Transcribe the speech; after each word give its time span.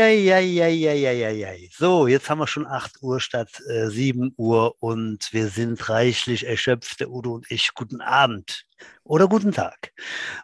Eieieiei. 0.00 1.68
So, 1.72 2.06
jetzt 2.06 2.28
haben 2.28 2.38
wir 2.38 2.46
schon 2.46 2.66
8 2.66 3.02
Uhr 3.02 3.20
statt 3.20 3.62
äh, 3.68 3.88
7 3.88 4.32
Uhr 4.36 4.74
und 4.80 5.28
wir 5.32 5.48
sind 5.48 5.88
reichlich 5.88 6.46
erschöpft, 6.46 7.00
der 7.00 7.10
Udo 7.10 7.34
und 7.34 7.50
ich. 7.50 7.74
Guten 7.74 8.00
Abend 8.00 8.66
oder 9.04 9.28
guten 9.28 9.52
Tag, 9.52 9.92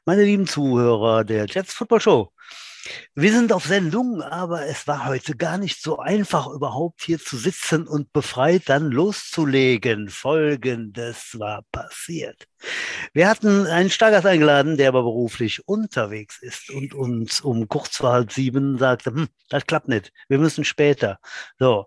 meine 0.04 0.24
lieben 0.24 0.46
Zuhörer 0.46 1.24
der 1.24 1.46
Jets 1.46 1.72
Football 1.72 2.00
Show. 2.00 2.32
Wir 3.14 3.32
sind 3.32 3.52
auf 3.52 3.64
Sendung, 3.64 4.22
aber 4.22 4.66
es 4.66 4.86
war 4.86 5.06
heute 5.06 5.36
gar 5.36 5.58
nicht 5.58 5.80
so 5.80 5.98
einfach, 5.98 6.48
überhaupt 6.48 7.02
hier 7.02 7.18
zu 7.18 7.36
sitzen 7.36 7.86
und 7.86 8.12
befreit 8.12 8.62
dann 8.66 8.90
loszulegen. 8.90 10.08
Folgendes 10.08 11.38
war 11.38 11.62
passiert. 11.70 12.48
Wir 13.12 13.28
hatten 13.28 13.66
einen 13.66 13.90
Stargast 13.90 14.26
eingeladen, 14.26 14.76
der 14.76 14.88
aber 14.88 15.02
beruflich 15.02 15.66
unterwegs 15.68 16.42
ist 16.42 16.70
und 16.70 16.94
uns 16.94 17.40
um 17.40 17.68
kurz 17.68 17.98
vor 17.98 18.12
halb 18.12 18.32
sieben 18.32 18.78
sagte, 18.78 19.10
hm, 19.10 19.28
das 19.48 19.66
klappt 19.66 19.88
nicht, 19.88 20.12
wir 20.28 20.38
müssen 20.38 20.64
später. 20.64 21.18
So, 21.58 21.86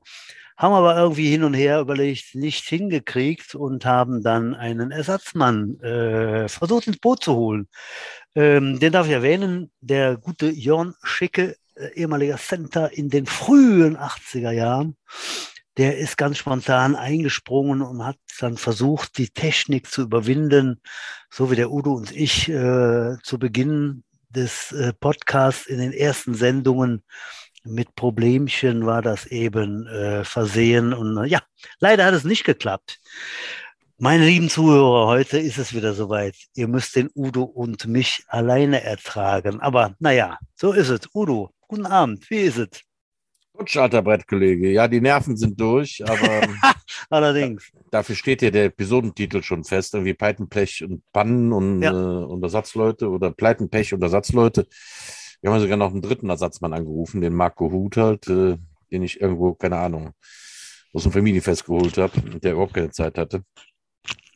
haben 0.57 0.73
aber 0.73 0.97
irgendwie 0.97 1.29
hin 1.29 1.43
und 1.43 1.53
her 1.53 1.79
überlegt, 1.79 2.35
nicht 2.35 2.65
hingekriegt 2.67 3.55
und 3.55 3.85
haben 3.85 4.23
dann 4.23 4.55
einen 4.55 4.91
Ersatzmann 4.91 5.79
äh, 5.81 6.47
versucht 6.47 6.87
ins 6.87 6.97
Boot 6.97 7.23
zu 7.23 7.35
holen. 7.35 7.67
Ähm, 8.35 8.79
den 8.79 8.93
darf 8.93 9.07
ich 9.07 9.13
erwähnen, 9.13 9.71
der 9.81 10.17
gute 10.17 10.49
Jörn 10.49 10.93
Schicke, 11.03 11.57
äh, 11.75 11.93
ehemaliger 11.95 12.37
Center 12.37 12.91
in 12.93 13.09
den 13.09 13.25
frühen 13.25 13.97
80er 13.97 14.51
Jahren. 14.51 14.95
Der 15.77 15.97
ist 15.97 16.17
ganz 16.17 16.37
spontan 16.37 16.95
eingesprungen 16.95 17.81
und 17.81 18.05
hat 18.05 18.17
dann 18.39 18.55
versucht, 18.55 19.17
die 19.17 19.29
Technik 19.29 19.91
zu 19.91 20.03
überwinden, 20.03 20.81
so 21.29 21.51
wie 21.51 21.57
der 21.57 21.69
Udo 21.69 21.93
und 21.93 22.13
ich 22.13 22.47
äh, 22.47 23.17
zu 23.23 23.39
Beginn 23.39 24.03
des 24.29 24.71
äh, 24.71 24.93
Podcasts 24.93 25.65
in 25.65 25.79
den 25.79 25.91
ersten 25.91 26.33
Sendungen 26.33 27.03
mit 27.65 27.95
Problemchen 27.95 28.85
war 28.85 29.01
das 29.01 29.25
eben 29.25 29.87
äh, 29.87 30.23
versehen. 30.23 30.93
Und 30.93 31.25
ja, 31.25 31.41
leider 31.79 32.05
hat 32.05 32.13
es 32.13 32.23
nicht 32.23 32.43
geklappt. 32.43 32.99
Meine 33.97 34.25
lieben 34.25 34.49
Zuhörer, 34.49 35.07
heute 35.07 35.39
ist 35.39 35.57
es 35.57 35.73
wieder 35.73 35.93
soweit. 35.93 36.35
Ihr 36.53 36.67
müsst 36.67 36.95
den 36.95 37.09
Udo 37.15 37.43
und 37.43 37.87
mich 37.87 38.23
alleine 38.27 38.83
ertragen. 38.83 39.61
Aber 39.61 39.95
naja, 39.99 40.37
so 40.53 40.73
ist 40.73 40.89
es. 40.89 41.01
Udo, 41.13 41.51
guten 41.61 41.85
Abend. 41.85 42.29
Wie 42.29 42.41
ist 42.41 42.57
es? 42.57 42.81
Gut, 43.53 43.71
Brettkollege. 43.71 44.69
Ja, 44.71 44.89
die 44.89 44.99
Nerven 44.99 45.37
sind 45.37 45.59
durch, 45.59 46.03
aber 46.05 46.41
allerdings. 47.09 47.71
Dafür 47.89 48.15
steht 48.15 48.41
ja 48.41 48.51
der 48.51 48.65
Episodentitel 48.65 49.41
schon 49.43 49.63
fest, 49.63 49.93
irgendwie 49.93 50.13
Pleitenpech 50.13 50.83
und 50.83 51.01
Pannen 51.13 51.53
und, 51.53 51.81
ja. 51.81 51.91
äh, 51.91 52.25
und 52.25 52.43
Ersatzleute 52.43 53.09
oder 53.09 53.31
Pleitenpech 53.31 53.93
und 53.93 54.01
Ersatzleute. 54.03 54.67
Wir 55.45 55.51
haben 55.51 55.61
sogar 55.61 55.77
noch 55.77 55.91
einen 55.91 56.01
dritten 56.01 56.31
Ersatzmann 56.31 56.73
angerufen, 56.73 57.21
den 57.21 57.35
Marco 57.35 57.71
Huth 57.71 57.97
halt, 57.97 58.27
äh, 58.29 58.57
den 58.91 59.03
ich 59.03 59.21
irgendwo, 59.21 59.53
keine 59.53 59.77
Ahnung, 59.77 60.15
aus 60.91 61.03
dem 61.03 61.11
Familienfest 61.11 61.65
geholt 61.65 61.99
habe 61.99 62.19
der 62.39 62.53
überhaupt 62.53 62.73
keine 62.73 62.89
Zeit 62.89 63.19
hatte. 63.19 63.43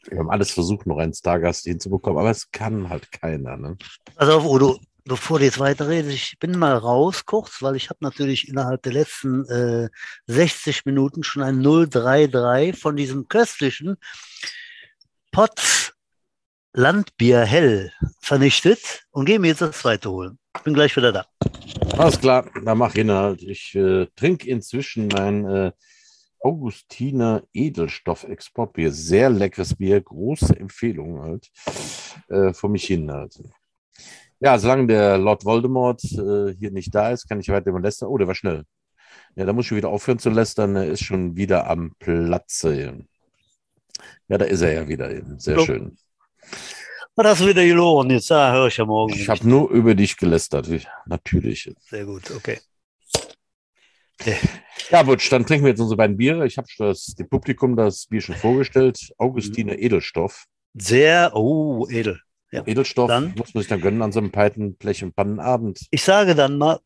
Wir 0.07 0.19
haben 0.19 0.29
alles 0.29 0.51
versucht, 0.51 0.85
noch 0.85 0.99
einen 0.99 1.15
Stargast 1.15 1.63
hinzubekommen, 1.63 2.19
aber 2.19 2.29
es 2.29 2.51
kann 2.51 2.89
halt 2.89 3.11
keiner. 3.11 3.57
Ne? 3.57 3.75
Auf, 4.17 4.45
Udo, 4.45 4.79
bevor 5.03 5.39
du 5.39 5.45
jetzt 5.45 5.57
weiterredest, 5.57 6.13
ich 6.15 6.37
bin 6.37 6.59
mal 6.59 6.77
raus 6.77 7.25
kurz, 7.25 7.63
weil 7.63 7.75
ich 7.75 7.89
habe 7.89 7.97
natürlich 8.01 8.47
innerhalb 8.47 8.83
der 8.83 8.93
letzten 8.93 9.45
äh, 9.45 9.89
60 10.27 10.85
Minuten 10.85 11.23
schon 11.23 11.41
ein 11.41 11.63
033 11.63 12.79
von 12.79 12.95
diesem 12.95 13.27
köstlichen 13.27 13.97
Potts 15.31 15.95
Landbier 16.73 17.45
hell 17.45 17.91
vernichtet 18.21 19.07
und 19.09 19.25
gehe 19.25 19.39
mir 19.39 19.47
jetzt 19.47 19.61
das 19.61 19.79
zweite 19.79 20.11
holen. 20.11 20.37
Ich 20.59 20.63
bin 20.63 20.73
gleich 20.73 20.93
wieder 20.97 21.13
da. 21.13 21.25
Alles 21.97 22.19
klar, 22.19 22.45
da 22.65 22.75
mach 22.75 22.93
ich 22.93 23.07
halt. 23.07 23.41
Ich 23.43 23.73
äh, 23.75 24.07
trinke 24.17 24.49
inzwischen 24.49 25.07
mein 25.07 25.45
äh, 25.45 25.71
Augustiner 26.41 27.43
Edelstoff-Exportbier. 27.53 28.91
Sehr 28.91 29.29
leckeres 29.29 29.73
Bier, 29.75 30.01
große 30.01 30.59
Empfehlung 30.59 31.21
halt. 31.21 31.49
Äh, 32.27 32.51
für 32.51 32.67
mich 32.67 32.83
hin 32.83 33.09
halt. 33.09 33.41
Ja, 34.41 34.59
solange 34.59 34.87
der 34.87 35.17
Lord 35.17 35.45
Voldemort 35.45 36.03
äh, 36.03 36.53
hier 36.53 36.71
nicht 36.71 36.93
da 36.93 37.11
ist, 37.11 37.29
kann 37.29 37.39
ich 37.39 37.47
weiter 37.47 37.69
über 37.69 37.79
lästern. 37.79 38.09
Oh, 38.09 38.17
der 38.17 38.27
war 38.27 38.35
schnell. 38.35 38.65
Ja, 39.37 39.45
da 39.45 39.53
muss 39.53 39.67
ich 39.67 39.77
wieder 39.77 39.87
aufhören 39.87 40.19
zu 40.19 40.29
lästern. 40.29 40.75
Er 40.75 40.87
ist 40.87 41.05
schon 41.05 41.37
wieder 41.37 41.69
am 41.69 41.93
Platze. 41.99 43.05
Ja, 44.27 44.37
da 44.37 44.43
ist 44.43 44.59
er 44.59 44.73
ja 44.73 44.87
wieder. 44.89 45.09
Sehr 45.39 45.59
so. 45.59 45.65
schön. 45.65 45.97
Was 47.15 47.27
hast 47.27 47.41
du 47.41 47.47
wieder 47.47 47.65
gelogen? 47.65 48.11
Jetzt 48.11 48.31
ah, 48.31 48.51
höre 48.51 48.67
ich 48.67 48.77
ja 48.77 48.85
morgen. 48.85 49.13
Ich 49.13 49.27
habe 49.27 49.47
nur 49.47 49.69
über 49.71 49.93
dich 49.93 50.15
gelästert. 50.17 50.69
Natürlich. 51.05 51.73
Sehr 51.89 52.05
gut, 52.05 52.31
okay. 52.31 52.59
Ja, 54.89 55.03
Butsch, 55.03 55.31
dann 55.31 55.45
trinken 55.45 55.65
wir 55.65 55.69
jetzt 55.69 55.79
unsere 55.79 55.97
beiden 55.97 56.17
Biere. 56.17 56.45
Ich 56.45 56.57
habe 56.57 56.67
dem 56.77 57.29
Publikum 57.29 57.75
das 57.75 58.07
Bier 58.07 58.21
schon 58.21 58.35
vorgestellt. 58.35 59.13
Augustine 59.17 59.73
mhm. 59.73 59.79
Edelstoff. 59.79 60.45
Sehr, 60.73 61.31
oh, 61.35 61.87
edel. 61.89 62.21
Ja. 62.51 62.65
Edelstoff 62.65 63.07
dann, 63.07 63.33
muss 63.37 63.53
man 63.53 63.61
sich 63.61 63.69
dann 63.69 63.81
gönnen 63.81 64.01
an 64.01 64.11
so 64.11 64.19
einem 64.19 64.31
Peitenblech- 64.31 65.03
und 65.03 65.15
Pannenabend. 65.15 65.85
Ich 65.91 66.03
sage 66.03 66.35
dann 66.35 66.57
mal 66.57 66.79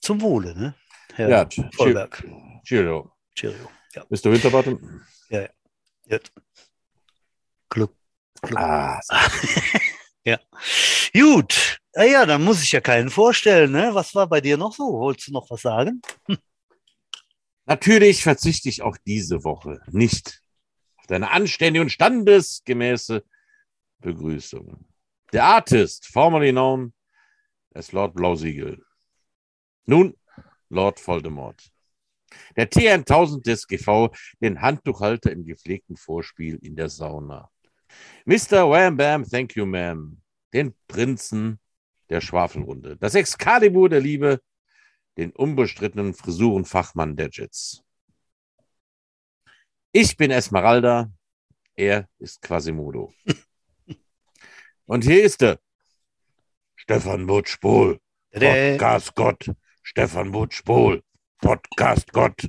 zum 0.00 0.20
Wohle, 0.20 0.54
ne? 0.56 0.74
Herr 1.14 1.28
ja, 1.28 1.48
Vollberg. 1.74 2.22
Cheerio. 2.64 3.12
Cheerio. 3.34 3.68
Ja. 3.94 4.04
Bist 4.08 4.24
du 4.24 4.30
Winterbottom? 4.30 5.02
Ja, 5.28 5.48
ja. 6.06 6.18
Glück. 7.68 7.92
Ah, 8.54 9.00
ja. 10.24 10.38
Gut. 11.12 11.78
Ja, 11.94 12.04
ja, 12.04 12.26
dann 12.26 12.44
muss 12.44 12.62
ich 12.62 12.72
ja 12.72 12.80
keinen 12.80 13.10
vorstellen. 13.10 13.72
Ne? 13.72 13.90
Was 13.94 14.14
war 14.14 14.28
bei 14.28 14.40
dir 14.40 14.56
noch 14.56 14.74
so? 14.74 14.84
Wolltest 14.84 15.28
du 15.28 15.32
noch 15.32 15.50
was 15.50 15.62
sagen? 15.62 16.02
Hm. 16.26 16.38
Natürlich 17.66 18.22
verzichte 18.22 18.68
ich 18.68 18.82
auch 18.82 18.96
diese 19.06 19.42
Woche 19.42 19.80
nicht 19.88 20.42
auf 20.98 21.06
deine 21.06 21.30
anständige 21.30 21.82
und 21.82 21.90
standesgemäße 21.90 23.24
Begrüßung. 23.98 24.86
Der 25.32 25.44
Artist, 25.44 26.06
formerly 26.06 26.52
known 26.52 26.92
as 27.74 27.90
Lord 27.92 28.14
Blausiegel. 28.14 28.84
Nun, 29.86 30.16
Lord 30.68 31.00
Voldemort. 31.04 31.70
Der 32.56 32.70
T1000 32.70 33.42
des 33.42 33.66
GV, 33.66 34.10
den 34.40 34.60
Handtuchhalter 34.60 35.32
im 35.32 35.44
gepflegten 35.44 35.96
Vorspiel 35.96 36.56
in 36.56 36.76
der 36.76 36.88
Sauna. 36.88 37.50
Mr. 38.24 38.68
Wham 38.68 38.96
Bam, 38.96 39.24
thank 39.24 39.56
you, 39.56 39.64
ma'am. 39.64 40.16
Den 40.52 40.74
Prinzen 40.88 41.60
der 42.08 42.20
Schwafelrunde. 42.20 42.96
Das 42.96 43.14
Excalibur 43.14 43.88
der 43.88 44.00
Liebe, 44.00 44.40
den 45.16 45.30
unbestrittenen 45.32 46.14
Frisurenfachmann 46.14 47.16
der 47.16 47.30
Jets. 47.30 47.82
Ich 49.92 50.16
bin 50.16 50.30
Esmeralda, 50.30 51.10
er 51.74 52.08
ist 52.18 52.42
Quasimodo. 52.42 53.12
Und 54.86 55.04
hier 55.04 55.24
ist 55.24 55.42
er. 55.42 55.58
Stefan 56.74 57.26
Butsch-Pohl, 57.26 57.98
Podcast 58.30 59.14
Gott. 59.14 59.50
Stefan 59.82 60.30
Butsch-Pohl, 60.32 61.02
Podcast 61.38 62.12
Gott. 62.12 62.48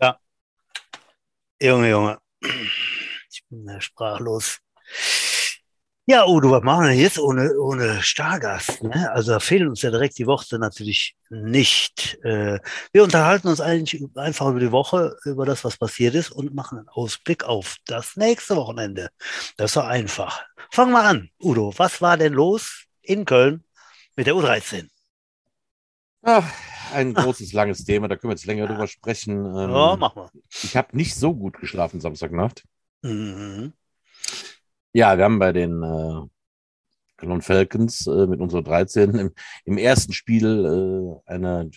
Ja. 0.00 0.18
Junge, 1.60 1.90
Junge. 1.90 2.18
Sprachlos. 3.80 4.58
Ja, 6.04 6.26
Udo, 6.26 6.50
was 6.50 6.64
machen 6.64 6.86
wir 6.86 6.94
jetzt 6.94 7.18
ohne, 7.20 7.56
ohne 7.60 8.02
Stargast? 8.02 8.82
Ne? 8.82 9.08
Also 9.12 9.30
da 9.32 9.38
fehlen 9.38 9.68
uns 9.68 9.82
ja 9.82 9.90
direkt 9.92 10.18
die 10.18 10.26
Worte 10.26 10.58
natürlich 10.58 11.14
nicht. 11.30 12.18
Äh, 12.24 12.58
wir 12.92 13.04
unterhalten 13.04 13.46
uns 13.46 13.60
eigentlich 13.60 14.04
einfach 14.16 14.48
über 14.48 14.58
die 14.58 14.72
Woche, 14.72 15.16
über 15.24 15.46
das, 15.46 15.62
was 15.62 15.76
passiert 15.76 16.16
ist 16.16 16.32
und 16.32 16.54
machen 16.54 16.78
einen 16.78 16.88
Ausblick 16.88 17.44
auf 17.44 17.76
das 17.86 18.16
nächste 18.16 18.56
Wochenende. 18.56 19.10
Das 19.56 19.70
ist 19.70 19.76
doch 19.76 19.86
einfach. 19.86 20.42
Fangen 20.72 20.90
wir 20.90 21.04
an. 21.04 21.30
Udo, 21.40 21.72
was 21.76 22.02
war 22.02 22.16
denn 22.16 22.32
los 22.32 22.86
in 23.02 23.24
Köln 23.24 23.62
mit 24.16 24.26
der 24.26 24.34
U13? 24.34 24.88
Ach, 26.22 26.50
ein 26.92 27.14
großes, 27.14 27.52
langes 27.52 27.84
Thema, 27.84 28.08
da 28.08 28.16
können 28.16 28.32
wir 28.32 28.36
jetzt 28.36 28.46
länger 28.46 28.66
drüber 28.66 28.88
sprechen. 28.88 29.46
Ähm, 29.46 29.70
ja, 29.70 29.96
machen 29.96 30.22
wir. 30.22 30.30
Ich 30.64 30.76
habe 30.76 30.96
nicht 30.96 31.14
so 31.14 31.32
gut 31.32 31.58
geschlafen 31.60 32.00
Samstagnacht. 32.00 32.64
Mhm. 33.02 33.72
Ja, 34.92 35.16
wir 35.16 35.24
haben 35.24 35.38
bei 35.38 35.52
den 35.52 35.82
äh, 35.82 36.28
Cologne 37.16 37.42
Falcons 37.42 38.06
äh, 38.06 38.26
mit 38.26 38.40
unserer 38.40 38.62
13 38.62 39.14
im, 39.14 39.30
im 39.64 39.78
ersten 39.78 40.12
Spiel 40.12 41.20
äh, 41.26 41.30
einer 41.30 41.68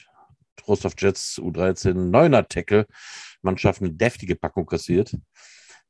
Trost 0.55 0.85
of 0.85 0.93
Jets 0.97 1.39
U13 1.39 1.93
neuner 1.93 2.47
Tackle 2.47 2.87
Mannschaft 3.41 3.81
eine 3.81 3.91
deftige 3.91 4.35
Packung 4.35 4.65
kassiert. 4.65 5.15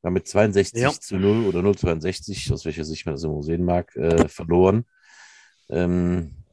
Haben 0.04 0.12
mit 0.12 0.28
62 0.28 0.80
ja. 0.80 0.90
zu 0.92 1.16
0 1.16 1.46
oder 1.46 1.60
0,62, 1.60 2.52
aus 2.52 2.64
welcher 2.64 2.84
Sicht 2.84 3.06
man 3.06 3.16
das 3.16 3.24
immer 3.24 3.42
sehen 3.42 3.64
mag, 3.64 3.96
äh, 3.96 4.28
verloren. 4.28 4.84
Ähm, 5.68 6.45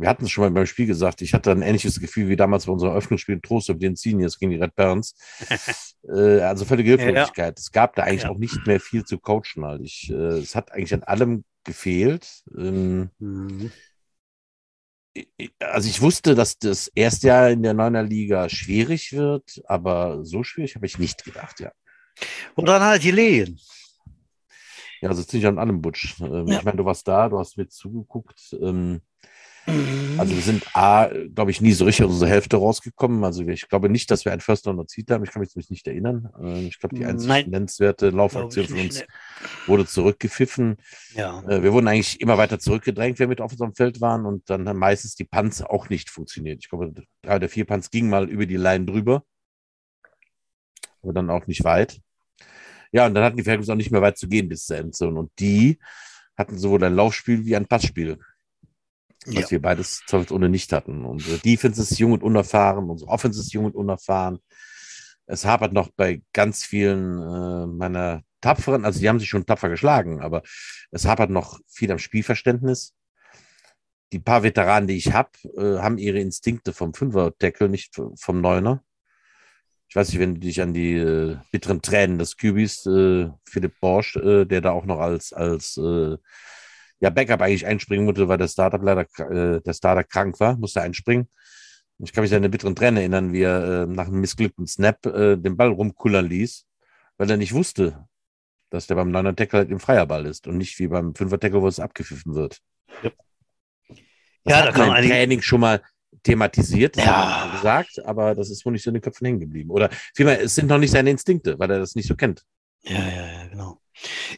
wir 0.00 0.08
hatten 0.08 0.24
es 0.24 0.30
schon 0.30 0.44
mal 0.44 0.50
beim 0.50 0.66
Spiel 0.66 0.86
gesagt, 0.86 1.20
ich 1.20 1.34
hatte 1.34 1.50
ein 1.50 1.62
ähnliches 1.62 2.00
Gefühl 2.00 2.28
wie 2.28 2.36
damals 2.36 2.66
bei 2.66 2.72
unserem 2.72 2.92
Eröffnungsspiel 2.92 3.40
Trost 3.40 3.70
of 3.70 3.78
den 3.78 3.96
Seniors 3.96 4.38
gegen 4.38 4.50
die 4.50 4.58
Red 4.58 4.74
Barons. 4.74 5.14
äh, 6.08 6.40
also 6.40 6.64
völlige 6.64 6.90
Hilflosigkeit. 6.90 7.58
Ja. 7.58 7.60
Es 7.60 7.70
gab 7.70 7.94
da 7.96 8.04
eigentlich 8.04 8.22
ja. 8.22 8.30
auch 8.30 8.38
nicht 8.38 8.66
mehr 8.66 8.80
viel 8.80 9.04
zu 9.04 9.18
coachen. 9.18 9.64
Halt. 9.64 9.82
Ich, 9.82 10.10
äh, 10.10 10.38
es 10.38 10.54
hat 10.54 10.72
eigentlich 10.72 10.94
an 10.94 11.02
allem 11.02 11.44
gefehlt. 11.64 12.42
Ähm, 12.56 13.10
mhm. 13.18 13.70
also 15.58 15.88
ich 15.88 16.00
wusste, 16.00 16.34
dass 16.34 16.58
das 16.58 16.88
erste 16.88 17.26
Jahr 17.26 17.50
in 17.50 17.62
der 17.62 17.74
Neuner 17.74 18.02
Liga 18.02 18.48
schwierig 18.48 19.12
wird, 19.12 19.60
aber 19.66 20.24
so 20.24 20.42
schwierig 20.42 20.76
habe 20.76 20.86
ich 20.86 20.98
nicht 20.98 21.24
gedacht, 21.24 21.60
ja. 21.60 21.72
Und 22.54 22.66
dann 22.66 22.82
halt 22.82 23.02
die 23.02 23.10
Lehen. 23.10 23.60
Ja, 25.00 25.08
also 25.08 25.22
ziemlich 25.22 25.46
an 25.46 25.58
allem 25.58 25.80
Butsch. 25.80 26.20
Ähm, 26.20 26.46
ja. 26.46 26.58
Ich 26.58 26.64
meine, 26.64 26.76
du 26.76 26.84
warst 26.84 27.08
da, 27.08 27.28
du 27.28 27.38
hast 27.38 27.56
mir 27.56 27.68
zugeguckt. 27.68 28.56
Ähm, 28.60 29.00
also 29.66 30.34
wir 30.34 30.42
sind 30.42 30.64
A, 30.74 31.10
glaube 31.34 31.50
ich, 31.50 31.60
nie 31.60 31.72
so 31.72 31.84
richtig 31.84 32.04
aus 32.04 32.12
unserer 32.12 32.30
Hälfte 32.30 32.56
rausgekommen. 32.56 33.24
Also 33.24 33.46
ich 33.46 33.68
glaube 33.68 33.88
nicht, 33.88 34.10
dass 34.10 34.24
wir 34.24 34.32
ein 34.32 34.40
First 34.40 34.66
Runner 34.66 34.86
Ziel 34.86 35.04
haben. 35.10 35.24
Ich 35.24 35.30
kann 35.30 35.40
mich 35.40 35.70
nicht 35.70 35.86
erinnern. 35.86 36.28
Ähm, 36.40 36.66
ich 36.66 36.78
glaube, 36.78 36.96
die 36.96 37.04
einzige 37.04 37.32
Nein. 37.32 37.50
nennenswerte 37.50 38.10
Laufaktion 38.10 38.66
von 38.66 38.80
uns 38.80 39.04
wurde 39.66 39.86
zurückgepfiffen. 39.86 40.76
Ja. 41.14 41.42
Äh, 41.48 41.62
wir 41.62 41.72
wurden 41.72 41.88
eigentlich 41.88 42.20
immer 42.20 42.38
weiter 42.38 42.58
zurückgedrängt, 42.58 43.18
wenn 43.18 43.28
wir 43.28 43.30
mit 43.30 43.40
auf 43.40 43.52
unserem 43.52 43.74
Feld 43.74 44.00
waren 44.00 44.26
und 44.26 44.48
dann 44.50 44.68
haben 44.68 44.78
meistens 44.78 45.14
die 45.14 45.24
Punts 45.24 45.62
auch 45.62 45.88
nicht 45.88 46.10
funktioniert. 46.10 46.58
Ich 46.62 46.68
glaube, 46.68 46.92
drei 47.22 47.36
oder 47.36 47.48
vier 47.48 47.64
Punts 47.64 47.90
gingen 47.90 48.10
mal 48.10 48.28
über 48.28 48.46
die 48.46 48.56
Line 48.56 48.86
drüber, 48.86 49.24
aber 51.02 51.12
dann 51.12 51.30
auch 51.30 51.46
nicht 51.46 51.64
weit. 51.64 52.00
Ja, 52.92 53.06
und 53.06 53.14
dann 53.14 53.22
hatten 53.22 53.36
die 53.36 53.44
Falcons 53.44 53.68
auch 53.68 53.76
nicht 53.76 53.92
mehr 53.92 54.02
weit 54.02 54.18
zu 54.18 54.28
gehen 54.28 54.48
bis 54.48 54.66
zur 54.66 54.78
Endzone 54.78 55.18
und 55.18 55.30
die 55.38 55.78
hatten 56.36 56.58
sowohl 56.58 56.82
ein 56.82 56.94
Laufspiel 56.94 57.44
wie 57.44 57.54
ein 57.54 57.66
Passspiel 57.66 58.18
was 59.26 59.34
ja. 59.34 59.50
wir 59.50 59.62
beides 59.62 60.02
zweifelsohne 60.06 60.48
nicht 60.48 60.72
hatten. 60.72 61.04
Unsere 61.04 61.38
Defense 61.38 61.80
ist 61.82 61.98
jung 61.98 62.12
und 62.12 62.22
unerfahren, 62.22 62.88
unsere 62.88 63.10
Offense 63.10 63.40
ist 63.40 63.52
jung 63.52 63.66
und 63.66 63.74
unerfahren. 63.74 64.38
Es 65.26 65.44
hapert 65.44 65.72
noch 65.72 65.90
bei 65.90 66.22
ganz 66.32 66.64
vielen 66.64 67.20
äh, 67.20 67.66
meiner 67.66 68.22
tapferen, 68.40 68.84
also 68.84 68.98
die 69.00 69.08
haben 69.08 69.20
sich 69.20 69.28
schon 69.28 69.46
tapfer 69.46 69.68
geschlagen, 69.68 70.20
aber 70.20 70.42
es 70.90 71.04
hapert 71.04 71.30
noch 71.30 71.60
viel 71.68 71.92
am 71.92 71.98
Spielverständnis. 71.98 72.94
Die 74.12 74.18
paar 74.18 74.42
Veteranen, 74.42 74.88
die 74.88 74.96
ich 74.96 75.12
habe, 75.12 75.30
äh, 75.56 75.78
haben 75.78 75.98
ihre 75.98 76.18
Instinkte 76.18 76.72
vom 76.72 76.94
Fünfer-Tackle, 76.94 77.68
nicht 77.68 77.94
vom 78.16 78.40
Neuner. 78.40 78.82
Ich 79.88 79.96
weiß 79.96 80.08
nicht, 80.08 80.18
wenn 80.18 80.34
du 80.34 80.40
dich 80.40 80.62
an 80.62 80.72
die 80.72 80.94
äh, 80.94 81.36
bitteren 81.52 81.82
Tränen 81.82 82.18
des 82.18 82.36
Kübis, 82.36 82.86
äh, 82.86 83.28
Philipp 83.44 83.74
Borsch, 83.80 84.16
äh, 84.16 84.46
der 84.46 84.62
da 84.62 84.70
auch 84.70 84.84
noch 84.84 84.98
als, 84.98 85.32
als 85.32 85.76
äh, 85.76 86.16
ja, 87.00 87.10
Backup 87.10 87.40
eigentlich 87.40 87.66
einspringen 87.66 88.04
musste, 88.04 88.28
weil 88.28 88.38
der 88.38 88.48
Startup 88.48 88.82
leider, 88.82 89.06
äh, 89.30 89.60
der 89.60 89.72
Starter 89.72 90.04
krank 90.04 90.38
war, 90.38 90.56
musste 90.56 90.82
einspringen. 90.82 91.28
Ich 91.98 92.12
kann 92.12 92.22
mich 92.22 92.32
an 92.32 92.38
eine 92.38 92.48
bitteren 92.48 92.74
Tränen 92.74 92.98
erinnern, 92.98 93.32
wie 93.32 93.42
er 93.42 93.82
äh, 93.82 93.86
nach 93.86 94.06
einem 94.06 94.20
missglückten 94.20 94.66
Snap 94.66 95.04
äh, 95.06 95.36
den 95.36 95.56
Ball 95.56 95.68
rumkullern 95.68 96.26
ließ, 96.26 96.66
weil 97.18 97.30
er 97.30 97.36
nicht 97.36 97.52
wusste, 97.52 98.06
dass 98.70 98.86
der 98.86 98.94
beim 98.94 99.10
9er 99.10 99.34
Tackle 99.34 99.60
halt 99.60 99.70
im 99.70 99.80
Freierball 99.80 100.26
ist 100.26 100.46
und 100.46 100.56
nicht 100.56 100.78
wie 100.78 100.88
beim 100.88 101.12
5er 101.12 101.38
Tackle, 101.38 101.60
wo 101.60 101.68
es 101.68 101.80
abgepfiffen 101.80 102.34
wird. 102.34 102.60
Ja, 103.02 103.10
ja 104.46 104.64
da 104.66 104.72
kann 104.72 104.88
man 104.88 105.04
Training 105.04 105.42
schon 105.42 105.60
mal 105.60 105.82
thematisiert, 106.22 106.96
ja. 106.96 107.50
gesagt, 107.54 108.04
aber 108.04 108.34
das 108.34 108.50
ist 108.50 108.64
wohl 108.64 108.72
nicht 108.72 108.82
so 108.82 108.90
in 108.90 108.94
den 108.94 109.02
Köpfen 109.02 109.26
hängen 109.26 109.40
geblieben. 109.40 109.70
Oder 109.70 109.90
vielmehr, 110.14 110.40
es 110.40 110.54
sind 110.54 110.68
noch 110.68 110.78
nicht 110.78 110.90
seine 110.90 111.10
Instinkte, 111.10 111.58
weil 111.58 111.70
er 111.70 111.78
das 111.78 111.94
nicht 111.94 112.08
so 112.08 112.14
kennt. 112.14 112.44
Ja, 112.82 112.98
ja, 112.98 113.32
ja, 113.32 113.46
genau. 113.48 113.80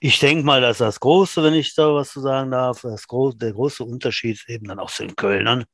Ich 0.01 0.19
denke 0.19 0.45
mal, 0.45 0.61
dass 0.61 0.79
das 0.79 1.01
Große, 1.01 1.43
wenn 1.43 1.55
ich 1.55 1.75
da 1.75 1.95
was 1.95 2.13
zu 2.13 2.21
sagen 2.21 2.51
darf, 2.51 2.83
das 2.83 3.07
Gro 3.07 3.33
der 3.33 3.53
große 3.53 3.85
Unterschied 3.85 4.37
ist 4.37 4.49
eben 4.49 4.67
dann 4.69 4.79
auch 4.79 4.91
zu 4.91 5.05
den 5.05 5.17
Kölnern. 5.17 5.65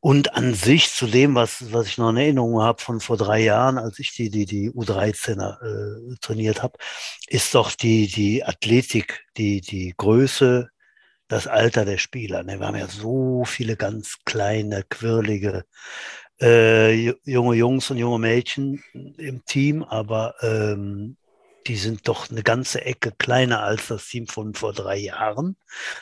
Und 0.00 0.34
an 0.34 0.54
sich 0.54 0.90
zu 0.90 1.06
dem, 1.06 1.34
was, 1.34 1.72
was 1.72 1.88
ich 1.88 1.98
noch 1.98 2.10
in 2.10 2.16
Erinnerung 2.16 2.62
habe 2.62 2.80
von 2.80 3.00
vor 3.00 3.16
drei 3.16 3.40
Jahren, 3.40 3.76
als 3.78 3.98
ich 3.98 4.14
die, 4.14 4.30
die, 4.30 4.44
die 4.44 4.70
U13er 4.70 6.12
äh, 6.12 6.16
trainiert 6.20 6.62
habe, 6.62 6.78
ist 7.26 7.54
doch 7.54 7.72
die, 7.72 8.06
die 8.06 8.44
Athletik, 8.44 9.24
die, 9.36 9.60
die 9.60 9.94
Größe, 9.96 10.70
das 11.28 11.48
Alter 11.48 11.84
der 11.84 11.98
Spieler. 11.98 12.44
Ne? 12.44 12.60
Wir 12.60 12.66
haben 12.68 12.76
ja 12.76 12.86
so 12.86 13.44
viele 13.44 13.76
ganz 13.76 14.18
kleine, 14.24 14.84
quirlige 14.84 15.64
äh, 16.40 17.10
junge 17.24 17.56
Jungs 17.56 17.90
und 17.90 17.96
junge 17.98 18.18
Mädchen 18.18 18.82
im 18.92 19.44
Team, 19.44 19.82
aber 19.82 20.34
ähm, 20.42 21.16
die 21.66 21.76
sind 21.76 22.08
doch 22.08 22.30
eine 22.30 22.42
ganze 22.42 22.84
Ecke 22.84 23.12
kleiner 23.12 23.62
als 23.62 23.88
das 23.88 24.06
Team 24.06 24.26
von 24.26 24.54
vor 24.54 24.72
drei 24.72 24.96
Jahren. 24.96 25.56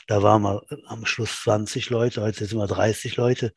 Da 0.07 0.23
waren 0.23 0.43
wir 0.43 0.63
am 0.87 1.07
Schluss 1.07 1.43
20 1.43 1.91
Leute, 1.91 2.23
heute 2.23 2.47
sind 2.47 2.59
wir 2.59 2.67
30 2.67 3.17
Leute. 3.17 3.53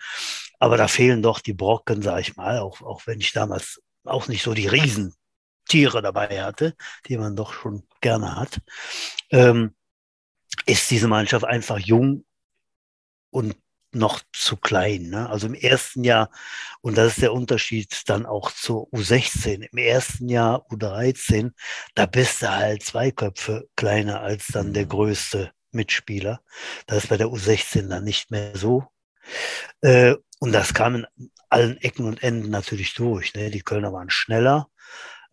Aber 0.59 0.77
da 0.77 0.87
fehlen 0.87 1.21
doch 1.21 1.39
die 1.39 1.53
Brocken, 1.53 2.01
sag 2.01 2.21
ich 2.21 2.35
mal, 2.35 2.59
auch, 2.59 2.81
auch 2.81 3.05
wenn 3.05 3.19
ich 3.19 3.33
damals 3.33 3.81
auch 4.03 4.27
nicht 4.27 4.43
so 4.43 4.53
die 4.53 4.67
Riesentiere 4.67 6.01
dabei 6.01 6.43
hatte, 6.43 6.75
die 7.07 7.17
man 7.17 7.35
doch 7.35 7.53
schon 7.53 7.83
gerne 8.01 8.35
hat, 8.35 8.59
ähm, 9.31 9.75
ist 10.65 10.89
diese 10.89 11.07
Mannschaft 11.07 11.45
einfach 11.45 11.77
jung 11.77 12.25
und 13.29 13.55
noch 13.97 14.21
zu 14.33 14.57
klein. 14.57 15.09
Ne? 15.09 15.29
Also 15.29 15.47
im 15.47 15.53
ersten 15.53 16.03
Jahr, 16.03 16.29
und 16.81 16.97
das 16.97 17.13
ist 17.13 17.21
der 17.21 17.33
Unterschied 17.33 18.01
dann 18.07 18.25
auch 18.25 18.51
zur 18.51 18.87
U16, 18.93 19.67
im 19.71 19.77
ersten 19.77 20.29
Jahr 20.29 20.65
U13, 20.71 21.51
da 21.95 22.05
bist 22.05 22.41
du 22.41 22.49
halt 22.49 22.83
zwei 22.83 23.11
Köpfe 23.11 23.67
kleiner 23.75 24.21
als 24.21 24.47
dann 24.47 24.73
der 24.73 24.85
mhm. 24.85 24.89
größte 24.89 25.51
Mitspieler. 25.71 26.41
Das 26.85 27.03
ist 27.03 27.09
bei 27.09 27.17
der 27.17 27.27
U16 27.27 27.89
dann 27.89 28.03
nicht 28.03 28.31
mehr 28.31 28.55
so. 28.55 28.85
Äh, 29.81 30.15
und 30.39 30.51
das 30.51 30.73
kam 30.73 30.95
in 30.95 31.07
allen 31.49 31.77
Ecken 31.77 32.05
und 32.05 32.23
Enden 32.23 32.49
natürlich 32.49 32.93
durch. 32.93 33.33
Ne? 33.33 33.49
Die 33.49 33.61
Kölner 33.61 33.93
waren 33.93 34.09
schneller. 34.09 34.69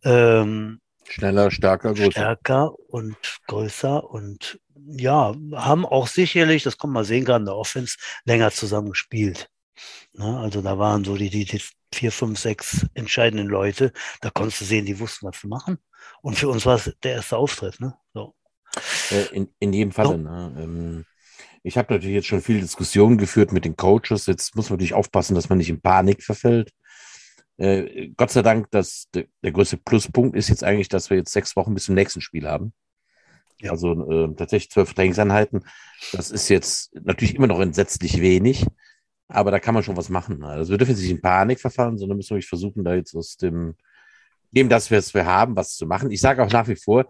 Ähm, 0.02 0.80
Schneller, 1.08 1.50
stärker, 1.50 1.94
größer. 1.94 2.10
Stärker 2.10 2.74
und 2.88 3.16
größer 3.46 4.08
und 4.08 4.60
ja, 4.86 5.34
haben 5.54 5.86
auch 5.86 6.06
sicherlich, 6.06 6.62
das 6.62 6.78
kann 6.78 6.90
man 6.90 7.04
sehen, 7.04 7.24
gerade 7.24 7.42
in 7.42 7.46
der 7.46 7.56
Offense, 7.56 7.96
länger 8.24 8.50
zusammen 8.50 8.90
gespielt. 8.90 9.48
Ne? 10.12 10.38
Also 10.38 10.62
da 10.62 10.78
waren 10.78 11.04
so 11.04 11.16
die, 11.16 11.30
die, 11.30 11.44
die 11.44 11.62
vier, 11.92 12.12
fünf, 12.12 12.38
sechs 12.38 12.86
entscheidenden 12.94 13.48
Leute. 13.48 13.92
Da 14.20 14.30
konntest 14.30 14.60
du 14.60 14.64
sehen, 14.64 14.84
die 14.84 14.98
wussten, 14.98 15.26
was 15.26 15.40
zu 15.40 15.48
machen. 15.48 15.78
Und 16.22 16.36
für 16.36 16.48
uns 16.48 16.66
war 16.66 16.76
es 16.76 16.92
der 17.02 17.12
erste 17.12 17.36
Auftritt. 17.36 17.80
Ne? 17.80 17.94
So. 18.12 18.34
Äh, 19.10 19.34
in, 19.34 19.48
in 19.58 19.72
jedem 19.72 19.92
Fall. 19.92 20.06
So. 20.06 20.16
Ne? 20.16 20.56
Ähm, 20.58 21.04
ich 21.62 21.78
habe 21.78 21.94
natürlich 21.94 22.16
jetzt 22.16 22.26
schon 22.26 22.42
viele 22.42 22.60
Diskussionen 22.60 23.16
geführt 23.16 23.52
mit 23.52 23.64
den 23.64 23.76
Coaches. 23.76 24.26
Jetzt 24.26 24.54
muss 24.54 24.68
man 24.68 24.76
natürlich 24.76 24.94
aufpassen, 24.94 25.34
dass 25.34 25.48
man 25.48 25.58
nicht 25.58 25.70
in 25.70 25.80
Panik 25.80 26.22
verfällt. 26.22 26.72
Äh, 27.56 28.08
Gott 28.16 28.30
sei 28.30 28.42
Dank, 28.42 28.70
dass 28.70 29.08
der, 29.14 29.26
der 29.42 29.52
größte 29.52 29.76
Pluspunkt 29.76 30.36
ist 30.36 30.48
jetzt 30.48 30.64
eigentlich, 30.64 30.88
dass 30.88 31.10
wir 31.10 31.16
jetzt 31.16 31.32
sechs 31.32 31.56
Wochen 31.56 31.74
bis 31.74 31.84
zum 31.84 31.94
nächsten 31.94 32.20
Spiel 32.20 32.48
haben. 32.48 32.72
Ja. 33.60 33.70
Also 33.70 34.10
äh, 34.10 34.34
tatsächlich 34.34 34.70
zwölf 34.70 34.94
Trainingseinheiten. 34.94 35.64
Das 36.12 36.30
ist 36.30 36.48
jetzt 36.48 36.94
natürlich 36.94 37.34
immer 37.34 37.46
noch 37.46 37.60
entsetzlich 37.60 38.20
wenig, 38.20 38.66
aber 39.28 39.50
da 39.50 39.60
kann 39.60 39.74
man 39.74 39.82
schon 39.82 39.96
was 39.96 40.08
machen. 40.08 40.42
Also 40.42 40.72
wir 40.72 40.78
dürfen 40.78 40.90
jetzt 40.92 41.00
nicht 41.00 41.10
in 41.10 41.20
Panik 41.20 41.60
verfallen, 41.60 41.96
sondern 41.96 42.16
müssen 42.16 42.30
wirklich 42.30 42.48
versuchen, 42.48 42.84
da 42.84 42.94
jetzt 42.94 43.14
aus 43.14 43.36
dem, 43.36 43.76
dem, 44.50 44.68
dass 44.68 44.90
wir 44.90 44.98
es 44.98 45.14
wir 45.14 45.26
haben, 45.26 45.56
was 45.56 45.76
zu 45.76 45.86
machen. 45.86 46.10
Ich 46.10 46.20
sage 46.20 46.42
auch 46.42 46.50
nach 46.50 46.68
wie 46.68 46.76
vor, 46.76 47.06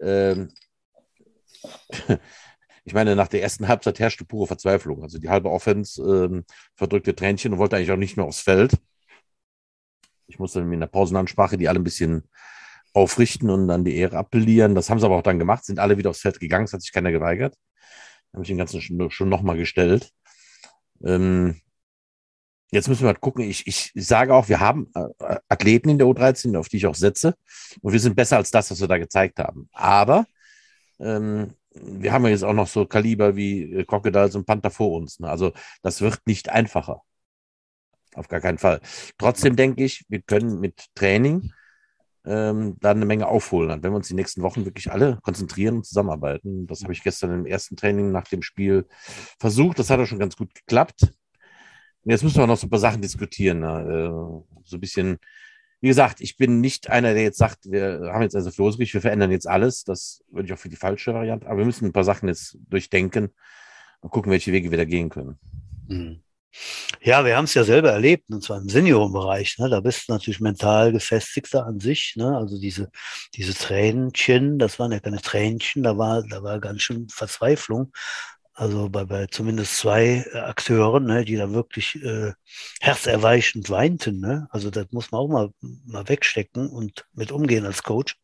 ähm, 0.00 0.50
ich 2.84 2.94
meine, 2.94 3.14
nach 3.14 3.28
der 3.28 3.42
ersten 3.42 3.68
Halbzeit 3.68 4.00
herrschte 4.00 4.24
pure 4.24 4.46
Verzweiflung. 4.46 5.02
Also 5.02 5.18
die 5.18 5.28
halbe 5.28 5.50
Offense 5.50 6.02
ähm, 6.02 6.44
verdrückte 6.74 7.14
Tränchen 7.14 7.52
und 7.52 7.58
wollte 7.58 7.76
eigentlich 7.76 7.92
auch 7.92 7.96
nicht 7.96 8.16
mehr 8.16 8.26
aufs 8.26 8.40
Feld. 8.40 8.72
Ich 10.32 10.38
musste 10.38 10.60
in 10.60 10.80
der 10.80 10.86
Pausenansprache 10.86 11.58
die 11.58 11.68
alle 11.68 11.78
ein 11.78 11.84
bisschen 11.84 12.24
aufrichten 12.94 13.50
und 13.50 13.68
dann 13.68 13.84
die 13.84 13.96
Ehre 13.96 14.16
appellieren. 14.16 14.74
Das 14.74 14.88
haben 14.88 14.98
sie 14.98 15.04
aber 15.04 15.16
auch 15.16 15.22
dann 15.22 15.38
gemacht, 15.38 15.64
sind 15.64 15.78
alle 15.78 15.98
wieder 15.98 16.08
aufs 16.08 16.20
Feld 16.20 16.40
gegangen, 16.40 16.64
es 16.64 16.72
hat 16.72 16.80
sich 16.80 16.92
keiner 16.92 17.12
geweigert. 17.12 17.54
Habe 18.32 18.42
ich 18.42 18.48
den 18.48 18.56
ganzen 18.56 18.80
schon, 18.80 19.10
schon 19.10 19.28
nochmal 19.28 19.58
gestellt. 19.58 20.10
Ähm, 21.04 21.60
jetzt 22.70 22.88
müssen 22.88 23.02
wir 23.02 23.08
halt 23.08 23.20
gucken. 23.20 23.44
Ich, 23.44 23.66
ich 23.66 23.92
sage 23.94 24.34
auch, 24.34 24.48
wir 24.48 24.60
haben 24.60 24.90
äh, 24.94 25.36
Athleten 25.50 25.90
in 25.90 25.98
der 25.98 26.06
U13, 26.06 26.56
auf 26.56 26.70
die 26.70 26.78
ich 26.78 26.86
auch 26.86 26.94
setze. 26.94 27.34
Und 27.82 27.92
wir 27.92 28.00
sind 28.00 28.16
besser 28.16 28.38
als 28.38 28.50
das, 28.50 28.70
was 28.70 28.80
wir 28.80 28.88
da 28.88 28.96
gezeigt 28.96 29.38
haben. 29.38 29.68
Aber 29.72 30.24
ähm, 30.98 31.52
wir 31.74 32.12
haben 32.12 32.24
ja 32.24 32.30
jetzt 32.30 32.44
auch 32.44 32.54
noch 32.54 32.68
so 32.68 32.86
Kaliber 32.86 33.36
wie 33.36 33.64
äh, 33.74 33.84
Crocodiles 33.84 34.34
und 34.34 34.46
Panther 34.46 34.70
vor 34.70 34.92
uns. 34.92 35.20
Ne? 35.20 35.28
Also 35.28 35.52
das 35.82 36.00
wird 36.00 36.20
nicht 36.26 36.48
einfacher. 36.48 37.02
Auf 38.14 38.28
gar 38.28 38.40
keinen 38.40 38.58
Fall. 38.58 38.80
Trotzdem 39.18 39.56
denke 39.56 39.84
ich, 39.84 40.04
wir 40.08 40.20
können 40.20 40.60
mit 40.60 40.86
Training 40.94 41.52
ähm, 42.24 42.76
da 42.80 42.90
eine 42.90 43.04
Menge 43.04 43.26
aufholen. 43.26 43.70
Und 43.70 43.82
wenn 43.82 43.92
wir 43.92 43.96
uns 43.96 44.08
die 44.08 44.14
nächsten 44.14 44.42
Wochen 44.42 44.64
wirklich 44.64 44.92
alle 44.92 45.18
konzentrieren 45.22 45.76
und 45.76 45.86
zusammenarbeiten, 45.86 46.66
das 46.66 46.82
habe 46.82 46.92
ich 46.92 47.02
gestern 47.02 47.32
im 47.32 47.46
ersten 47.46 47.76
Training 47.76 48.12
nach 48.12 48.28
dem 48.28 48.42
Spiel 48.42 48.86
versucht, 49.38 49.78
das 49.78 49.90
hat 49.90 50.00
auch 50.00 50.06
schon 50.06 50.18
ganz 50.18 50.36
gut 50.36 50.54
geklappt. 50.54 51.02
Und 52.04 52.10
jetzt 52.10 52.22
müssen 52.22 52.38
wir 52.38 52.46
noch 52.46 52.56
so 52.56 52.66
ein 52.66 52.70
paar 52.70 52.78
Sachen 52.78 53.00
diskutieren. 53.00 53.60
Ne? 53.60 53.80
Äh, 53.80 54.62
so 54.64 54.76
ein 54.76 54.80
bisschen, 54.80 55.18
wie 55.80 55.88
gesagt, 55.88 56.20
ich 56.20 56.36
bin 56.36 56.60
nicht 56.60 56.90
einer, 56.90 57.14
der 57.14 57.22
jetzt 57.22 57.38
sagt, 57.38 57.70
wir 57.70 58.10
haben 58.12 58.22
jetzt 58.22 58.36
also 58.36 58.50
Floßrich, 58.50 58.94
wir 58.94 59.00
verändern 59.00 59.30
jetzt 59.30 59.48
alles. 59.48 59.84
Das 59.84 60.22
würde 60.30 60.46
ich 60.46 60.52
auch 60.52 60.58
für 60.58 60.68
die 60.68 60.76
falsche 60.76 61.14
Variante, 61.14 61.46
aber 61.46 61.58
wir 61.58 61.64
müssen 61.64 61.86
ein 61.86 61.92
paar 61.92 62.04
Sachen 62.04 62.28
jetzt 62.28 62.58
durchdenken 62.68 63.30
und 64.00 64.10
gucken, 64.10 64.30
welche 64.30 64.52
Wege 64.52 64.70
wir 64.70 64.78
da 64.78 64.84
gehen 64.84 65.08
können. 65.08 65.38
Mhm. 65.88 66.22
Ja, 67.02 67.24
wir 67.24 67.36
haben 67.36 67.44
es 67.44 67.54
ja 67.54 67.64
selber 67.64 67.90
erlebt, 67.92 68.24
und 68.30 68.42
zwar 68.42 68.58
im 68.58 68.68
Seniorenbereich. 68.68 69.58
Ne? 69.58 69.68
Da 69.68 69.80
bist 69.80 70.08
du 70.08 70.12
natürlich 70.12 70.40
mental 70.40 70.92
gefestigter 70.92 71.66
an 71.66 71.80
sich. 71.80 72.14
Ne? 72.16 72.36
Also 72.36 72.60
diese, 72.60 72.90
diese 73.34 73.54
Tränchen, 73.54 74.58
das 74.58 74.78
waren 74.78 74.92
ja 74.92 75.00
keine 75.00 75.20
Tränchen, 75.20 75.82
da 75.82 75.96
war, 75.98 76.22
da 76.22 76.42
war 76.42 76.60
ganz 76.60 76.82
schön 76.82 77.08
Verzweiflung. 77.08 77.92
Also 78.54 78.90
bei, 78.90 79.04
bei 79.04 79.26
zumindest 79.26 79.78
zwei 79.78 80.26
äh, 80.32 80.38
Akteuren, 80.38 81.06
ne, 81.06 81.24
die 81.24 81.36
dann 81.36 81.54
wirklich 81.54 81.96
äh, 82.02 82.32
herzerweichend 82.80 83.70
weinten. 83.70 84.20
Ne? 84.20 84.46
Also 84.50 84.70
das 84.70 84.86
muss 84.90 85.10
man 85.10 85.20
auch 85.22 85.28
mal, 85.28 85.50
mal 85.86 86.06
wegstecken 86.08 86.68
und 86.68 87.06
mit 87.14 87.32
umgehen 87.32 87.64
als 87.64 87.82
Coach. 87.82 88.16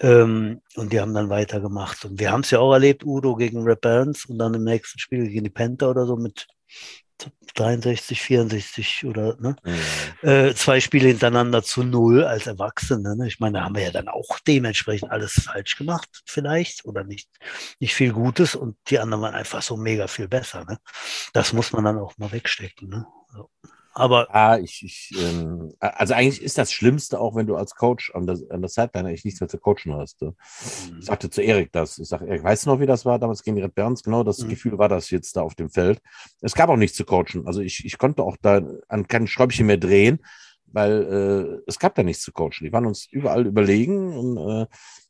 Ähm, 0.00 0.60
und 0.74 0.92
die 0.92 1.00
haben 1.00 1.14
dann 1.14 1.30
weitergemacht. 1.30 2.04
Und 2.04 2.18
wir 2.18 2.32
haben 2.32 2.40
es 2.40 2.50
ja 2.50 2.58
auch 2.58 2.72
erlebt, 2.72 3.04
Udo 3.04 3.36
gegen 3.36 3.62
Red 3.62 3.80
Barons 3.80 4.24
und 4.24 4.38
dann 4.38 4.54
im 4.54 4.64
nächsten 4.64 4.98
Spiel 4.98 5.28
gegen 5.28 5.44
die 5.44 5.50
Panther 5.50 5.90
oder 5.90 6.06
so 6.06 6.16
mit 6.16 6.48
63, 7.54 8.20
64 8.20 9.04
oder 9.04 9.36
ne? 9.38 9.56
Mhm. 9.64 10.28
Äh, 10.28 10.54
zwei 10.54 10.80
Spiele 10.80 11.08
hintereinander 11.08 11.62
zu 11.62 11.82
null 11.82 12.24
als 12.24 12.46
Erwachsene. 12.46 13.16
Ne? 13.16 13.26
Ich 13.26 13.40
meine, 13.40 13.58
da 13.58 13.64
haben 13.64 13.74
wir 13.74 13.82
ja 13.82 13.90
dann 13.90 14.08
auch 14.08 14.38
dementsprechend 14.46 15.10
alles 15.10 15.32
falsch 15.32 15.76
gemacht, 15.76 16.08
vielleicht, 16.26 16.84
oder 16.84 17.04
nicht, 17.04 17.28
nicht 17.78 17.94
viel 17.94 18.12
Gutes 18.12 18.54
und 18.54 18.76
die 18.88 18.98
anderen 18.98 19.22
waren 19.22 19.34
einfach 19.34 19.62
so 19.62 19.76
mega 19.76 20.06
viel 20.06 20.28
besser. 20.28 20.64
Ne? 20.64 20.78
Das 21.32 21.52
muss 21.52 21.72
man 21.72 21.84
dann 21.84 21.98
auch 21.98 22.16
mal 22.18 22.32
wegstecken. 22.32 22.88
Ne? 22.88 23.06
So. 23.32 23.50
Aber 23.94 24.28
ja, 24.32 24.58
ich, 24.58 24.82
ich 24.84 25.10
ähm, 25.18 25.74
also 25.78 26.14
eigentlich 26.14 26.42
ist 26.42 26.56
das 26.56 26.72
Schlimmste 26.72 27.20
auch, 27.20 27.34
wenn 27.36 27.46
du 27.46 27.56
als 27.56 27.74
Coach 27.74 28.14
an 28.14 28.26
der, 28.26 28.38
an 28.50 28.62
der 28.62 28.68
Sideline 28.68 29.08
eigentlich 29.08 29.24
nichts 29.24 29.40
mehr 29.40 29.48
zu 29.48 29.58
coachen 29.58 29.94
hast. 29.94 30.22
Ne? 30.22 30.34
Mhm. 30.90 30.98
Ich 30.98 31.06
sagte 31.06 31.28
zu 31.28 31.42
Erik 31.42 31.72
das. 31.72 31.98
Ich 31.98 32.08
sage, 32.08 32.26
Erik, 32.26 32.42
weißt 32.42 32.64
du 32.64 32.70
noch, 32.70 32.80
wie 32.80 32.86
das 32.86 33.04
war 33.04 33.18
damals 33.18 33.42
gegen 33.42 33.56
die 33.56 33.62
Red 33.62 33.74
Burns? 33.74 34.02
Genau 34.02 34.24
das 34.24 34.38
mhm. 34.38 34.48
Gefühl 34.48 34.78
war 34.78 34.88
das 34.88 35.10
jetzt 35.10 35.36
da 35.36 35.42
auf 35.42 35.54
dem 35.54 35.68
Feld. 35.68 36.00
Es 36.40 36.54
gab 36.54 36.70
auch 36.70 36.76
nichts 36.76 36.96
zu 36.96 37.04
coachen. 37.04 37.46
Also 37.46 37.60
ich, 37.60 37.84
ich 37.84 37.98
konnte 37.98 38.22
auch 38.22 38.36
da 38.40 38.62
an 38.88 39.08
kein 39.08 39.26
Schräubchen 39.26 39.66
mehr 39.66 39.76
drehen, 39.76 40.20
weil 40.66 41.60
äh, 41.60 41.62
es 41.66 41.78
gab 41.78 41.94
da 41.94 42.02
nichts 42.02 42.22
zu 42.22 42.32
coachen. 42.32 42.64
Die 42.64 42.72
waren 42.72 42.86
uns 42.86 43.06
überall 43.10 43.46
überlegen 43.46 44.16
und 44.16 44.36
äh, 44.38 44.66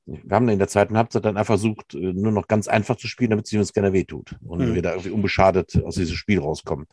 wir 0.07 0.35
haben 0.35 0.49
in 0.49 0.59
der 0.59 0.69
zweiten 0.69 0.97
Halbzeit 0.97 1.25
dann 1.25 1.37
einfach 1.37 1.55
versucht, 1.55 1.95
äh, 1.95 2.13
nur 2.13 2.33
noch 2.33 2.49
ganz 2.49 2.67
einfach 2.67 2.97
zu 2.97 3.07
spielen, 3.07 3.31
damit 3.31 3.47
sie 3.47 3.59
uns 3.59 3.73
gerne 3.73 3.93
wehtut 3.93 4.37
und 4.43 4.61
mhm. 4.61 4.75
wir 4.75 4.83
da 4.83 4.91
irgendwie 4.91 5.11
unbeschadet 5.11 5.81
aus 5.85 5.95
diesem 5.95 6.17
Spiel 6.17 6.41
rauskommen. 6.41 6.87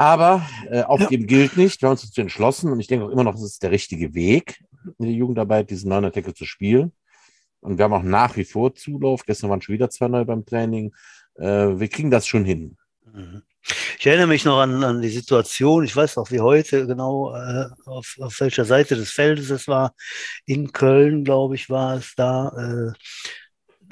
Aber 0.00 0.48
äh, 0.70 0.80
aufgeben 0.80 1.24
ja. 1.24 1.26
gilt 1.26 1.58
nicht. 1.58 1.82
Wir 1.82 1.88
haben 1.88 1.92
uns 1.92 2.00
dazu 2.00 2.22
entschlossen 2.22 2.72
und 2.72 2.80
ich 2.80 2.86
denke 2.86 3.04
auch 3.04 3.10
immer 3.10 3.22
noch, 3.22 3.34
das 3.34 3.42
ist 3.42 3.62
der 3.62 3.70
richtige 3.70 4.14
Weg, 4.14 4.64
in 4.98 5.04
der 5.04 5.14
Jugendarbeit 5.14 5.68
diesen 5.68 5.90
neuen 5.90 6.10
Tackle 6.10 6.32
zu 6.32 6.46
spielen. 6.46 6.92
Und 7.60 7.76
wir 7.76 7.84
haben 7.84 7.92
auch 7.92 8.02
nach 8.02 8.34
wie 8.38 8.46
vor 8.46 8.74
Zulauf. 8.74 9.26
Gestern 9.26 9.50
waren 9.50 9.60
schon 9.60 9.74
wieder 9.74 9.90
zwei 9.90 10.08
neue 10.08 10.24
beim 10.24 10.46
Training. 10.46 10.94
Äh, 11.34 11.44
wir 11.44 11.88
kriegen 11.88 12.10
das 12.10 12.26
schon 12.26 12.46
hin. 12.46 12.78
Mhm. 13.12 13.42
Ich 13.98 14.06
erinnere 14.06 14.28
mich 14.28 14.46
noch 14.46 14.58
an, 14.60 14.82
an 14.84 15.02
die 15.02 15.10
Situation, 15.10 15.84
ich 15.84 15.94
weiß 15.94 16.16
auch 16.16 16.30
wie 16.30 16.40
heute 16.40 16.86
genau, 16.86 17.36
äh, 17.36 17.66
auf, 17.84 18.16
auf 18.20 18.40
welcher 18.40 18.64
Seite 18.64 18.96
des 18.96 19.10
Feldes 19.10 19.50
es 19.50 19.68
war. 19.68 19.92
In 20.46 20.72
Köln, 20.72 21.24
glaube 21.24 21.56
ich, 21.56 21.68
war 21.68 21.96
es 21.96 22.14
da. 22.16 22.48
Äh, 22.56 22.92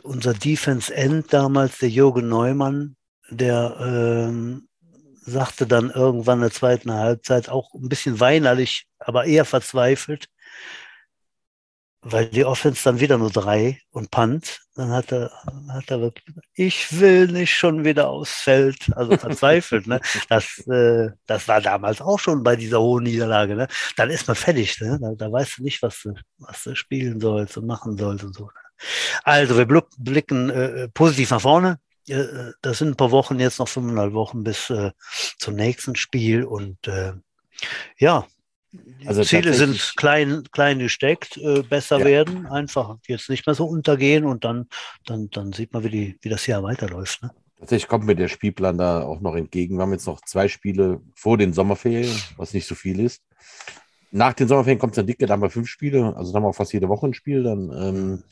unser 0.02 0.32
Defense 0.32 0.94
End 0.94 1.34
damals, 1.34 1.76
der 1.80 1.90
Jürgen 1.90 2.30
Neumann, 2.30 2.96
der 3.28 3.76
ähm, 3.78 4.67
sagte 5.28 5.66
dann 5.66 5.90
irgendwann 5.90 6.38
in 6.38 6.42
der 6.42 6.50
zweiten 6.50 6.92
Halbzeit 6.92 7.48
auch 7.48 7.74
ein 7.74 7.88
bisschen 7.88 8.20
weinerlich, 8.20 8.86
aber 8.98 9.24
eher 9.26 9.44
verzweifelt, 9.44 10.28
weil 12.00 12.28
die 12.28 12.44
Offense 12.44 12.82
dann 12.84 13.00
wieder 13.00 13.18
nur 13.18 13.30
drei 13.30 13.80
und 13.90 14.10
Punt. 14.10 14.60
Dann 14.74 14.90
hat 14.90 15.12
er, 15.12 15.30
hat 15.70 15.90
er 15.90 16.00
wirklich, 16.00 16.36
ich 16.54 17.00
will 17.00 17.26
nicht 17.26 17.52
schon 17.52 17.84
wieder 17.84 18.08
aufs 18.08 18.42
Feld, 18.42 18.90
also 18.94 19.16
verzweifelt. 19.16 19.86
ne? 19.86 20.00
das, 20.28 20.58
äh, 20.68 21.10
das 21.26 21.48
war 21.48 21.60
damals 21.60 22.00
auch 22.00 22.18
schon 22.18 22.42
bei 22.42 22.56
dieser 22.56 22.80
hohen 22.80 23.04
Niederlage. 23.04 23.56
Ne? 23.56 23.68
Dann 23.96 24.10
ist 24.10 24.26
man 24.28 24.36
fertig. 24.36 24.80
Ne? 24.80 24.98
Da, 25.00 25.12
da 25.16 25.32
weißt 25.32 25.58
du 25.58 25.62
nicht, 25.64 25.82
was 25.82 26.02
du, 26.02 26.14
was 26.38 26.62
du 26.62 26.74
spielen 26.76 27.20
sollst 27.20 27.56
und 27.58 27.66
machen 27.66 27.98
sollst 27.98 28.24
und 28.24 28.34
so. 28.34 28.48
Also 29.24 29.58
wir 29.58 29.66
blicken 29.98 30.50
äh, 30.50 30.88
positiv 30.88 31.30
nach 31.30 31.40
vorne. 31.40 31.80
Äh, 32.10 32.52
das 32.62 32.78
sind 32.78 32.88
ein 32.88 32.96
paar 32.96 33.10
Wochen, 33.10 33.40
jetzt 33.40 33.58
noch 33.58 33.68
fünfeinhalb 33.68 34.12
Wochen 34.12 34.44
bis 34.44 34.70
äh, 34.70 34.92
zum 35.38 35.54
nächsten 35.54 35.96
Spiel 35.96 36.44
und 36.44 36.86
äh, 36.86 37.12
ja, 37.98 38.26
also 39.06 39.24
Ziele 39.24 39.54
sind 39.54 39.94
klein, 39.96 40.44
klein 40.52 40.78
gesteckt, 40.78 41.38
äh, 41.38 41.62
besser 41.62 42.00
ja. 42.00 42.04
werden, 42.04 42.46
einfach 42.46 42.96
jetzt 43.06 43.30
nicht 43.30 43.46
mehr 43.46 43.54
so 43.54 43.64
untergehen 43.64 44.24
und 44.26 44.44
dann, 44.44 44.68
dann, 45.06 45.30
dann 45.30 45.52
sieht 45.52 45.72
man, 45.72 45.84
wie, 45.84 45.90
die, 45.90 46.18
wie 46.20 46.28
das 46.28 46.46
Jahr 46.46 46.62
weiterläuft. 46.62 47.22
Ne? 47.22 47.30
Tatsächlich 47.58 47.88
kommt 47.88 48.04
mir 48.04 48.14
der 48.14 48.28
Spielplan 48.28 48.78
da 48.78 49.02
auch 49.02 49.20
noch 49.20 49.34
entgegen. 49.34 49.76
Wir 49.76 49.82
haben 49.82 49.92
jetzt 49.92 50.06
noch 50.06 50.20
zwei 50.20 50.48
Spiele 50.48 51.00
vor 51.14 51.38
den 51.38 51.52
Sommerferien, 51.52 52.14
was 52.36 52.52
nicht 52.52 52.66
so 52.66 52.74
viel 52.74 53.00
ist. 53.00 53.22
Nach 54.10 54.32
den 54.32 54.48
Sommerferien 54.48 54.78
kommt 54.78 54.92
es 54.92 54.96
dann 54.96 55.06
dicke, 55.06 55.26
da 55.26 55.32
haben 55.32 55.42
wir 55.42 55.50
fünf 55.50 55.68
Spiele, 55.68 56.14
also 56.16 56.32
dann 56.32 56.42
haben 56.42 56.48
wir 56.48 56.54
fast 56.54 56.72
jede 56.72 56.88
Woche 56.88 57.06
ein 57.06 57.14
Spiel. 57.14 57.42
Dann 57.42 57.72
ähm, 57.72 58.24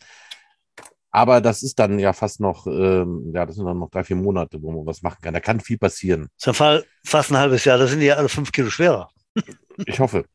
aber 1.16 1.40
das 1.40 1.62
ist 1.62 1.78
dann 1.78 1.98
ja 1.98 2.12
fast 2.12 2.40
noch, 2.40 2.66
ähm, 2.66 3.32
ja, 3.34 3.46
das 3.46 3.56
sind 3.56 3.64
dann 3.64 3.78
noch 3.78 3.88
drei, 3.88 4.04
vier 4.04 4.16
Monate, 4.16 4.60
wo 4.60 4.70
man 4.70 4.84
was 4.84 5.00
machen 5.00 5.16
kann. 5.22 5.32
Da 5.32 5.40
kann 5.40 5.60
viel 5.60 5.78
passieren. 5.78 6.28
Ist 6.36 6.44
ja 6.44 6.52
fast 6.52 7.30
ein 7.30 7.38
halbes 7.38 7.64
Jahr, 7.64 7.78
da 7.78 7.86
sind 7.86 8.00
die 8.00 8.06
ja 8.06 8.16
alle 8.16 8.28
fünf 8.28 8.52
Kilo 8.52 8.68
schwerer. 8.68 9.08
ich 9.86 9.98
hoffe. 9.98 10.26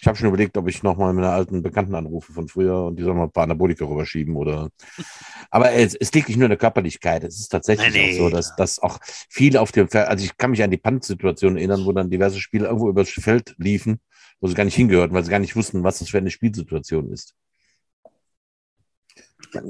Ich 0.00 0.06
habe 0.06 0.16
schon 0.16 0.28
überlegt, 0.28 0.56
ob 0.56 0.68
ich 0.68 0.84
nochmal 0.84 1.12
mit 1.12 1.24
einer 1.24 1.34
alten 1.34 1.60
Bekannten 1.60 1.96
anrufe 1.96 2.32
von 2.32 2.46
früher 2.46 2.84
und 2.84 3.00
die 3.00 3.02
sollen 3.02 3.16
mal 3.16 3.24
ein 3.24 3.32
paar 3.32 3.42
Anabolika 3.42 3.84
rüberschieben 3.84 4.36
oder. 4.36 4.68
Aber 5.50 5.72
es, 5.72 5.96
es 5.96 6.12
liegt 6.12 6.28
nicht 6.28 6.38
nur 6.38 6.46
in 6.46 6.50
der 6.50 6.58
Körperlichkeit. 6.58 7.24
Es 7.24 7.40
ist 7.40 7.48
tatsächlich 7.48 7.92
nee, 7.92 8.12
auch 8.12 8.18
so, 8.18 8.30
dass, 8.30 8.54
dass 8.54 8.78
auch 8.78 9.00
viele 9.02 9.60
auf 9.60 9.72
dem 9.72 9.88
Feld, 9.88 10.06
also 10.06 10.24
ich 10.24 10.36
kann 10.36 10.52
mich 10.52 10.62
an 10.62 10.70
die 10.70 10.76
Punt-Situation 10.76 11.56
erinnern, 11.56 11.84
wo 11.84 11.90
dann 11.90 12.10
diverse 12.10 12.38
Spieler 12.38 12.66
irgendwo 12.66 12.88
übers 12.88 13.10
Feld 13.10 13.56
liefen, 13.58 13.98
wo 14.38 14.46
sie 14.46 14.54
gar 14.54 14.62
nicht 14.62 14.76
hingehörten, 14.76 15.16
weil 15.16 15.24
sie 15.24 15.32
gar 15.32 15.40
nicht 15.40 15.56
wussten, 15.56 15.82
was 15.82 15.98
das 15.98 16.10
für 16.10 16.18
eine 16.18 16.30
Spielsituation 16.30 17.10
ist 17.10 17.34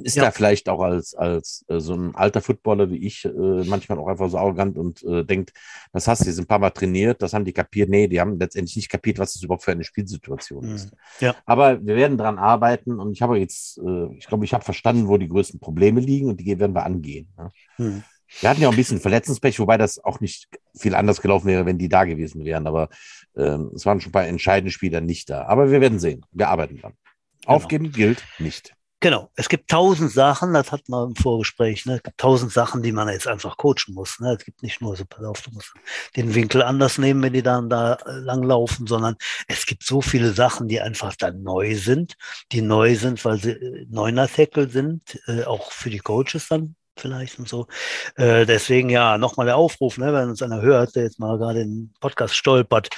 ist 0.02 0.16
ja. 0.16 0.24
da 0.24 0.30
vielleicht 0.30 0.68
auch 0.68 0.80
als, 0.80 1.14
als 1.14 1.64
äh, 1.68 1.80
so 1.80 1.94
ein 1.94 2.14
alter 2.14 2.40
Footballer 2.40 2.90
wie 2.90 3.06
ich 3.06 3.24
äh, 3.24 3.30
manchmal 3.64 3.98
auch 3.98 4.08
einfach 4.08 4.28
so 4.28 4.38
arrogant 4.38 4.76
und 4.76 5.02
äh, 5.04 5.24
denkt, 5.24 5.52
das 5.92 6.08
hast 6.08 6.22
du 6.22 6.28
jetzt 6.28 6.38
ein 6.38 6.46
paar 6.46 6.58
Mal 6.58 6.70
trainiert, 6.70 7.22
das 7.22 7.32
haben 7.32 7.44
die 7.44 7.52
kapiert. 7.52 7.88
Nee, 7.88 8.08
die 8.08 8.20
haben 8.20 8.38
letztendlich 8.38 8.76
nicht 8.76 8.90
kapiert, 8.90 9.18
was 9.18 9.34
das 9.34 9.42
überhaupt 9.42 9.64
für 9.64 9.72
eine 9.72 9.84
Spielsituation 9.84 10.66
mhm. 10.66 10.74
ist. 10.74 10.90
Ja. 11.20 11.34
Aber 11.46 11.84
wir 11.84 11.96
werden 11.96 12.18
dran 12.18 12.38
arbeiten 12.38 12.98
und 12.98 13.12
ich 13.12 13.22
habe 13.22 13.38
jetzt, 13.38 13.78
äh, 13.78 14.14
ich 14.16 14.26
glaube, 14.26 14.44
ich 14.44 14.54
habe 14.54 14.64
verstanden, 14.64 15.08
wo 15.08 15.16
die 15.16 15.28
größten 15.28 15.60
Probleme 15.60 16.00
liegen 16.00 16.28
und 16.28 16.40
die 16.40 16.58
werden 16.58 16.74
wir 16.74 16.84
angehen. 16.84 17.28
Ne? 17.36 17.50
Mhm. 17.78 18.02
Wir 18.40 18.50
hatten 18.50 18.60
ja 18.60 18.68
auch 18.68 18.72
ein 18.72 18.76
bisschen 18.76 19.00
Verletzungspech, 19.00 19.58
wobei 19.58 19.78
das 19.78 20.02
auch 20.04 20.20
nicht 20.20 20.48
viel 20.76 20.94
anders 20.94 21.22
gelaufen 21.22 21.46
wäre, 21.46 21.64
wenn 21.64 21.78
die 21.78 21.88
da 21.88 22.04
gewesen 22.04 22.44
wären. 22.44 22.66
Aber 22.66 22.90
ähm, 23.36 23.70
es 23.74 23.86
waren 23.86 24.00
schon 24.00 24.10
ein 24.10 24.12
paar 24.12 24.26
entscheidende 24.26 24.70
Spieler 24.70 25.00
nicht 25.00 25.30
da. 25.30 25.46
Aber 25.46 25.70
wir 25.70 25.80
werden 25.80 25.98
sehen. 25.98 26.26
Wir 26.32 26.48
arbeiten 26.48 26.78
dran. 26.78 26.92
Genau. 27.40 27.54
Aufgeben 27.54 27.90
gilt 27.90 28.22
nicht. 28.38 28.74
Genau, 29.00 29.30
es 29.36 29.48
gibt 29.48 29.70
tausend 29.70 30.10
Sachen, 30.10 30.54
das 30.54 30.72
hat 30.72 30.88
man 30.88 31.10
im 31.10 31.14
Vorgespräch, 31.14 31.86
ne? 31.86 31.96
es 31.96 32.02
gibt 32.02 32.18
tausend 32.18 32.50
Sachen, 32.50 32.82
die 32.82 32.90
man 32.90 33.08
jetzt 33.08 33.28
einfach 33.28 33.56
coachen 33.56 33.94
muss. 33.94 34.18
Ne? 34.18 34.34
Es 34.36 34.44
gibt 34.44 34.60
nicht 34.64 34.80
nur 34.80 34.96
so, 34.96 35.04
pass 35.04 35.24
auf, 35.24 35.40
du 35.42 35.52
musst 35.52 35.72
den 36.16 36.34
Winkel 36.34 36.62
anders 36.62 36.98
nehmen, 36.98 37.22
wenn 37.22 37.32
die 37.32 37.44
dann 37.44 37.70
da 37.70 37.94
äh, 37.94 38.10
langlaufen, 38.18 38.88
sondern 38.88 39.14
es 39.46 39.66
gibt 39.66 39.84
so 39.84 40.02
viele 40.02 40.32
Sachen, 40.32 40.66
die 40.66 40.80
einfach 40.80 41.14
dann 41.14 41.44
neu 41.44 41.76
sind, 41.76 42.14
die 42.50 42.60
neu 42.60 42.96
sind, 42.96 43.24
weil 43.24 43.38
sie 43.38 43.52
äh, 43.52 43.86
neuner 43.88 44.26
Tackle 44.26 44.68
sind, 44.68 45.20
äh, 45.28 45.44
auch 45.44 45.70
für 45.70 45.90
die 45.90 46.00
Coaches 46.00 46.48
dann 46.48 46.74
vielleicht 46.96 47.38
und 47.38 47.48
so. 47.48 47.68
Äh, 48.16 48.46
deswegen 48.46 48.90
ja, 48.90 49.16
nochmal 49.16 49.46
der 49.46 49.58
Aufruf, 49.58 49.98
ne, 49.98 50.12
wenn 50.12 50.30
uns 50.30 50.42
einer 50.42 50.60
hört, 50.60 50.96
der 50.96 51.04
jetzt 51.04 51.20
mal 51.20 51.38
gerade 51.38 51.60
den 51.60 51.94
Podcast 52.00 52.34
stolpert, 52.34 52.88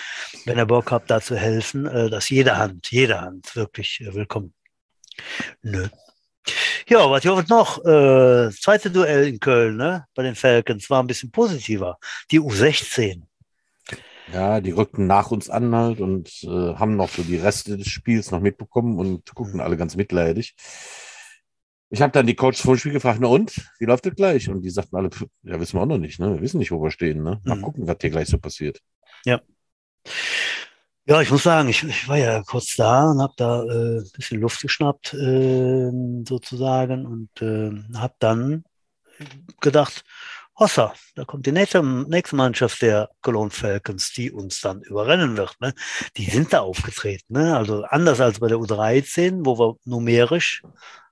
wenn 0.47 0.57
er 0.57 0.65
Bock 0.65 0.91
hat, 0.93 1.11
da 1.11 1.21
zu 1.21 1.37
helfen, 1.37 1.85
äh, 1.87 2.09
dass 2.09 2.31
jede 2.31 2.57
Hand, 2.57 2.91
jede 2.91 3.21
Hand 3.21 3.55
wirklich 3.55 4.01
äh, 4.01 4.15
willkommen 4.15 4.55
Nö. 5.63 5.89
Ja, 6.89 7.11
was 7.11 7.25
ich 7.25 7.31
hoffe 7.31 7.45
noch, 7.49 7.85
äh, 7.85 8.51
zweite 8.51 8.91
Duell 8.91 9.29
in 9.29 9.39
Köln, 9.39 9.77
ne, 9.77 10.07
bei 10.15 10.23
den 10.23 10.35
Falcons 10.35 10.91
war 10.91 11.03
ein 11.03 11.07
bisschen 11.07 11.31
positiver. 11.31 11.99
Die 12.31 12.41
U16. 12.41 13.23
Ja, 14.33 14.61
die 14.61 14.71
rückten 14.71 15.07
nach 15.07 15.31
uns 15.31 15.51
an 15.51 15.75
halt 15.75 16.01
und 16.01 16.43
äh, 16.45 16.75
haben 16.75 16.97
noch 16.97 17.11
so 17.11 17.23
die 17.23 17.37
Reste 17.37 17.77
des 17.77 17.89
Spiels 17.89 18.31
noch 18.31 18.41
mitbekommen 18.41 18.99
und 18.99 19.35
gucken 19.35 19.61
alle 19.61 19.77
ganz 19.77 19.97
mitleidig. 19.97 20.55
Ich 21.93 22.01
habe 22.01 22.13
dann 22.13 22.27
die 22.27 22.37
Coaches 22.37 22.61
vor 22.61 22.75
dem 22.75 22.79
Spiel 22.79 22.93
gefragt, 22.93 23.19
na 23.21 23.27
und, 23.27 23.53
wie 23.81 23.85
läuft 23.85 24.07
das 24.07 24.15
gleich? 24.15 24.49
Und 24.49 24.63
die 24.63 24.71
sagten 24.71 24.95
alle, 24.95 25.11
ja, 25.43 25.59
wissen 25.59 25.77
wir 25.77 25.83
auch 25.83 25.87
noch 25.87 25.99
nicht, 25.99 26.21
ne? 26.21 26.35
Wir 26.35 26.41
wissen 26.41 26.59
nicht, 26.59 26.71
wo 26.71 26.81
wir 26.81 26.93
stehen, 26.93 27.25
ne? 27.25 27.41
Mal 27.45 27.57
mhm. 27.57 27.63
gucken, 27.63 27.87
was 27.89 27.97
hier 28.01 28.11
gleich 28.11 28.29
so 28.29 28.39
passiert. 28.39 28.81
Ja. 29.25 29.41
Ja, 31.11 31.21
ich 31.21 31.31
muss 31.33 31.43
sagen, 31.43 31.69
ich, 31.69 31.83
ich 31.83 32.07
war 32.07 32.19
ja 32.19 32.41
kurz 32.45 32.77
da 32.77 33.11
und 33.11 33.21
habe 33.21 33.33
da 33.37 33.65
äh, 33.65 33.99
ein 33.99 34.11
bisschen 34.15 34.41
Luft 34.41 34.61
geschnappt, 34.63 35.13
äh, 35.15 35.91
sozusagen, 36.25 37.05
und 37.05 37.43
äh, 37.43 37.73
habe 37.99 38.15
dann 38.21 38.63
gedacht, 39.61 40.05
Hossa, 40.57 40.95
da 41.17 41.25
kommt 41.25 41.47
die 41.47 41.53
nächste, 41.53 41.83
nächste 41.83 42.37
Mannschaft 42.37 42.81
der 42.83 43.11
Cologne 43.23 43.51
Falcons, 43.51 44.13
die 44.13 44.31
uns 44.31 44.61
dann 44.61 44.83
überrennen 44.83 45.37
wird. 45.37 45.61
Ne? 45.61 45.75
Die 46.17 46.31
sind 46.31 46.53
da 46.53 46.61
aufgetreten. 46.61 47.33
Ne? 47.35 47.57
Also 47.57 47.83
anders 47.83 48.21
als 48.21 48.39
bei 48.39 48.47
der 48.47 48.59
U13, 48.59 49.45
wo 49.45 49.59
wir 49.59 49.79
numerisch 49.85 50.63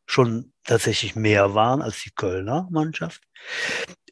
schon 0.06 0.52
tatsächlich 0.62 1.16
mehr 1.16 1.56
waren 1.56 1.82
als 1.82 2.04
die 2.04 2.12
Kölner 2.12 2.68
Mannschaft, 2.70 3.22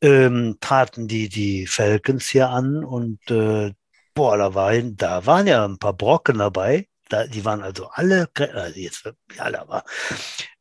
ähm, 0.03 0.57
traten 0.61 1.07
die, 1.07 1.29
die 1.29 1.69
Falcons 1.69 2.29
hier 2.29 2.51
an 2.51 2.85
und 2.85 3.21
äh, 3.31 3.73
boah, 4.17 4.37
da 4.37 4.55
waren, 4.55 4.97
da 4.97 5.25
waren 5.27 5.47
ja 5.47 5.65
ein 5.65 5.79
paar 5.79 5.93
Brocken 5.93 6.39
dabei. 6.39 6.89
Da, 7.09 7.27
die 7.29 7.45
waren 7.45 7.63
also 7.63 7.89
alle, 7.93 8.29
also 8.35 8.81
jetzt 8.81 9.09
alle, 9.39 9.61
aber 9.61 9.85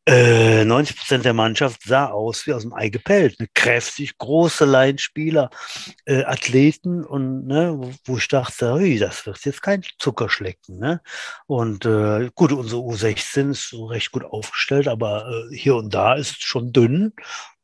Äh, 0.07 0.65
90 0.65 0.97
Prozent 0.97 1.25
der 1.25 1.33
Mannschaft 1.33 1.81
sah 1.83 2.09
aus 2.11 2.45
wie 2.45 2.53
aus 2.53 2.61
dem 2.61 2.73
Ei 2.73 2.89
gepellt. 2.89 3.39
Ne? 3.39 3.47
Kräftig, 3.55 4.19
große 4.19 4.63
Laienspieler, 4.65 5.49
äh, 6.05 6.23
Athleten 6.25 7.03
und 7.03 7.47
ne, 7.47 7.73
wo, 7.75 7.91
wo 8.05 8.17
ich 8.17 8.27
dachte, 8.27 8.73
ui, 8.73 8.99
das 8.99 9.25
wird 9.25 9.43
jetzt 9.45 9.63
kein 9.63 9.81
Zuckerschlecken. 9.97 10.77
Ne? 10.77 11.01
Und 11.47 11.85
äh, 11.85 12.29
gut, 12.35 12.51
unsere 12.51 12.81
U16 12.81 13.51
ist 13.51 13.69
so 13.69 13.87
recht 13.87 14.11
gut 14.11 14.25
aufgestellt, 14.25 14.87
aber 14.87 15.27
äh, 15.27 15.55
hier 15.57 15.75
und 15.75 15.91
da 15.91 16.13
ist 16.13 16.37
es 16.37 16.43
schon 16.43 16.71
dünn. 16.71 17.13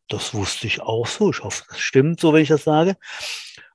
Das 0.07 0.33
wusste 0.33 0.65
ich 0.65 0.81
auch 0.81 1.05
so. 1.05 1.29
Ich 1.29 1.43
hoffe, 1.43 1.63
das 1.69 1.79
stimmt 1.79 2.19
so, 2.19 2.33
wenn 2.33 2.41
ich 2.41 2.49
das 2.49 2.63
sage. 2.63 2.97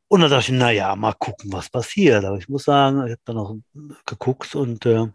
Und 0.08 0.20
dann 0.20 0.30
dachte 0.30 0.52
ich, 0.52 0.58
na 0.58 0.70
ja, 0.70 0.94
mal 0.94 1.14
gucken, 1.14 1.52
was 1.52 1.68
passiert. 1.68 2.24
Aber 2.24 2.38
ich 2.38 2.48
muss 2.48 2.64
sagen, 2.64 3.06
ich 3.06 3.12
habe 3.12 3.20
dann 3.24 3.36
noch 3.36 3.56
geguckt 4.04 4.54
und 4.54 4.86
äh, 4.86 5.06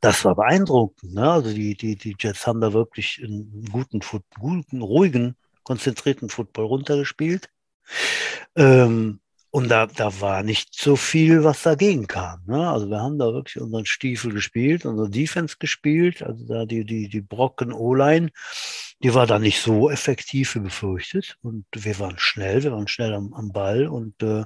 das 0.00 0.24
war 0.24 0.36
beeindruckend. 0.36 1.14
Ne? 1.14 1.30
Also 1.30 1.52
die, 1.52 1.76
die, 1.76 1.96
die 1.96 2.14
Jets 2.18 2.46
haben 2.46 2.60
da 2.60 2.72
wirklich 2.72 3.20
einen 3.22 3.64
guten, 3.70 4.00
guten, 4.38 4.82
ruhigen, 4.82 5.36
konzentrierten 5.64 6.28
Football 6.28 6.66
runtergespielt. 6.66 7.50
Ähm, 8.56 9.20
und 9.54 9.68
da, 9.68 9.86
da 9.86 10.18
war 10.22 10.42
nicht 10.42 10.74
so 10.74 10.96
viel, 10.96 11.44
was 11.44 11.62
dagegen 11.62 12.06
kam. 12.06 12.40
Ne? 12.46 12.70
Also 12.70 12.88
wir 12.88 13.00
haben 13.00 13.18
da 13.18 13.34
wirklich 13.34 13.60
unseren 13.60 13.84
Stiefel 13.84 14.32
gespielt, 14.32 14.86
unsere 14.86 15.10
Defense 15.10 15.56
gespielt. 15.58 16.22
Also 16.22 16.46
da 16.46 16.64
die, 16.64 16.86
die, 16.86 17.10
die 17.10 17.20
Brocken 17.20 17.70
O-Line, 17.70 18.30
die 19.02 19.12
war 19.12 19.26
da 19.26 19.38
nicht 19.38 19.60
so 19.60 19.90
effektiv 19.90 20.54
wie 20.54 20.60
befürchtet. 20.60 21.36
Und 21.42 21.66
wir 21.74 21.98
waren 21.98 22.18
schnell, 22.18 22.62
wir 22.62 22.72
waren 22.72 22.88
schnell 22.88 23.12
am, 23.12 23.34
am 23.34 23.52
Ball. 23.52 23.88
Und 23.88 24.22
äh, 24.22 24.44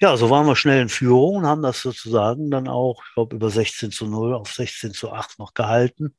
ja, 0.00 0.16
so 0.16 0.30
waren 0.30 0.46
wir 0.46 0.56
schnell 0.56 0.80
in 0.80 0.88
Führung 0.88 1.36
und 1.36 1.46
haben 1.46 1.62
das 1.62 1.82
sozusagen 1.82 2.50
dann 2.50 2.68
auch, 2.68 3.02
ich 3.06 3.12
glaube, 3.12 3.36
über 3.36 3.50
16 3.50 3.90
zu 3.90 4.06
0 4.06 4.32
auf 4.32 4.50
16 4.50 4.92
zu 4.94 5.12
8 5.12 5.38
noch 5.38 5.52
gehalten. 5.52 6.14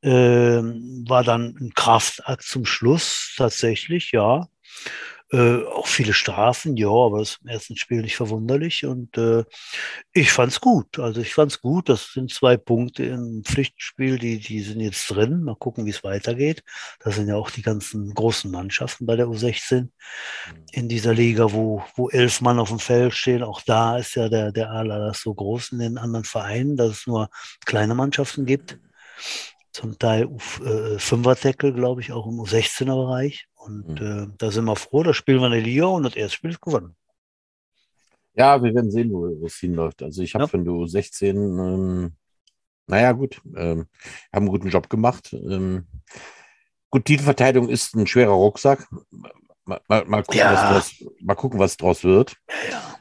Ähm, 0.00 1.04
war 1.06 1.24
dann 1.24 1.54
ein 1.60 1.74
Kraftakt 1.74 2.42
zum 2.42 2.64
Schluss 2.64 3.34
tatsächlich, 3.36 4.12
ja. 4.12 4.48
Äh, 5.32 5.64
auch 5.64 5.86
viele 5.86 6.12
Strafen, 6.12 6.76
ja, 6.76 6.88
aber 6.88 7.20
das 7.20 7.30
ist 7.30 7.40
im 7.42 7.48
ersten 7.48 7.76
Spiel 7.76 8.02
nicht 8.02 8.16
verwunderlich. 8.16 8.84
Und 8.84 9.16
äh, 9.16 9.44
ich 10.12 10.32
fand's 10.32 10.60
gut. 10.60 10.98
Also 10.98 11.20
ich 11.20 11.34
fand's 11.34 11.60
gut. 11.60 11.88
Das 11.88 12.12
sind 12.12 12.32
zwei 12.32 12.56
Punkte 12.56 13.04
im 13.04 13.44
Pflichtspiel, 13.44 14.18
die, 14.18 14.40
die 14.40 14.60
sind 14.60 14.80
jetzt 14.80 15.08
drin. 15.08 15.44
Mal 15.44 15.54
gucken, 15.54 15.86
wie 15.86 15.90
es 15.90 16.02
weitergeht. 16.02 16.64
Das 16.98 17.14
sind 17.14 17.28
ja 17.28 17.36
auch 17.36 17.50
die 17.50 17.62
ganzen 17.62 18.12
großen 18.12 18.50
Mannschaften 18.50 19.06
bei 19.06 19.14
der 19.14 19.26
U16 19.26 19.82
mhm. 19.82 19.88
in 20.72 20.88
dieser 20.88 21.14
Liga, 21.14 21.52
wo, 21.52 21.84
wo 21.94 22.08
elf 22.08 22.40
Mann 22.40 22.58
auf 22.58 22.70
dem 22.70 22.80
Feld 22.80 23.14
stehen. 23.14 23.44
Auch 23.44 23.62
da 23.62 23.98
ist 23.98 24.16
ja 24.16 24.28
der, 24.28 24.50
der 24.50 24.70
Ala 24.70 25.14
so 25.14 25.32
groß 25.32 25.72
in 25.72 25.78
den 25.78 25.98
anderen 25.98 26.24
Vereinen, 26.24 26.76
dass 26.76 26.90
es 26.90 27.06
nur 27.06 27.30
kleine 27.64 27.94
Mannschaften 27.94 28.46
gibt 28.46 28.78
zum 29.72 29.98
Teil 29.98 30.28
äh, 30.64 30.98
Fünfer-Tackle, 30.98 31.72
glaube 31.72 32.00
ich, 32.00 32.12
auch 32.12 32.26
im 32.26 32.40
U16er-Bereich. 32.40 33.46
Und 33.54 34.00
mhm. 34.00 34.32
äh, 34.32 34.34
da 34.38 34.50
sind 34.50 34.64
wir 34.64 34.76
froh, 34.76 35.02
da 35.02 35.14
spielen 35.14 35.40
wir 35.40 35.46
eine 35.46 35.60
Liga 35.60 35.86
und 35.86 36.04
das 36.04 36.16
erste 36.16 36.36
Spiel 36.36 36.50
ist 36.50 36.60
gewonnen. 36.60 36.96
Ja, 38.34 38.62
wir 38.62 38.74
werden 38.74 38.90
sehen, 38.90 39.12
wo 39.12 39.26
es 39.44 39.56
hinläuft. 39.56 40.02
Also 40.02 40.22
ich 40.22 40.34
habe 40.34 40.44
ja. 40.44 40.48
von 40.48 40.64
der 40.64 40.72
U16, 40.72 41.34
ähm, 41.34 42.16
naja 42.86 43.12
gut, 43.12 43.40
ähm, 43.56 43.86
haben 44.32 44.44
einen 44.44 44.48
guten 44.48 44.68
Job 44.68 44.88
gemacht. 44.88 45.32
Ähm, 45.32 45.86
gut, 46.90 47.04
Titelverteidigung 47.04 47.68
ist 47.68 47.94
ein 47.94 48.06
schwerer 48.06 48.32
Rucksack. 48.32 48.88
Mal, 49.64 49.80
mal, 49.88 50.04
mal, 50.06 50.22
gucken, 50.22 50.38
ja. 50.38 50.52
was 50.52 50.98
draus, 50.98 51.12
mal 51.20 51.34
gucken, 51.34 51.58
was 51.58 51.76
draus 51.76 52.02
wird. 52.02 52.36
Ja. 52.70 52.96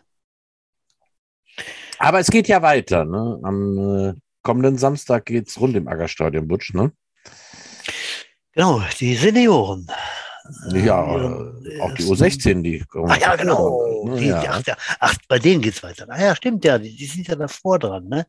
Aber 1.99 2.19
es 2.19 2.27
geht 2.27 2.47
ja 2.47 2.61
weiter. 2.61 3.05
Ne? 3.05 3.39
Am 3.44 3.77
äh, 3.77 4.13
kommenden 4.41 4.77
Samstag 4.77 5.25
geht 5.25 5.47
es 5.47 5.59
rund 5.59 5.75
im 5.75 5.87
Aggerstadion, 5.87 6.47
Butsch, 6.47 6.73
ne? 6.73 6.91
Genau, 8.53 8.81
die 8.99 9.15
Senioren. 9.15 9.87
Ja, 10.73 11.15
äh, 11.15 11.79
auch 11.81 11.93
die 11.93 12.03
U16, 12.03 12.63
die 12.63 12.79
kommen. 12.79 13.11
Ah 13.11 13.17
ja, 13.19 13.35
genau. 13.35 14.15
Die, 14.17 14.27
ja. 14.27 14.43
ach, 14.47 14.63
ja, 14.65 14.75
ach, 14.99 15.15
bei 15.27 15.37
denen 15.37 15.61
geht 15.61 15.75
es 15.75 15.83
weiter. 15.83 16.07
Ah 16.09 16.19
ja, 16.19 16.35
stimmt 16.35 16.65
ja, 16.65 16.77
die, 16.77 16.95
die, 16.95 17.05
sind 17.05 17.27
ja 17.27 17.35
davor 17.35 17.77
dran, 17.77 18.07
ne? 18.07 18.25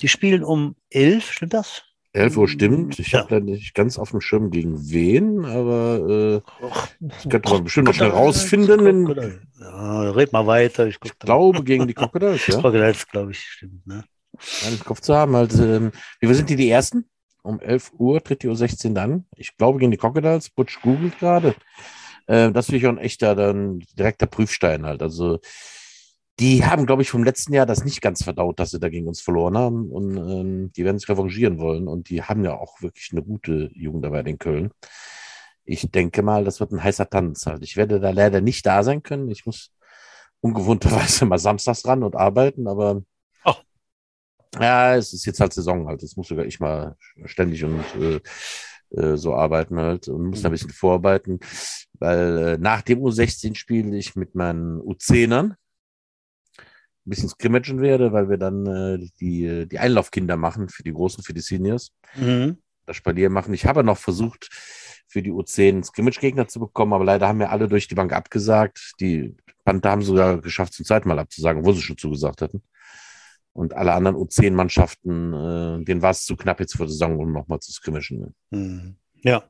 Die 0.00 0.08
spielen 0.08 0.42
um 0.42 0.76
11, 0.90 1.32
stimmt 1.32 1.54
das? 1.54 1.82
11 2.12 2.36
Uhr 2.36 2.48
stimmt. 2.48 2.98
Ich 2.98 3.12
ja. 3.12 3.20
habe 3.20 3.28
da 3.28 3.40
nicht 3.40 3.74
ganz 3.74 3.98
auf 3.98 4.10
dem 4.10 4.20
Schirm 4.20 4.50
gegen 4.50 4.90
wen, 4.90 5.44
aber 5.44 6.42
äh, 6.60 6.68
das 7.00 7.28
könnte 7.28 7.50
man 7.50 7.64
bestimmt 7.64 7.88
noch 7.88 7.94
schnell 7.94 8.10
rausfinden. 8.10 9.44
Ja, 9.60 10.10
red 10.10 10.32
mal 10.32 10.46
weiter. 10.46 10.86
Ich, 10.86 10.96
ich 11.04 11.18
glaube 11.18 11.62
gegen 11.64 11.86
die 11.86 11.94
Crocodiles, 11.94 12.46
ja. 12.46 12.54
Crocodiles, 12.54 13.06
glaube 13.08 13.32
ich, 13.32 13.40
stimmt, 13.40 13.86
ne? 13.86 14.04
Nein, 14.62 14.74
im 14.74 14.84
Kopf 14.84 15.00
zu 15.00 15.14
haben. 15.14 15.34
Also, 15.34 15.64
ähm, 15.64 15.92
wie 16.20 16.34
sind 16.34 16.50
die 16.50 16.56
die 16.56 16.70
Ersten? 16.70 17.08
Um 17.42 17.60
11 17.60 17.92
Uhr 17.98 18.22
tritt 18.22 18.42
die 18.42 18.48
U16 18.48 18.94
dann. 18.94 19.26
Ich 19.36 19.56
glaube 19.56 19.78
gegen 19.78 19.90
die 19.90 19.96
Crocodiles. 19.96 20.50
Butch 20.50 20.80
googelt 20.82 21.18
gerade. 21.18 21.54
Äh, 22.26 22.52
das 22.52 22.66
finde 22.66 22.78
ich 22.78 22.86
auch 22.86 22.90
ein 22.90 22.98
echter, 22.98 23.34
dann 23.34 23.80
direkter 23.96 24.26
Prüfstein 24.26 24.84
halt. 24.86 25.02
Also, 25.02 25.40
die 26.40 26.64
haben, 26.64 26.86
glaube 26.86 27.02
ich, 27.02 27.10
vom 27.10 27.24
letzten 27.24 27.52
Jahr 27.52 27.66
das 27.66 27.84
nicht 27.84 28.00
ganz 28.00 28.22
verdaut, 28.22 28.60
dass 28.60 28.70
sie 28.70 28.78
da 28.78 28.88
gegen 28.88 29.08
uns 29.08 29.20
verloren 29.20 29.58
haben. 29.58 29.90
Und 29.90 30.16
ähm, 30.16 30.72
die 30.72 30.84
werden 30.84 30.98
sich 30.98 31.08
revanchieren 31.08 31.58
wollen. 31.58 31.88
Und 31.88 32.10
die 32.10 32.22
haben 32.22 32.44
ja 32.44 32.54
auch 32.56 32.80
wirklich 32.80 33.08
eine 33.12 33.22
gute 33.22 33.70
Jugendarbeit 33.74 34.28
in 34.28 34.38
Köln. 34.38 34.70
Ich 35.64 35.90
denke 35.90 36.22
mal, 36.22 36.44
das 36.44 36.60
wird 36.60 36.72
ein 36.72 36.82
heißer 36.82 37.10
Tanz 37.10 37.46
halt. 37.46 37.62
Ich 37.64 37.76
werde 37.76 38.00
da 38.00 38.10
leider 38.10 38.40
nicht 38.40 38.64
da 38.66 38.82
sein 38.82 39.02
können. 39.02 39.30
Ich 39.30 39.46
muss 39.46 39.72
ungewohnterweise 40.40 41.24
mal 41.26 41.38
samstags 41.38 41.86
ran 41.86 42.02
und 42.02 42.16
arbeiten, 42.16 42.68
aber 42.68 43.02
ja, 44.58 44.96
es 44.96 45.12
ist 45.12 45.26
jetzt 45.26 45.40
halt 45.40 45.52
Saison 45.52 45.86
halt. 45.86 46.02
Das 46.02 46.16
muss 46.16 46.28
sogar 46.28 46.44
ich 46.44 46.60
mal 46.60 46.96
ständig 47.24 47.64
und 47.64 47.84
äh, 48.00 48.20
äh, 48.90 49.16
so 49.16 49.34
arbeiten 49.34 49.78
halt 49.78 50.08
und 50.08 50.26
muss 50.26 50.42
da 50.42 50.48
ein 50.48 50.52
mhm. 50.52 50.54
bisschen 50.54 50.70
vorarbeiten, 50.70 51.40
weil 51.94 52.38
äh, 52.38 52.58
nach 52.58 52.82
dem 52.82 53.00
U16 53.00 53.54
spiele 53.54 53.96
ich 53.96 54.16
mit 54.16 54.34
meinen 54.34 54.80
U10ern 54.80 55.50
ein 55.50 55.56
bisschen 57.04 57.28
scrimmagen 57.28 57.80
werde, 57.80 58.12
weil 58.12 58.28
wir 58.28 58.38
dann 58.38 58.66
äh, 58.66 59.06
die, 59.20 59.68
die 59.68 59.78
Einlaufkinder 59.78 60.36
machen 60.36 60.68
für 60.68 60.82
die 60.82 60.92
Großen, 60.92 61.22
für 61.22 61.34
die 61.34 61.40
Seniors. 61.40 61.92
Mhm. 62.16 62.58
Das 62.86 62.96
Spalier 62.96 63.28
machen. 63.28 63.52
Ich 63.52 63.66
habe 63.66 63.84
noch 63.84 63.98
versucht, 63.98 64.48
für 65.06 65.22
die 65.22 65.32
U10 65.32 65.84
Scrimmage-Gegner 65.84 66.48
zu 66.48 66.60
bekommen, 66.60 66.92
aber 66.92 67.04
leider 67.04 67.28
haben 67.28 67.38
mir 67.38 67.50
alle 67.50 67.68
durch 67.68 67.88
die 67.88 67.94
Bank 67.94 68.12
abgesagt. 68.12 68.92
Die 69.00 69.36
Panther 69.64 69.90
haben 69.90 70.02
sogar 70.02 70.40
geschafft, 70.40 70.74
zum 70.74 70.86
zweiten 70.86 71.08
Mal 71.08 71.18
abzusagen, 71.18 71.64
wo 71.64 71.72
sie 71.72 71.82
schon 71.82 71.98
zugesagt 71.98 72.42
hatten. 72.42 72.62
Und 73.58 73.74
alle 73.74 73.92
anderen 73.92 74.16
U10-Mannschaften, 74.16 75.32
äh, 75.32 75.84
denen 75.84 76.00
war 76.00 76.12
es 76.12 76.24
zu 76.24 76.36
knapp 76.36 76.60
jetzt 76.60 76.76
vor 76.76 76.86
der 76.86 76.92
Saison, 76.92 77.18
um 77.18 77.32
nochmal 77.32 77.58
zu 77.58 77.72
skrimischen. 77.72 78.20
Ne? 78.20 78.32
Mhm. 78.50 78.96
Ja. 79.24 79.42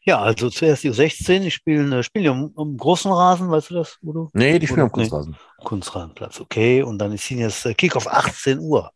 Ja, 0.00 0.20
also 0.20 0.48
zuerst 0.48 0.82
die 0.82 0.90
U16, 0.90 1.40
die 1.40 1.50
spielen, 1.50 1.92
äh, 1.92 2.02
spielen 2.02 2.22
die 2.22 2.30
um, 2.30 2.46
um 2.54 2.78
großen 2.78 3.12
Rasen, 3.12 3.50
weißt 3.50 3.68
du 3.68 3.74
das, 3.74 3.98
Udo? 4.02 4.30
Nee, 4.32 4.58
die 4.58 4.66
spielen 4.66 4.86
am 4.86 4.92
Kunstrasen. 4.92 5.32
Nee, 5.32 5.64
Kunstrasenplatz, 5.64 6.40
okay. 6.40 6.82
Und 6.82 6.96
dann 6.98 7.12
ist 7.12 7.26
Seniors 7.26 7.66
äh, 7.66 7.74
Kick 7.74 7.96
auf 7.96 8.10
18 8.10 8.60
Uhr. 8.60 8.92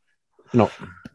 Genau. 0.51 0.71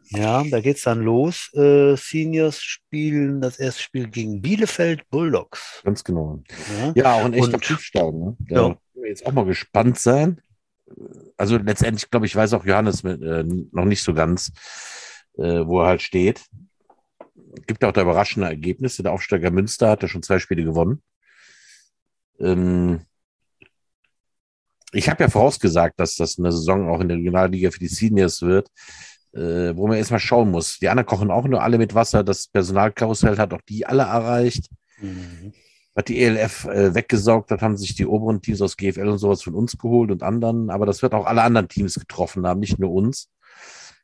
Ja, 0.09 0.43
da 0.43 0.61
geht 0.61 0.77
es 0.77 0.83
dann 0.83 1.01
los. 1.01 1.51
Äh, 1.55 1.95
Seniors 1.95 2.61
spielen 2.61 3.41
das 3.41 3.57
erste 3.57 3.81
Spiel 3.81 4.09
gegen 4.09 4.43
Bielefeld 4.43 5.09
Bulldogs. 5.09 5.81
Ganz 5.83 6.03
genau. 6.03 6.43
Ja, 6.77 6.91
ja 6.95 7.13
auch 7.13 7.25
ein 7.25 7.33
echter 7.33 7.57
Prüfstein. 7.57 8.19
Ne? 8.19 8.37
Da 8.41 8.67
ja. 8.67 8.77
wir 8.93 9.09
jetzt 9.09 9.25
auch 9.25 9.33
mal 9.33 9.45
gespannt 9.45 9.97
sein 9.97 10.39
also 11.37 11.57
letztendlich, 11.57 12.09
glaube 12.09 12.25
ich, 12.25 12.35
weiß 12.35 12.53
auch 12.53 12.65
Johannes 12.65 13.03
mit, 13.03 13.21
äh, 13.21 13.43
noch 13.71 13.85
nicht 13.85 14.03
so 14.03 14.13
ganz, 14.13 14.51
äh, 15.37 15.65
wo 15.65 15.81
er 15.81 15.87
halt 15.87 16.01
steht. 16.01 16.45
Gibt 17.65 17.83
auch 17.83 17.91
da 17.91 18.01
überraschende 18.01 18.47
Ergebnisse. 18.47 19.03
Der 19.03 19.11
Aufsteiger 19.11 19.51
Münster 19.51 19.89
hat 19.89 20.01
ja 20.01 20.07
schon 20.07 20.23
zwei 20.23 20.39
Spiele 20.39 20.63
gewonnen. 20.63 21.01
Ähm, 22.39 23.01
ich 24.93 25.09
habe 25.09 25.23
ja 25.23 25.29
vorausgesagt, 25.29 25.99
dass 25.99 26.15
das 26.15 26.39
eine 26.39 26.51
Saison 26.51 26.89
auch 26.89 27.01
in 27.01 27.09
der 27.09 27.17
Regionalliga 27.17 27.71
für 27.71 27.79
die 27.79 27.87
Seniors 27.87 28.41
wird, 28.41 28.69
äh, 29.33 29.75
wo 29.75 29.87
man 29.87 29.97
erstmal 29.97 30.19
schauen 30.19 30.49
muss. 30.49 30.79
Die 30.79 30.87
anderen 30.87 31.05
kochen 31.05 31.31
auch 31.31 31.45
nur 31.47 31.61
alle 31.61 31.77
mit 31.77 31.93
Wasser. 31.93 32.23
Das 32.23 32.47
Personalkarussell 32.47 33.37
hat 33.37 33.53
auch 33.53 33.61
die 33.67 33.85
alle 33.85 34.03
erreicht. 34.03 34.69
Mhm 34.99 35.53
hat 35.97 36.09
die 36.09 36.21
ELF 36.21 36.65
äh, 36.65 36.93
weggesaugt 36.93 37.49
hat, 37.49 37.63
haben 37.63 37.75
sich 37.75 37.95
die 37.95 38.05
oberen 38.05 38.39
Teams 38.39 38.61
aus 38.61 38.77
GFL 38.77 39.07
und 39.07 39.17
sowas 39.17 39.41
von 39.41 39.55
uns 39.55 39.77
geholt 39.79 40.11
und 40.11 40.21
anderen, 40.21 40.69
aber 40.69 40.85
das 40.85 41.01
wird 41.01 41.15
auch 41.15 41.25
alle 41.25 41.41
anderen 41.41 41.67
Teams 41.67 41.95
getroffen 41.95 42.45
haben, 42.45 42.59
nicht 42.59 42.77
nur 42.77 42.91
uns. 42.91 43.29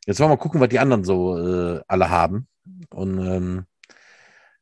Jetzt 0.08 0.20
wollen 0.20 0.32
wir 0.32 0.36
mal 0.36 0.42
gucken, 0.42 0.60
was 0.60 0.70
die 0.70 0.80
anderen 0.80 1.04
so 1.04 1.38
äh, 1.38 1.82
alle 1.88 2.10
haben. 2.10 2.48
Und 2.90 3.20
ähm, 3.20 3.66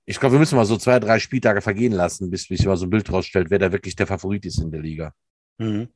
ich 0.05 0.19
glaube, 0.19 0.33
wir 0.33 0.39
müssen 0.39 0.57
mal 0.57 0.65
so 0.65 0.75
zwei, 0.75 0.99
drei 0.99 1.19
Spieltage 1.19 1.61
vergehen 1.61 1.93
lassen, 1.93 2.29
bis 2.29 2.43
sich 2.43 2.65
mal 2.65 2.75
so 2.75 2.85
ein 2.85 2.89
Bild 2.89 3.11
rausstellt, 3.11 3.49
wer 3.49 3.59
da 3.59 3.71
wirklich 3.71 3.95
der 3.95 4.07
Favorit 4.07 4.45
ist 4.45 4.59
in 4.59 4.71
der 4.71 4.81
Liga. 4.81 5.13
Mhm. 5.57 5.87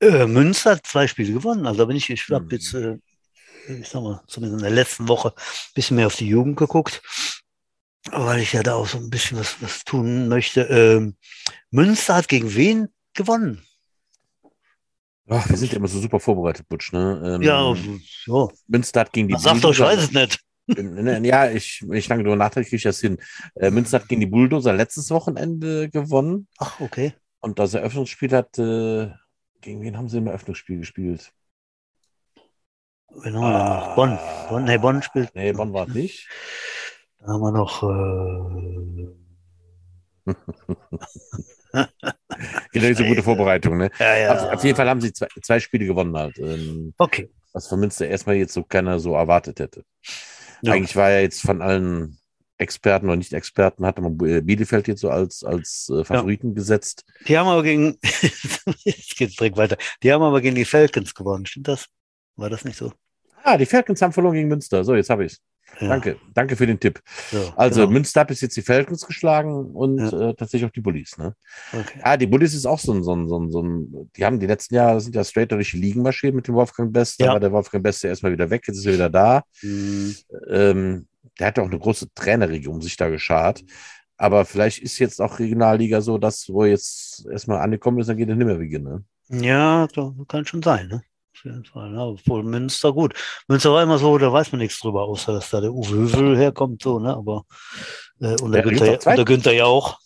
Äh, 0.00 0.26
Münster 0.26 0.72
hat 0.72 0.86
zwei 0.86 1.06
Spiele 1.06 1.32
gewonnen. 1.32 1.66
Also 1.66 1.86
bin 1.86 1.96
ich, 1.96 2.10
ich 2.10 2.28
habe 2.30 2.46
mhm. 2.46 2.50
jetzt, 2.50 2.74
äh, 2.74 2.98
ich 3.68 3.88
sag 3.88 4.02
mal, 4.02 4.22
zumindest 4.26 4.60
in 4.60 4.64
der 4.64 4.74
letzten 4.74 5.06
Woche 5.06 5.28
ein 5.36 5.72
bisschen 5.74 5.96
mehr 5.96 6.08
auf 6.08 6.16
die 6.16 6.26
Jugend 6.26 6.56
geguckt 6.56 7.00
weil 8.10 8.40
ich 8.40 8.52
ja 8.52 8.62
da 8.62 8.74
auch 8.74 8.88
so 8.88 8.98
ein 8.98 9.10
bisschen 9.10 9.38
was, 9.38 9.60
was 9.60 9.84
tun 9.84 10.28
möchte. 10.28 10.62
Ähm, 10.62 11.16
Münster 11.70 12.16
hat 12.16 12.28
gegen 12.28 12.54
wen 12.54 12.88
gewonnen? 13.14 13.62
Ach, 15.28 15.48
wir 15.48 15.56
sind 15.56 15.70
ja 15.70 15.78
immer 15.78 15.88
so 15.88 16.00
super 16.00 16.18
vorbereitet, 16.18 16.68
Butsch, 16.68 16.92
ne? 16.92 17.22
Ähm, 17.36 17.42
ja, 17.42 17.72
so. 18.24 18.50
Münster 18.66 19.00
hat 19.00 19.12
gegen 19.12 19.28
die 19.28 19.36
Sagt 19.36 19.62
doch, 19.62 19.70
ich 19.70 19.78
weiß 19.78 20.02
es 20.02 20.12
nicht. 20.12 20.40
ja, 21.24 21.50
ich, 21.50 21.84
wenn 21.86 21.98
ich 21.98 22.08
lange 22.08 22.24
drüber 22.24 22.36
nachdenke, 22.36 22.68
kriege 22.68 22.76
ich 22.76 22.82
das 22.82 23.00
hin. 23.00 23.18
Äh, 23.54 23.70
Münster 23.70 24.00
hat 24.00 24.08
gegen 24.08 24.20
die 24.20 24.26
Bulldozer 24.26 24.72
letztes 24.72 25.10
Wochenende 25.10 25.88
gewonnen. 25.88 26.48
Ach, 26.58 26.80
okay. 26.80 27.14
Und 27.40 27.58
das 27.60 27.74
Eröffnungsspiel 27.74 28.32
hat, 28.32 28.58
äh, 28.58 29.10
gegen 29.60 29.82
wen 29.82 29.96
haben 29.96 30.08
sie 30.08 30.18
im 30.18 30.26
Eröffnungsspiel 30.26 30.78
gespielt? 30.78 31.32
Wir 33.22 33.34
ah, 33.34 33.94
Bonn. 33.94 34.18
Bonn. 34.48 34.64
Nee, 34.64 34.78
Bonn 34.78 35.02
spielt. 35.02 35.34
Nee, 35.34 35.52
Bonn 35.52 35.72
war 35.72 35.88
es 35.88 35.94
nicht. 35.94 36.28
Da 37.20 37.28
haben 37.28 37.40
wir 37.40 37.52
noch. 37.52 37.82
Äh... 37.82 37.86
Nicht 42.72 42.98
so 42.98 43.04
gute 43.04 43.22
Vorbereitung, 43.22 43.76
ne? 43.76 43.90
Ja, 43.98 44.16
ja. 44.16 44.34
Auf, 44.34 44.54
auf, 44.54 44.64
jeden 44.64 44.76
Fall 44.76 44.88
haben 44.88 45.00
sie 45.00 45.12
zwei, 45.12 45.28
zwei 45.42 45.60
Spiele 45.60 45.86
gewonnen 45.86 46.16
halt. 46.16 46.36
Ähm, 46.38 46.94
okay. 46.98 47.30
Was 47.52 47.68
von 47.68 47.78
Münster 47.80 48.08
erstmal 48.08 48.36
jetzt 48.36 48.54
so 48.54 48.62
keiner 48.62 48.98
so 49.00 49.14
erwartet 49.14 49.60
hätte. 49.60 49.84
Ja. 50.62 50.72
Eigentlich 50.72 50.96
war 50.96 51.10
ja 51.10 51.20
jetzt 51.20 51.42
von 51.42 51.60
allen 51.62 52.18
Experten 52.58 53.06
oder 53.06 53.16
Nicht-Experten, 53.16 53.86
hatte 53.86 54.02
man 54.02 54.16
Bielefeld 54.16 54.88
jetzt 54.88 55.00
so 55.00 55.10
als, 55.10 55.42
als 55.42 55.90
äh, 55.90 56.04
Favoriten 56.04 56.48
ja. 56.48 56.54
gesetzt. 56.54 57.04
Die 57.26 57.38
haben 57.38 57.48
aber 57.48 57.62
gegen, 57.62 57.98
jetzt 58.84 59.16
geht's 59.16 59.36
direkt 59.36 59.56
weiter, 59.56 59.78
die 60.02 60.12
haben 60.12 60.22
aber 60.22 60.42
gegen 60.42 60.54
die 60.54 60.66
Falcons 60.66 61.14
gewonnen, 61.14 61.46
stimmt 61.46 61.68
das? 61.68 61.86
War 62.36 62.50
das 62.50 62.64
nicht 62.64 62.76
so? 62.76 62.92
Ah, 63.42 63.56
die 63.56 63.66
Falcons 63.66 64.02
haben 64.02 64.12
verloren 64.12 64.34
gegen 64.34 64.48
Münster. 64.48 64.84
So, 64.84 64.94
jetzt 64.94 65.08
habe 65.08 65.24
ich 65.24 65.32
es. 65.32 65.40
Ja. 65.78 65.88
Danke, 65.88 66.16
danke 66.34 66.56
für 66.56 66.66
den 66.66 66.78
Tipp. 66.78 67.00
So, 67.30 67.52
also 67.56 67.80
genau. 67.80 67.92
Münster 67.92 68.20
hat 68.20 68.28
bis 68.28 68.40
jetzt 68.40 68.56
die 68.56 68.62
Falcons 68.62 69.06
geschlagen 69.06 69.66
und 69.74 69.98
ja. 69.98 70.30
äh, 70.30 70.34
tatsächlich 70.34 70.68
auch 70.68 70.72
die 70.72 70.80
Bullies. 70.80 71.16
Ne? 71.16 71.34
Okay. 71.72 72.00
Ah, 72.02 72.16
die 72.16 72.26
Bullies 72.26 72.54
ist 72.54 72.66
auch 72.66 72.78
so 72.78 72.92
ein, 72.92 73.02
so 73.02 73.14
ein, 73.14 73.28
so 73.28 73.38
ein, 73.38 73.50
so 73.50 73.62
ein, 73.62 74.10
die 74.16 74.24
haben 74.24 74.38
die 74.38 74.46
letzten 74.46 74.74
Jahre 74.74 75.00
sind 75.00 75.14
ja 75.14 75.24
straight 75.24 75.52
durch 75.52 75.70
die 75.70 75.78
Ligen 75.78 76.02
marschiert 76.02 76.34
mit 76.34 76.48
dem 76.48 76.54
Wolfgang 76.54 76.92
Best. 76.92 77.20
Da 77.20 77.26
ja. 77.26 77.32
war 77.32 77.40
der 77.40 77.52
Wolfgang 77.52 77.82
Beste 77.82 78.08
erstmal 78.08 78.32
wieder 78.32 78.50
weg, 78.50 78.64
jetzt 78.66 78.78
ist 78.78 78.86
er 78.86 78.94
wieder 78.94 79.10
da. 79.10 79.42
Mhm. 79.62 80.16
Ähm, 80.50 81.06
der 81.38 81.46
hat 81.46 81.58
auch 81.58 81.66
eine 81.66 81.78
große 81.78 82.12
Trainerregion 82.14 82.74
um 82.74 82.82
sich 82.82 82.96
da 82.96 83.08
geschart. 83.08 83.62
Aber 84.16 84.44
vielleicht 84.44 84.80
ist 84.80 84.98
jetzt 84.98 85.20
auch 85.20 85.38
Regionalliga 85.38 86.02
so, 86.02 86.18
dass 86.18 86.48
wo 86.50 86.66
jetzt 86.66 87.26
erstmal 87.30 87.60
angekommen 87.60 88.00
ist, 88.00 88.08
dann 88.08 88.18
geht 88.18 88.28
er 88.28 88.36
nicht 88.36 88.46
mehr 88.46 88.60
wie 88.60 88.78
ne? 88.78 89.02
Ja, 89.30 89.88
kann 90.28 90.44
schon 90.44 90.62
sein, 90.62 90.88
ne? 90.88 91.02
Auf 91.40 91.44
jeden 91.44 91.64
Fall. 91.64 91.90
Ne? 91.90 92.02
Obwohl 92.02 92.42
Münster 92.42 92.92
gut. 92.92 93.14
Münster 93.48 93.72
war 93.72 93.82
immer 93.82 93.96
so, 93.96 94.18
da 94.18 94.30
weiß 94.30 94.52
man 94.52 94.60
nichts 94.60 94.78
drüber, 94.78 95.04
außer 95.04 95.32
dass 95.32 95.48
da 95.48 95.62
der 95.62 95.72
Uwe 95.72 95.88
Hövel 95.88 96.36
herkommt, 96.36 96.82
so, 96.82 96.98
ne? 96.98 97.14
Aber 97.14 97.44
äh, 98.20 98.36
und, 98.42 98.52
der 98.52 98.62
ja, 98.62 98.68
Günther, 98.68 98.92
und 98.92 99.16
der 99.16 99.24
Günther 99.24 99.52
ja 99.52 99.64
auch. 99.64 99.98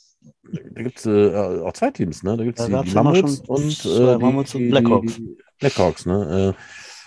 Da 0.45 0.83
gibt 0.83 0.99
es 0.99 1.07
äh, 1.07 1.35
auch 1.35 1.73
zwei 1.73 1.91
Teams, 1.91 2.23
ne? 2.23 2.37
Da 2.37 2.45
gibt 2.45 2.61
es 2.61 2.67
die, 2.67 2.73
die 2.73 2.95
Mammuts 2.95 3.41
und 3.41 3.85
äh, 3.85 4.17
Mammuts 4.17 4.53
die, 4.53 4.59
und 4.59 4.71
Blackhawks. 4.71 5.17
Die 5.17 5.37
Blackhawks, 5.59 6.07
ne? 6.07 6.55
Äh, 6.55 6.63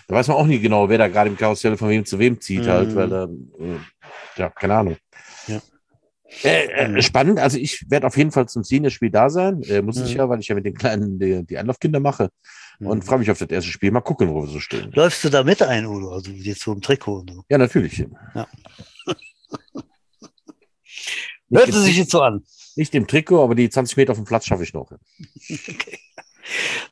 da 0.10 0.16
weiß 0.16 0.28
man 0.28 0.38
auch 0.38 0.46
nie 0.46 0.60
genau, 0.60 0.90
wer 0.90 0.98
da 0.98 1.08
gerade 1.08 1.30
im 1.30 1.38
Karussell 1.38 1.78
von 1.78 1.90
wem 1.90 2.06
zu 2.06 2.20
wem 2.20 2.42
zieht, 2.42 2.64
mhm. 2.64 2.68
halt, 2.68 2.96
weil 2.96 3.10
da, 3.10 3.24
äh, 3.24 3.78
ja, 4.36 4.50
keine 4.50 4.76
Ahnung. 4.76 4.98
Ja. 5.48 5.62
Äh, 6.44 6.66
äh, 6.66 6.88
mhm. 6.90 7.02
spannend, 7.02 7.40
also 7.40 7.58
ich 7.58 7.90
werde 7.90 8.06
auf 8.06 8.18
jeden 8.18 8.32
Fall 8.32 8.50
zum 8.50 8.64
Senior-Spiel 8.64 9.10
da 9.10 9.30
sein, 9.30 9.62
äh, 9.64 9.82
muss 9.82 9.98
mhm. 9.98 10.06
ich 10.06 10.14
ja, 10.16 10.28
weil 10.28 10.40
ich 10.40 10.48
ja 10.50 10.56
mit 10.56 10.66
den 10.66 10.74
Kleinen 10.74 11.18
die, 11.20 11.46
die 11.46 11.58
Anlaufkinder 11.58 12.00
mache 12.02 12.30
und 12.80 12.98
mhm. 12.98 13.02
freue 13.02 13.20
mich 13.20 13.32
auf 13.32 13.40
das 13.40 13.50
erste 13.50 13.72
Spiel. 13.72 13.92
Mal 13.92 14.02
gucken, 14.02 14.30
wo 14.30 14.42
wir 14.42 14.50
so 14.50 14.60
stehen. 14.60 14.92
Läufst 14.92 15.24
du 15.24 15.30
da 15.30 15.44
mit 15.44 15.62
ein, 15.62 15.86
Udo? 15.86 16.12
Also 16.12 16.32
jetzt 16.32 16.62
so 16.62 16.74
im 16.74 16.82
Trikot? 16.82 17.26
So. 17.32 17.44
Ja, 17.50 17.58
natürlich. 17.58 18.00
Ja. 18.00 18.48
Hört 21.50 21.72
sie 21.72 21.82
sich 21.82 21.98
jetzt 21.98 22.12
so 22.12 22.22
an. 22.22 22.44
Nicht 22.76 22.94
im 22.94 23.08
Trikot, 23.08 23.42
aber 23.42 23.56
die 23.56 23.70
20 23.70 23.96
Meter 23.98 24.12
auf 24.12 24.18
dem 24.18 24.26
Platz 24.26 24.46
schaffe 24.46 24.64
ich 24.64 24.74
noch. 24.74 24.92
Okay. 24.92 25.98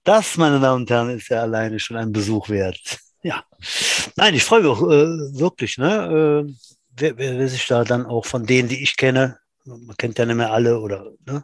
Das, 0.04 0.36
meine 0.36 0.60
Damen 0.60 0.82
und 0.82 0.90
Herren, 0.90 1.12
ist 1.12 1.30
ja 1.30 1.42
alleine 1.42 1.80
schon 1.80 1.96
ein 1.96 2.12
Besuch 2.12 2.50
wert. 2.50 3.00
Ja. 3.24 3.46
Nein, 4.18 4.36
ich 4.36 4.44
freue 4.44 4.62
mich 4.62 4.70
auch 4.70 4.82
äh, 4.84 5.40
wirklich, 5.40 5.78
ne? 5.78 6.46
Wer, 6.98 7.18
wer 7.18 7.48
sich 7.50 7.68
da 7.68 7.84
dann 7.84 8.06
auch 8.06 8.26
von 8.26 8.46
denen, 8.46 8.70
die 8.70 8.82
ich 8.82 8.96
kenne, 8.96 9.40
man 9.66 9.98
kennt 9.98 10.20
ja 10.20 10.26
nicht 10.26 10.36
mehr 10.36 10.52
alle 10.52 10.80
oder 10.80 11.12
ne, 11.26 11.44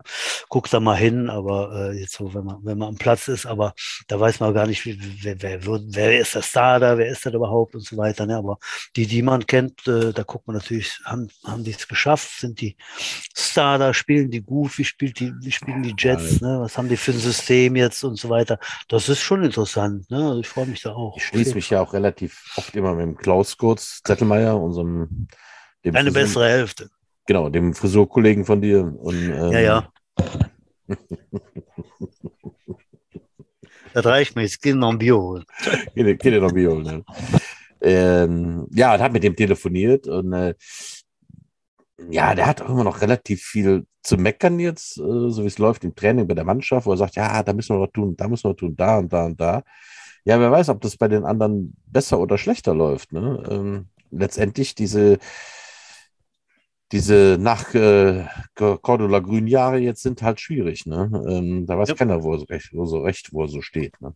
guckt 0.50 0.72
da 0.74 0.80
mal 0.80 0.98
hin, 0.98 1.30
aber 1.30 1.92
äh, 1.92 2.00
jetzt 2.00 2.14
so, 2.14 2.34
wenn 2.34 2.46
man, 2.46 2.58
wenn 2.64 2.78
man 2.78 2.90
am 2.90 2.98
Platz 2.98 3.28
ist, 3.28 3.46
aber 3.46 3.74
da 4.08 4.20
weiß 4.20 4.40
man 4.40 4.54
gar 4.54 4.68
nicht, 4.68 4.86
wie, 4.86 5.00
wer, 5.24 5.42
wer, 5.42 5.66
wer 5.66 6.20
ist 6.20 6.36
der 6.36 6.42
Star 6.42 6.80
da, 6.80 6.98
wer 6.98 7.08
ist 7.08 7.26
das 7.26 7.34
überhaupt 7.34 7.76
und 7.76 7.84
so 7.84 7.98
weiter. 7.98 8.26
Ne? 8.26 8.38
Aber 8.38 8.60
die, 8.96 9.08
die 9.08 9.22
man 9.22 9.46
kennt, 9.48 9.88
äh, 9.88 10.14
da 10.14 10.24
guckt 10.24 10.48
man 10.48 10.56
natürlich, 10.56 11.00
haben, 11.06 11.30
haben 11.46 11.64
die 11.64 11.72
es 11.72 11.88
geschafft, 11.88 12.40
sind 12.40 12.62
die 12.62 12.78
Star 13.36 13.78
da, 13.78 13.94
spielen 13.94 14.30
die 14.30 14.42
gut, 14.42 14.78
wie, 14.78 14.86
spielt 14.86 15.20
die, 15.20 15.34
wie 15.42 15.52
spielen 15.52 15.84
die 15.84 15.96
Jets, 15.98 16.42
ne? 16.42 16.60
was 16.62 16.78
haben 16.78 16.90
die 16.90 16.98
für 16.98 17.12
ein 17.12 17.20
System 17.20 17.76
jetzt 17.76 18.04
und 18.04 18.18
so 18.18 18.30
weiter. 18.30 18.60
Das 18.88 19.10
ist 19.10 19.22
schon 19.22 19.44
interessant, 19.44 20.10
ne? 20.12 20.18
Also 20.18 20.42
ich 20.42 20.48
freue 20.48 20.68
mich 20.68 20.82
da 20.82 20.94
auch. 20.94 21.18
Ich 21.18 21.26
schließe 21.26 21.56
mich 21.56 21.70
ja 21.70 21.82
auch 21.82 21.94
relativ 21.94 22.54
oft 22.56 22.76
immer 22.76 22.94
mit 22.94 23.06
dem 23.06 23.18
Klaus 23.18 23.58
Kurz 23.58 24.02
Zettelmeier, 24.04 24.60
unserem 24.60 25.28
Eine 25.84 26.12
bessere 26.12 26.48
Hälfte. 26.48 26.90
Genau, 27.26 27.50
dem 27.50 27.74
Frisurkollegen 27.74 28.46
von 28.46 28.62
dir. 28.62 28.84
Und, 28.84 29.16
ähm, 29.16 29.52
ja, 29.52 29.60
ja. 29.60 29.92
das 33.94 34.06
reicht 34.06 34.36
mir, 34.36 34.44
jetzt 34.44 34.62
geht 34.62 34.76
noch 34.76 34.92
ein 34.92 34.98
Bio 34.98 35.22
holen. 35.22 35.46
geht, 35.96 36.20
geht 36.22 36.42
noch 36.42 36.50
ein 36.50 36.56
Bio 36.56 36.72
holen, 36.72 36.84
ne? 36.84 37.04
ähm, 37.82 38.68
ja, 38.72 38.94
und 38.94 39.02
hat 39.02 39.14
mit 39.14 39.24
dem 39.24 39.36
telefoniert 39.36 40.08
und 40.08 40.34
äh, 40.34 40.54
ja, 42.10 42.34
der 42.34 42.48
hat 42.48 42.62
auch 42.62 42.70
immer 42.70 42.84
noch 42.84 43.02
relativ 43.02 43.42
viel 43.44 43.86
zu 44.02 44.18
meckern 44.18 44.60
jetzt, 44.60 44.98
äh, 44.98 45.30
so 45.30 45.44
wie 45.44 45.48
es 45.48 45.58
läuft 45.58 45.84
im 45.84 45.96
Training 45.96 46.28
bei 46.28 46.34
der 46.34 46.44
Mannschaft, 46.44 46.86
wo 46.86 46.92
er 46.92 46.98
sagt, 46.98 47.16
ja, 47.16 47.44
da 47.44 47.54
müssen 47.54 47.76
wir 47.76 47.82
was 47.82 47.92
tun, 47.92 48.16
da 48.18 48.28
müssen 48.28 48.46
wir 48.46 48.52
was 48.52 48.58
tun, 48.58 48.76
da 48.76 48.98
und 48.98 49.12
da 49.12 49.26
und 49.26 49.40
da. 49.40 49.64
Ja, 50.24 50.40
wer 50.40 50.52
weiß, 50.52 50.70
ob 50.70 50.82
das 50.82 50.98
bei 50.98 51.08
den 51.08 51.26
anderen 51.26 51.76
besser 51.88 52.20
oder 52.20 52.38
schlechter 52.38 52.76
läuft. 52.76 53.12
Ne? 53.12 53.44
Ähm, 53.50 53.88
letztendlich 54.12 54.76
diese 54.76 55.18
diese 56.92 57.38
nach 57.40 57.74
äh, 57.74 58.26
Cordula 58.56 59.20
Grün 59.20 59.48
Jahre 59.48 59.78
jetzt 59.78 60.04
sind 60.04 60.22
halt 60.22 60.40
schwierig. 60.40 60.86
Ne? 60.86 61.10
Ähm, 61.28 61.66
da 61.66 61.78
weiß 61.78 61.90
ja. 61.90 61.96
keiner, 61.96 62.24
wo 62.24 62.36
so 62.38 62.46
recht, 62.46 62.70
wo 62.74 62.86
so 62.86 63.02
recht, 63.02 63.34
wo 63.34 63.44
er 63.44 63.48
so 63.48 63.62
steht. 63.62 64.00
Ne? 64.02 64.14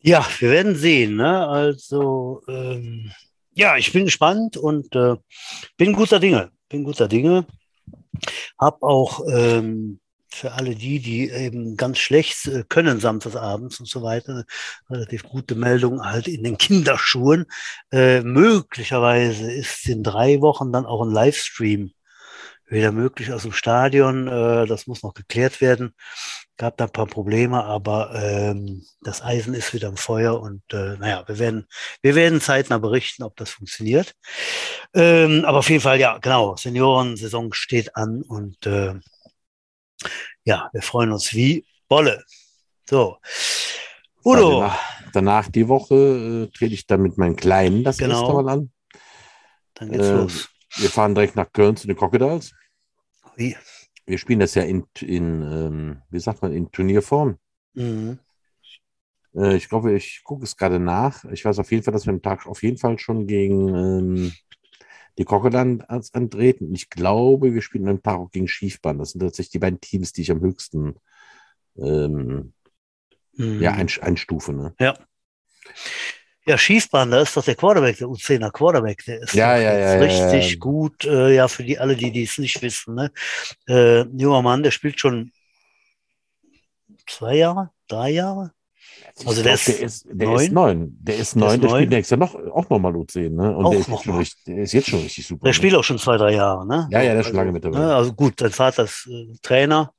Ja, 0.00 0.26
wir 0.38 0.50
werden 0.50 0.74
sehen. 0.74 1.16
Ne? 1.16 1.46
Also 1.46 2.42
ähm, 2.48 3.12
ja, 3.54 3.76
ich 3.76 3.92
bin 3.92 4.06
gespannt 4.06 4.56
und 4.56 4.94
äh, 4.96 5.16
bin 5.76 5.92
guter 5.92 6.18
Dinge. 6.18 6.50
Bin 6.68 6.84
guter 6.84 7.08
Dinge. 7.08 7.46
Hab 8.58 8.82
auch 8.82 9.20
ähm, 9.28 10.00
für 10.32 10.52
alle 10.52 10.74
die, 10.74 11.00
die 11.00 11.30
eben 11.30 11.76
ganz 11.76 11.98
schlecht 11.98 12.46
äh, 12.46 12.64
können 12.68 13.00
samstagsabends 13.00 13.80
und 13.80 13.88
so 13.88 14.02
weiter, 14.02 14.44
relativ 14.90 15.24
gute 15.24 15.54
Meldung 15.54 16.04
halt 16.04 16.28
in 16.28 16.42
den 16.42 16.58
Kinderschuhen. 16.58 17.46
Äh, 17.92 18.22
möglicherweise 18.22 19.50
ist 19.50 19.88
in 19.88 20.02
drei 20.02 20.40
Wochen 20.40 20.72
dann 20.72 20.86
auch 20.86 21.02
ein 21.02 21.10
Livestream 21.10 21.92
wieder 22.72 22.90
möglich 22.90 23.32
aus 23.32 23.42
dem 23.42 23.52
Stadion. 23.52 24.26
Äh, 24.26 24.66
das 24.66 24.86
muss 24.86 25.02
noch 25.02 25.14
geklärt 25.14 25.60
werden. 25.60 25.94
Gab 26.56 26.76
da 26.76 26.84
ein 26.84 26.92
paar 26.92 27.06
Probleme, 27.06 27.64
aber 27.64 28.14
ähm, 28.14 28.84
das 29.00 29.22
Eisen 29.22 29.54
ist 29.54 29.74
wieder 29.74 29.88
im 29.88 29.96
Feuer 29.96 30.40
und 30.40 30.62
äh, 30.72 30.96
naja, 30.98 31.24
wir 31.26 31.38
werden, 31.38 31.66
wir 32.02 32.14
werden 32.14 32.40
zeitnah 32.40 32.78
berichten, 32.78 33.22
ob 33.22 33.36
das 33.36 33.50
funktioniert. 33.50 34.14
Ähm, 34.94 35.44
aber 35.44 35.58
auf 35.58 35.70
jeden 35.70 35.80
Fall, 35.80 35.98
ja, 35.98 36.18
genau, 36.18 36.56
Seniorensaison 36.56 37.52
steht 37.52 37.96
an 37.96 38.22
und 38.22 38.66
äh, 38.66 38.94
ja, 40.44 40.68
wir 40.72 40.82
freuen 40.82 41.12
uns 41.12 41.32
wie 41.34 41.66
Bolle. 41.88 42.24
So. 42.88 43.18
Udo. 44.24 44.60
Danach, 44.60 45.10
danach, 45.12 45.48
die 45.48 45.68
Woche 45.68 45.94
äh, 45.94 46.56
trete 46.56 46.74
ich 46.74 46.86
dann 46.86 47.02
mit 47.02 47.18
meinen 47.18 47.36
Kleinen 47.36 47.84
das 47.84 47.98
genau. 47.98 48.20
erste 48.20 48.34
Mal 48.34 48.48
an. 48.48 48.72
Dann 49.74 49.90
geht's 49.90 50.06
äh, 50.06 50.14
los. 50.14 50.48
Wir 50.76 50.90
fahren 50.90 51.14
direkt 51.14 51.36
nach 51.36 51.52
Köln 51.52 51.76
zu 51.76 51.86
den 51.86 51.96
Crocodiles. 51.96 52.54
Wie? 53.36 53.56
Wir 54.06 54.18
spielen 54.18 54.40
das 54.40 54.54
ja 54.54 54.62
in, 54.62 54.84
in 55.00 55.42
ähm, 55.42 56.02
wie 56.10 56.20
sagt 56.20 56.42
man, 56.42 56.52
in 56.52 56.70
Turnierform. 56.70 57.38
Mhm. 57.74 58.18
Äh, 59.34 59.56
ich 59.56 59.68
glaube, 59.68 59.94
ich 59.94 60.22
gucke 60.24 60.44
es 60.44 60.56
gerade 60.56 60.78
nach. 60.78 61.24
Ich 61.26 61.44
weiß 61.44 61.58
auf 61.58 61.70
jeden 61.70 61.82
Fall, 61.82 61.92
dass 61.92 62.06
wir 62.06 62.12
am 62.12 62.22
Tag 62.22 62.46
auf 62.46 62.62
jeden 62.62 62.78
Fall 62.78 62.98
schon 62.98 63.26
gegen 63.26 63.68
ähm, 63.68 64.32
die 65.18 65.24
Crocodile 65.24 65.84
antreten. 65.88 66.74
Ich 66.74 66.90
glaube, 66.90 67.54
wir 67.54 67.62
spielen 67.62 67.88
ein 67.88 68.00
paar 68.00 68.28
gegen 68.30 68.48
Schiefbahn. 68.48 68.98
Das 68.98 69.10
sind 69.10 69.20
tatsächlich 69.20 69.52
die 69.52 69.58
beiden 69.58 69.80
Teams, 69.80 70.12
die 70.12 70.22
ich 70.22 70.30
am 70.30 70.40
höchsten 70.40 70.96
ähm, 71.76 72.52
mhm. 73.34 73.62
ja, 73.62 73.72
ein, 73.72 73.88
einstufe. 74.00 74.52
Ne? 74.52 74.74
Ja. 74.78 74.98
Ja, 76.44 76.58
Schiefbahn, 76.58 77.12
da 77.12 77.22
ist 77.22 77.36
doch 77.36 77.44
der 77.44 77.54
Quarterback, 77.54 77.98
der 77.98 78.08
U10er 78.08 78.50
Quarterback, 78.50 79.04
der 79.04 79.22
ist 79.22 79.32
ja, 79.32 79.56
ja, 79.56 79.78
ja, 79.78 79.92
richtig 80.00 80.58
gut, 80.58 81.04
äh, 81.04 81.36
ja, 81.36 81.46
für 81.46 81.62
die 81.62 81.78
alle, 81.78 81.94
die 81.94 82.20
es 82.20 82.36
nicht 82.38 82.60
wissen. 82.62 82.96
Ne? 82.96 83.12
Äh, 83.68 84.00
junger 84.00 84.42
Mann, 84.42 84.64
der 84.64 84.72
spielt 84.72 84.98
schon 84.98 85.30
zwei 87.06 87.36
Jahre, 87.36 87.70
drei 87.86 88.10
Jahre, 88.10 88.52
also 89.26 89.42
der, 89.42 89.42
glaub, 89.42 89.54
ist 89.54 89.68
der, 89.68 89.80
ist, 89.80 90.06
der 90.10 90.26
neun. 90.26 90.40
ist 90.40 90.52
neun. 90.52 90.98
Der 91.00 91.16
ist 91.16 91.36
neun, 91.36 91.60
der, 91.60 91.68
der 91.68 91.76
spielt 91.76 91.90
nächstes 91.90 92.10
Jahr 92.10 92.18
noch, 92.18 92.34
auch 92.34 92.68
nochmal 92.68 92.92
U10. 92.94 93.30
Ne? 93.30 93.56
Und 93.56 93.66
auch 93.66 93.70
der, 93.70 93.80
ist 93.80 93.88
jetzt 93.88 94.04
schon 94.04 94.16
richtig, 94.16 94.44
der 94.44 94.58
ist 94.58 94.72
jetzt 94.72 94.88
schon 94.88 95.00
richtig 95.00 95.26
super. 95.26 95.44
Der 95.44 95.50
ne? 95.50 95.54
spielt 95.54 95.74
auch 95.74 95.84
schon 95.84 95.98
zwei, 95.98 96.16
drei 96.16 96.34
Jahre. 96.34 96.66
Ne? 96.66 96.88
Ja, 96.90 97.02
ja, 97.02 97.12
der 97.12 97.20
ist 97.20 97.26
schon 97.26 97.36
lange 97.36 97.52
mit 97.52 97.64
dabei. 97.64 97.78
Ne? 97.78 97.94
Also 97.94 98.12
gut, 98.12 98.40
sein 98.40 98.50
Vater 98.50 98.84
ist 98.84 99.08
äh, 99.10 99.32
Trainer. 99.42 99.92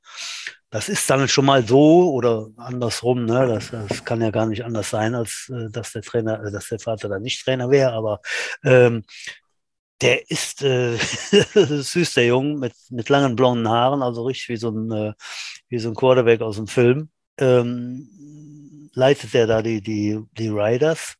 das 0.70 0.88
ist 0.88 1.08
dann 1.08 1.28
schon 1.28 1.44
mal 1.44 1.66
so 1.66 2.12
oder 2.12 2.48
andersrum, 2.56 3.24
ne? 3.24 3.46
das, 3.46 3.70
das 3.70 4.04
kann 4.04 4.20
ja 4.20 4.30
gar 4.30 4.46
nicht 4.46 4.64
anders 4.64 4.90
sein, 4.90 5.14
als 5.14 5.50
äh, 5.54 5.70
dass 5.70 5.92
der 5.92 6.02
Trainer, 6.02 6.42
äh, 6.44 6.50
dass 6.50 6.68
der 6.68 6.78
Vater 6.78 7.08
dann 7.08 7.22
nicht 7.22 7.44
Trainer 7.44 7.70
wäre, 7.70 7.92
aber 7.92 8.20
ähm, 8.64 9.04
der 10.00 10.30
ist 10.30 10.62
äh, 10.62 10.96
süß, 11.54 12.14
der 12.14 12.26
Junge, 12.26 12.58
mit, 12.58 12.74
mit 12.90 13.08
langen 13.08 13.36
blonden 13.36 13.68
Haaren, 13.68 14.02
also 14.02 14.24
richtig 14.24 14.48
wie 14.48 14.56
so 14.56 14.70
ein, 14.70 14.90
äh, 14.90 15.12
wie 15.68 15.78
so 15.78 15.88
ein 15.88 15.94
Quarterback 15.94 16.40
aus 16.40 16.56
dem 16.56 16.66
Film. 16.66 17.10
Ähm, 17.38 18.08
leitet 18.94 19.34
er 19.34 19.46
da 19.46 19.62
die, 19.62 19.80
die, 19.80 20.20
die 20.38 20.48
Riders 20.48 21.14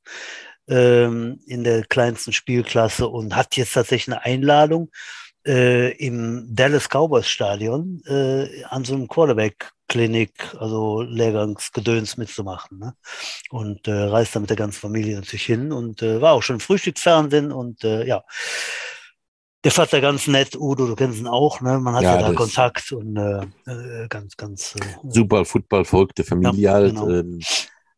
ähm, 0.68 1.40
in 1.46 1.64
der 1.64 1.84
kleinsten 1.84 2.32
Spielklasse 2.32 3.08
und 3.08 3.36
hat 3.36 3.56
jetzt 3.56 3.74
tatsächlich 3.74 4.14
eine 4.14 4.24
Einladung 4.24 4.90
äh, 5.46 5.92
im 5.96 6.46
Dallas 6.54 6.88
Cowboys 6.88 7.28
Stadion 7.28 8.02
äh, 8.06 8.64
an 8.64 8.84
so 8.84 8.94
einem 8.94 9.08
Quarterback-Klinik, 9.08 10.54
also 10.58 11.02
Lehrgangsgedöns 11.02 12.16
mitzumachen. 12.16 12.78
Ne? 12.78 12.94
Und 13.50 13.86
äh, 13.86 13.92
reist 13.92 14.34
da 14.34 14.40
mit 14.40 14.50
der 14.50 14.56
ganzen 14.56 14.80
Familie 14.80 15.16
natürlich 15.16 15.44
hin 15.44 15.72
und 15.72 16.02
äh, 16.02 16.20
war 16.20 16.32
auch 16.32 16.42
schon 16.42 16.60
Frühstücksfernsehen 16.60 17.52
und 17.52 17.84
äh, 17.84 18.06
ja. 18.06 18.24
Der 19.64 19.70
Vater 19.70 20.00
ganz 20.00 20.26
nett, 20.26 20.56
Udo, 20.56 20.86
du 20.86 20.94
kennst 20.94 21.18
ihn 21.18 21.26
auch, 21.26 21.60
ne? 21.60 21.80
Man 21.80 21.94
hat 21.94 22.02
ja, 22.02 22.20
ja 22.20 22.28
da 22.28 22.34
Kontakt 22.34 22.92
und 22.92 23.16
äh, 23.16 23.46
äh, 23.66 24.08
ganz, 24.08 24.36
ganz. 24.36 24.76
Äh, 24.76 25.08
Super 25.08 25.44
Football 25.44 25.84
folgte 25.86 26.22
Familie 26.22 26.60
ja, 26.60 26.72
halt. 26.74 26.94
Genau. 26.94 27.08
Ähm, 27.08 27.40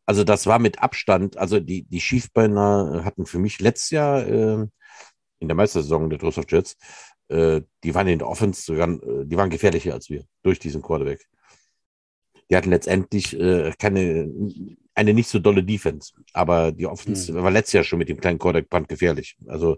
also 0.05 0.23
das 0.23 0.45
war 0.47 0.59
mit 0.59 0.81
Abstand, 0.81 1.37
also 1.37 1.59
die, 1.59 1.83
die 1.83 1.99
Schiefbeiner 1.99 3.01
hatten 3.03 3.25
für 3.25 3.39
mich 3.39 3.59
letztes 3.59 3.89
Jahr 3.89 4.25
äh, 4.25 4.65
in 5.39 5.47
der 5.47 5.55
Meistersaison 5.55 6.09
der 6.09 6.17
Toast 6.17 6.37
of 6.37 6.45
Jets 6.47 6.77
äh, 7.29 7.61
die 7.83 7.93
waren 7.93 8.07
in 8.07 8.19
der 8.19 8.27
Offense 8.27 8.61
sogar, 8.61 8.89
äh, 8.89 9.25
die 9.25 9.37
waren 9.37 9.49
gefährlicher 9.49 9.93
als 9.93 10.09
wir 10.09 10.23
durch 10.43 10.59
diesen 10.59 10.81
Quarterback. 10.81 11.25
Die 12.49 12.55
hatten 12.55 12.69
letztendlich 12.69 13.37
äh, 13.37 13.73
keine, 13.77 14.31
eine 14.95 15.13
nicht 15.13 15.27
so 15.27 15.39
dolle 15.39 15.63
Defense, 15.63 16.13
aber 16.31 16.71
die 16.71 16.85
Offense 16.85 17.33
mhm. 17.33 17.43
war 17.43 17.51
letztes 17.51 17.73
Jahr 17.73 17.83
schon 17.83 17.99
mit 17.99 18.07
dem 18.07 18.21
kleinen 18.21 18.39
Quarterback 18.39 18.87
gefährlich. 18.87 19.37
Also 19.47 19.77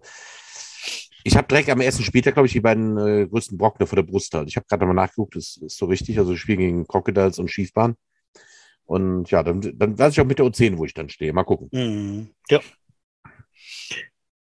ich 1.23 1.35
habe 1.35 1.47
direkt 1.47 1.69
am 1.69 1.81
ersten 1.81 2.03
Spieltag, 2.03 2.33
glaube 2.33 2.47
ich, 2.47 2.53
die 2.53 2.61
beiden 2.61 2.97
äh, 2.97 3.27
größten 3.27 3.57
Brocken 3.57 3.85
vor 3.87 3.95
der 3.95 4.03
Brust 4.03 4.33
halt. 4.33 4.49
Ich 4.49 4.55
habe 4.55 4.65
gerade 4.67 4.85
mal 4.85 4.93
nachgeguckt, 4.93 5.35
das 5.35 5.57
ist 5.57 5.77
so 5.77 5.85
richtig. 5.85 6.17
Also 6.17 6.35
Spiel 6.35 6.57
gegen 6.57 6.87
Crocodiles 6.87 7.39
und 7.39 7.49
Schiefbahn. 7.49 7.95
Und 8.85 9.29
ja, 9.29 9.43
dann, 9.43 9.61
dann 9.61 9.99
weiß 9.99 10.13
ich 10.13 10.21
auch 10.21 10.25
mit 10.25 10.39
der 10.39 10.45
U10, 10.45 10.77
wo 10.77 10.85
ich 10.85 10.93
dann 10.93 11.09
stehe. 11.09 11.31
Mal 11.33 11.43
gucken. 11.43 11.69
Mhm. 11.71 12.29
Ja. 12.49 12.59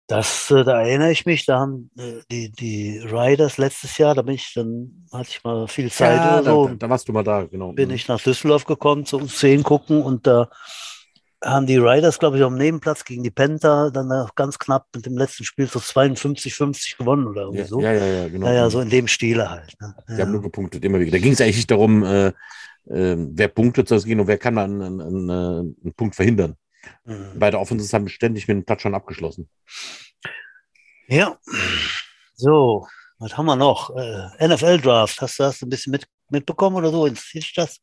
Das, 0.09 0.51
äh, 0.51 0.65
da 0.65 0.83
erinnere 0.83 1.13
ich 1.13 1.27
mich, 1.27 1.47
da 1.47 1.61
haben 1.61 1.91
äh, 1.97 2.21
die, 2.31 2.51
die 2.51 2.99
Riders 2.99 3.57
letztes 3.57 3.97
Jahr, 3.99 4.15
da 4.15 4.23
bin 4.23 4.35
ich, 4.35 4.53
dann 4.55 5.07
hatte 5.13 5.29
ich 5.31 5.45
mal 5.45 5.69
viel 5.69 5.91
Zeit 5.91 6.17
ja, 6.17 6.41
oder 6.41 6.45
so. 6.45 6.69
Da, 6.69 6.75
da, 6.75 6.91
warst 6.91 7.09
du 7.09 7.13
mal 7.13 7.23
da, 7.23 7.45
genau. 7.45 7.73
Bin 7.73 7.89
mhm. 7.89 7.95
ich 7.95 8.09
nach 8.09 8.21
Düsseldorf 8.21 8.65
gekommen 8.65 9.07
zu 9.07 9.17
uns 9.17 9.39
10 9.39 9.63
gucken 9.63 10.03
und 10.03 10.27
da 10.27 10.51
haben 11.45 11.67
die 11.67 11.77
Riders, 11.77 12.19
glaube 12.19 12.39
ich, 12.39 12.43
am 12.45 12.55
Nebenplatz 12.55 13.05
gegen 13.05 13.23
die 13.23 13.31
Panther 13.31 13.91
dann 13.91 14.29
ganz 14.35 14.59
knapp 14.59 14.87
mit 14.95 15.07
dem 15.07 15.19
letzten 15.19 15.45
Spiel 15.45 15.67
so 15.67 15.79
52-50 15.79 16.97
gewonnen 16.99 17.27
oder 17.27 17.43
irgendwie 17.43 17.61
ja, 17.61 17.67
so. 17.67 17.81
Ja, 17.81 17.93
ja, 17.93 18.07
ja, 18.07 18.29
genau. 18.29 18.47
Naja, 18.47 18.71
so 18.71 18.81
in 18.81 18.91
dem 18.91 19.09
Stile 19.09 19.51
halt. 19.51 19.75
Ne? 19.81 19.95
Die 20.09 20.13
ja. 20.13 20.19
haben 20.21 20.33
nur 20.33 20.43
gepunktet, 20.43 20.85
immer 20.85 21.01
wieder. 21.01 21.13
Da 21.13 21.19
ging 21.19 21.33
es 21.33 21.41
eigentlich 21.41 21.57
nicht 21.57 21.71
darum, 21.71 22.05
äh, 22.05 22.29
äh, 22.29 22.33
wer 23.17 23.49
punktet 23.49 23.89
soll 23.89 23.99
es 23.99 24.05
gehen 24.05 24.21
und 24.21 24.27
wer 24.27 24.39
kann 24.39 24.55
man 24.55 24.83
einen, 24.83 25.01
einen, 25.01 25.31
einen 25.31 25.95
Punkt 25.97 26.15
verhindern. 26.15 26.57
Mhm. 27.05 27.33
Beide 27.37 27.59
Offenses 27.59 27.93
haben 27.93 28.09
ständig 28.09 28.49
mit 28.49 28.57
dem 28.57 28.67
Touchdown 28.67 28.95
abgeschlossen. 28.95 29.49
Ja, 31.09 31.37
so, 32.35 32.87
was 33.19 33.37
haben 33.37 33.47
wir 33.47 33.57
noch? 33.57 33.95
Äh, 33.97 34.49
NFL-Draft, 34.49 35.21
hast 35.21 35.39
du 35.39 35.43
das 35.45 35.63
ein 35.63 35.69
bisschen 35.69 35.91
mit, 35.91 36.07
mitbekommen 36.31 36.77
oder 36.77 36.91
so? 36.91 37.07
Dich 37.07 37.53
das? 37.55 37.79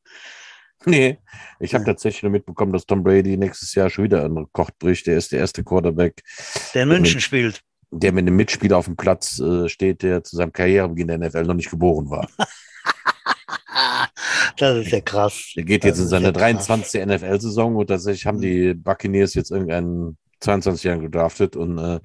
Nee, 0.86 1.18
ich 1.60 1.74
habe 1.74 1.84
tatsächlich 1.84 2.24
nur 2.24 2.32
mitbekommen, 2.32 2.72
dass 2.72 2.86
Tom 2.86 3.04
Brady 3.04 3.36
nächstes 3.38 3.76
Jahr 3.76 3.90
schon 3.90 4.06
wieder 4.06 4.24
einen 4.24 4.38
Rekord 4.38 4.78
bricht. 4.80 5.08
Der 5.08 5.18
ist 5.18 5.32
der 5.32 5.40
erste 5.40 5.64
Quarterback. 5.64 6.24
Der 6.74 6.84
in 6.84 6.90
München 6.90 7.16
mit, 7.16 7.24
spielt. 7.24 7.62
Der 7.92 8.14
mit 8.14 8.24
einem 8.24 8.36
Mitspieler 8.36 8.78
auf 8.78 8.86
dem 8.86 8.96
Platz 8.96 9.40
äh, 9.40 9.68
steht, 9.68 10.04
der 10.04 10.24
zu 10.24 10.36
seinem 10.36 10.54
Karrierebeginn 10.54 11.08
der 11.08 11.18
NFL 11.18 11.44
noch 11.44 11.56
nicht 11.56 11.70
geboren 11.70 12.10
war. 12.10 12.30
das 14.58 14.86
ist 14.86 14.92
ja 14.92 15.02
krass. 15.02 15.52
Der 15.56 15.64
geht 15.64 15.84
jetzt 15.84 16.00
in 16.00 16.08
seine 16.08 16.32
23. 16.32 17.06
NFL-Saison 17.06 17.76
und 17.76 17.88
tatsächlich 17.88 18.26
haben 18.26 18.38
mhm. 18.38 18.42
die 18.42 18.74
Buccaneers 18.74 19.34
jetzt 19.34 19.52
irgendeinen 19.52 20.18
22 20.40 20.84
Jahren 20.86 21.02
gedraftet 21.02 21.56
und 21.56 21.78
äh, 21.78 22.00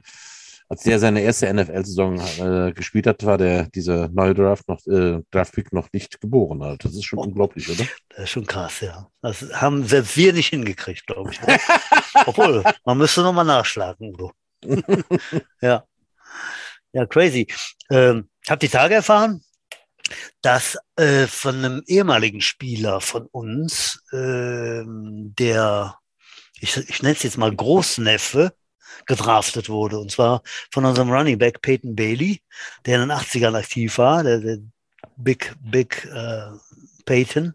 als 0.75 0.83
der 0.83 0.99
seine 0.99 1.21
erste 1.21 1.53
NFL-Saison 1.55 2.19
äh, 2.19 2.73
gespielt 2.73 3.07
hat, 3.07 3.25
war 3.25 3.39
der 3.39 3.69
dieser 3.69 4.09
neue 4.09 4.35
Draft 4.35 4.67
noch 4.67 4.85
äh, 4.89 5.21
Draftpick 5.31 5.73
noch 5.73 5.87
nicht 5.93 6.21
geboren. 6.21 6.65
Halt. 6.65 6.85
Das 6.85 6.95
ist 6.95 7.05
schon 7.05 7.21
oh, 7.21 7.23
unglaublich, 7.23 7.69
oder? 7.71 7.87
Das 8.09 8.25
ist 8.25 8.31
schon 8.31 8.45
krass, 8.45 8.81
ja. 8.81 9.09
Das 9.23 9.43
haben 9.53 9.87
selbst 9.87 10.17
wir 10.17 10.33
nicht 10.33 10.49
hingekriegt, 10.49 11.07
glaube 11.07 11.31
ich. 11.31 11.41
Obwohl, 12.27 12.65
man 12.85 12.99
müsste 12.99 13.23
nochmal 13.23 13.45
nachschlagen, 13.45 14.13
Udo. 14.13 14.33
ja. 15.61 15.85
Ja, 16.93 17.07
crazy. 17.07 17.47
Ähm, 17.91 18.29
ich 18.43 18.51
habe 18.51 18.59
die 18.59 18.69
Tage 18.69 18.95
erfahren, 18.95 19.45
dass 20.43 20.77
äh, 20.97 21.29
von 21.29 21.55
einem 21.55 21.83
ehemaligen 21.87 22.41
Spieler 22.41 23.01
von 23.01 23.27
uns, 23.27 24.03
äh, 24.11 24.83
der, 24.85 25.99
ich, 26.59 26.77
ich 26.77 27.01
nenne 27.01 27.15
es 27.15 27.23
jetzt 27.23 27.39
mal 27.39 27.55
Großneffe, 27.55 28.53
gedraftet 29.07 29.69
wurde. 29.69 29.99
Und 29.99 30.11
zwar 30.11 30.43
von 30.71 30.85
unserem 30.85 31.11
Running 31.11 31.39
Back 31.39 31.63
Peyton 31.63 31.95
Bailey, 31.95 32.41
der 32.87 33.03
in 33.03 33.09
den 33.09 33.17
80ern 33.17 33.57
aktiv 33.57 33.99
war, 33.99 34.23
der, 34.23 34.39
der 34.39 34.59
Big, 35.17 35.55
Big 35.61 36.05
äh, 36.13 36.51
Peyton. 37.05 37.55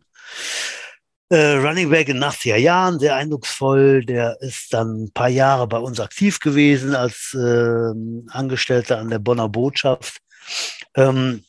Äh, 1.32 1.58
Running 1.58 1.90
Back 1.90 2.10
in 2.10 2.18
den 2.18 2.24
80er 2.24 2.56
Jahren, 2.56 3.00
sehr 3.00 3.16
eindrucksvoll. 3.16 4.04
Der 4.04 4.38
ist 4.42 4.74
dann 4.74 5.04
ein 5.04 5.12
paar 5.14 5.30
Jahre 5.30 5.68
bei 5.68 5.78
uns 5.78 6.00
aktiv 6.00 6.40
gewesen 6.40 6.96
als 6.96 7.36
äh, 7.36 7.94
Angestellter 8.32 8.98
an 8.98 9.10
der 9.10 9.20
Bonner 9.20 9.48
Botschaft. 9.48 10.22
Ähm, 10.96 11.44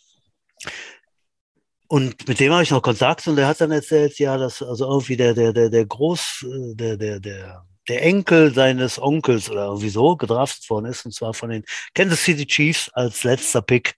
und 1.88 2.28
mit 2.28 2.38
dem 2.38 2.52
habe 2.52 2.62
ich 2.62 2.70
noch 2.70 2.82
Kontakt 2.82 3.26
und 3.26 3.36
der 3.36 3.48
hat 3.48 3.60
dann 3.60 3.72
erzählt, 3.72 4.18
ja, 4.18 4.36
dass 4.36 4.62
also 4.62 4.86
irgendwie 4.86 5.16
der, 5.16 5.34
der, 5.34 5.52
der, 5.52 5.70
der 5.70 5.86
Groß, 5.86 6.44
äh, 6.44 6.74
der, 6.76 6.96
der, 6.96 7.18
der, 7.18 7.66
der 7.88 8.02
Enkel 8.02 8.52
seines 8.54 9.00
Onkels 9.00 9.50
oder 9.50 9.66
irgendwie 9.66 9.88
so 9.88 10.16
gedraftet 10.16 10.68
worden 10.70 10.86
ist, 10.86 11.04
und 11.04 11.12
zwar 11.12 11.34
von 11.34 11.50
den 11.50 11.64
Kansas 11.94 12.22
City 12.22 12.46
Chiefs 12.46 12.90
als 12.90 13.24
letzter 13.24 13.62
Pick. 13.62 13.96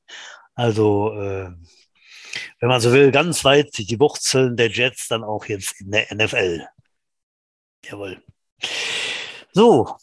Also, 0.55 1.13
äh, 1.13 1.51
wenn 2.61 2.69
man 2.69 2.81
so 2.81 2.93
will, 2.93 3.11
ganz 3.11 3.45
weit 3.45 3.77
die 3.77 4.01
Wurzeln 4.01 4.57
der 4.57 4.71
Jets 4.71 5.09
dann 5.09 5.25
auch 5.25 5.47
jetzt 5.47 5.81
in 5.81 5.91
der 5.91 6.15
NFL. 6.15 6.67
Jawohl. 7.85 8.23
So, 9.53 9.97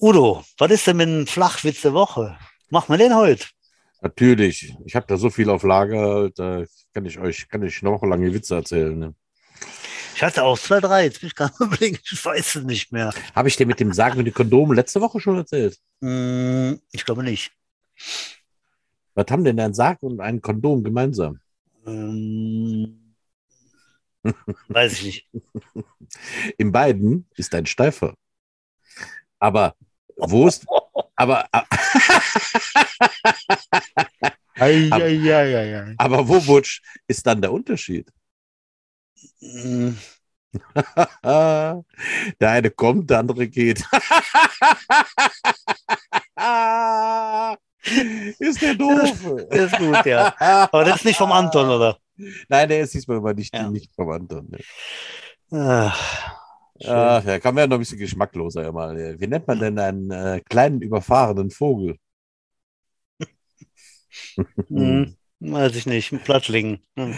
Udo, 0.00 0.44
was 0.58 0.70
ist 0.70 0.86
denn 0.86 0.96
mit 0.96 1.08
dem 1.08 1.26
Flachwitz 1.26 1.82
der 1.82 1.94
Woche? 1.94 2.38
Machen 2.68 2.92
wir 2.92 2.98
den 2.98 3.14
heute? 3.14 3.46
Natürlich. 4.00 4.74
Ich 4.86 4.94
habe 4.94 5.06
da 5.06 5.16
so 5.16 5.28
viel 5.28 5.50
auf 5.50 5.62
Lager, 5.62 6.30
da 6.30 6.64
kann 6.94 7.04
ich 7.04 7.18
euch 7.18 7.48
kann 7.48 7.62
ich 7.62 7.82
noch 7.82 8.02
lange 8.02 8.32
Witze 8.32 8.54
erzählen. 8.54 8.98
Ne? 8.98 9.14
Ich 10.20 10.22
hatte 10.22 10.44
auch 10.44 10.58
zwei, 10.58 10.80
drei, 10.80 11.04
jetzt 11.04 11.20
bin 11.20 11.28
ich 11.28 11.34
gerade 11.34 11.54
überlegen, 11.64 11.98
ich 12.04 12.22
weiß 12.22 12.56
es 12.56 12.64
nicht 12.64 12.92
mehr. 12.92 13.10
Habe 13.34 13.48
ich 13.48 13.56
dir 13.56 13.64
mit 13.64 13.80
dem 13.80 13.94
Sagen 13.94 14.18
mit 14.18 14.26
den 14.26 14.34
Kondomen 14.34 14.76
letzte 14.76 15.00
Woche 15.00 15.18
schon 15.18 15.38
erzählt? 15.38 15.78
Mm, 16.00 16.74
ich 16.92 17.06
glaube 17.06 17.22
nicht. 17.22 17.52
Was 19.14 19.24
haben 19.30 19.44
denn 19.44 19.58
ein 19.58 19.72
Sarg 19.72 19.96
und 20.02 20.20
ein 20.20 20.42
Kondom 20.42 20.84
gemeinsam? 20.84 21.40
Ähm, 21.86 23.14
weiß 24.68 24.92
ich 24.92 25.04
nicht. 25.04 25.26
In 26.58 26.70
beiden 26.70 27.26
ist 27.36 27.54
ein 27.54 27.64
Steifer. 27.64 28.12
Aber 29.38 29.74
wo 30.16 30.48
ist. 30.48 30.66
Aber. 31.16 31.48
aber, 31.54 31.64
aber 35.96 36.28
wo, 36.28 36.42
Butsch, 36.42 36.82
ist 37.08 37.26
dann 37.26 37.40
der 37.40 37.54
Unterschied? 37.54 38.12
der 41.22 41.84
eine 42.40 42.70
kommt, 42.70 43.10
der 43.10 43.20
andere 43.20 43.46
geht. 43.48 43.78
ist 48.38 48.62
der 48.62 48.74
doof? 48.74 49.46
Das 49.50 49.72
ist 49.72 49.78
gut, 49.78 50.04
ja. 50.06 50.34
Aber 50.38 50.84
das 50.84 50.96
ist 50.96 51.04
nicht 51.04 51.18
vom 51.18 51.32
Anton, 51.32 51.68
oder? 51.68 51.98
Nein, 52.48 52.68
der 52.68 52.80
ist 52.80 52.94
diesmal 52.94 53.18
aber 53.18 53.34
nicht, 53.34 53.54
ja. 53.54 53.70
nicht 53.70 53.94
vom 53.94 54.10
Anton. 54.10 54.48
Ne. 54.50 54.58
Ach, 55.52 56.40
Ach, 56.86 57.24
ja, 57.24 57.38
kann 57.38 57.54
man 57.54 57.62
ja 57.62 57.66
noch 57.66 57.76
ein 57.76 57.80
bisschen 57.80 57.98
geschmackloser 57.98 58.72
mal. 58.72 59.20
Wie 59.20 59.26
nennt 59.26 59.46
man 59.46 59.58
denn 59.58 59.78
einen 59.78 60.10
äh, 60.10 60.40
kleinen 60.48 60.80
überfahrenen 60.80 61.50
Vogel? 61.50 61.96
hm, 64.68 65.16
weiß 65.40 65.76
ich 65.76 65.86
nicht, 65.86 66.12
ein 66.12 66.20
Plattling. 66.20 66.80
Hm. 66.96 67.14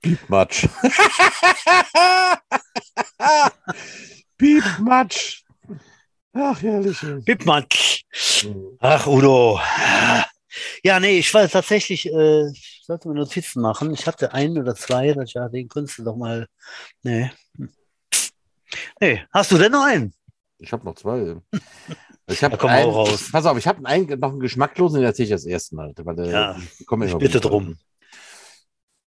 Piepmatsch. 0.00 0.68
Piepmatsch. 4.38 5.42
Ach, 6.32 6.62
herrlich. 6.62 6.98
Piepmatsch. 7.24 8.04
Ach, 8.80 9.06
Udo. 9.06 9.60
Ja, 10.82 11.00
nee, 11.00 11.18
ich 11.18 11.32
war 11.34 11.48
tatsächlich, 11.48 12.06
äh, 12.06 12.50
sollte 12.82 13.08
mir 13.08 13.14
Notizen 13.14 13.62
machen. 13.62 13.92
Ich 13.92 14.06
hatte 14.06 14.32
einen 14.32 14.58
oder 14.58 14.74
zwei, 14.74 15.12
dass 15.12 15.28
ich 15.28 15.34
ja, 15.34 15.48
den 15.48 15.68
könntest 15.68 15.98
du 15.98 16.04
doch 16.04 16.16
mal. 16.16 16.46
Nee. 17.02 17.30
Nee, 19.00 19.24
hast 19.32 19.52
du 19.52 19.58
denn 19.58 19.72
noch 19.72 19.84
einen? 19.84 20.14
Ich 20.58 20.72
habe 20.72 20.84
noch 20.84 20.94
zwei. 20.94 21.36
Ich 22.26 22.42
habe 22.42 22.56
da 22.56 22.68
einen, 22.68 22.90
raus. 22.90 23.28
Pass 23.30 23.44
auf, 23.44 23.58
ich 23.58 23.66
habe 23.66 23.84
einen, 23.84 24.18
noch 24.18 24.30
einen 24.30 24.40
geschmacklosen, 24.40 24.98
den 24.98 25.04
erzähle 25.04 25.26
ich 25.26 25.32
das 25.32 25.44
erste 25.44 25.76
Mal. 25.76 25.92
Weil, 25.94 26.18
äh, 26.20 26.30
ja, 26.30 26.56
ich 26.58 27.18
bitte 27.18 27.38
drum. 27.38 27.76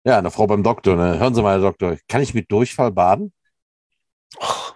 Ja, 0.04 0.18
eine 0.18 0.30
Frau 0.30 0.46
beim 0.46 0.62
Doktor. 0.62 0.96
Ne? 0.96 1.18
Hören 1.18 1.34
Sie 1.34 1.42
mal, 1.42 1.52
Herr 1.52 1.60
Doktor, 1.60 1.98
kann 2.08 2.22
ich 2.22 2.32
mit 2.32 2.50
Durchfall 2.50 2.90
baden? 2.90 3.34
Oh. 4.38 4.72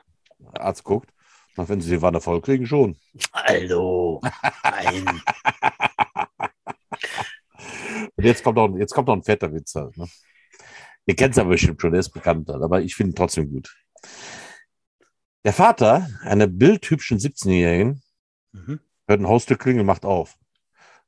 Der 0.53 0.63
Arzt 0.63 0.85
guckt. 0.85 1.11
Na, 1.57 1.69
wenn 1.69 1.81
Sie 1.81 1.89
die 1.91 2.03
Wanne 2.03 2.21
voll 2.21 2.43
kriegen, 2.43 2.67
schon. 2.67 2.99
Hallo. 3.33 4.21
Nein. 4.63 5.05
Und 8.17 8.25
jetzt 8.25 8.45
kommt 8.45 8.57
noch, 8.57 8.77
jetzt 8.77 8.93
kommt 8.93 9.09
noch 9.09 9.15
ein 9.15 9.23
fetter 9.23 9.53
Witz 9.53 9.75
halt. 9.75 9.97
Ne? 9.97 10.07
Ihr 11.07 11.17
kennt 11.17 11.33
es 11.33 11.39
aber 11.39 11.51
bestimmt 11.51 11.81
schon, 11.81 11.93
der 11.93 12.01
ist 12.01 12.11
bekannt, 12.11 12.49
halt, 12.49 12.63
aber 12.63 12.81
ich 12.81 12.95
finde 12.95 13.13
ihn 13.13 13.17
trotzdem 13.17 13.51
gut. 13.51 13.75
Der 15.45 15.53
Vater 15.53 16.09
einer 16.23 16.47
bildhübschen 16.47 17.19
17-Jährigen 17.19 18.03
mhm. 18.53 18.81
hört 19.07 19.21
ein 19.21 19.29
Haustür 19.29 19.59
klingeln, 19.59 19.87
macht 19.87 20.05
auf. 20.05 20.37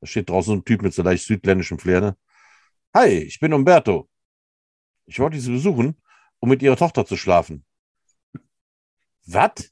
Da 0.00 0.06
steht 0.06 0.28
draußen 0.28 0.58
ein 0.58 0.64
Typ 0.64 0.82
mit 0.82 0.94
so 0.94 1.02
leicht 1.02 1.24
südländischem 1.24 1.78
Flair. 1.78 2.00
Ne? 2.00 2.16
Hi, 2.96 3.08
ich 3.08 3.40
bin 3.40 3.52
Umberto. 3.52 4.08
Ich 5.04 5.18
wollte 5.18 5.38
Sie 5.38 5.52
besuchen, 5.52 6.00
um 6.38 6.48
mit 6.48 6.62
Ihrer 6.62 6.78
Tochter 6.78 7.04
zu 7.04 7.18
schlafen. 7.18 7.62
Was? 9.26 9.70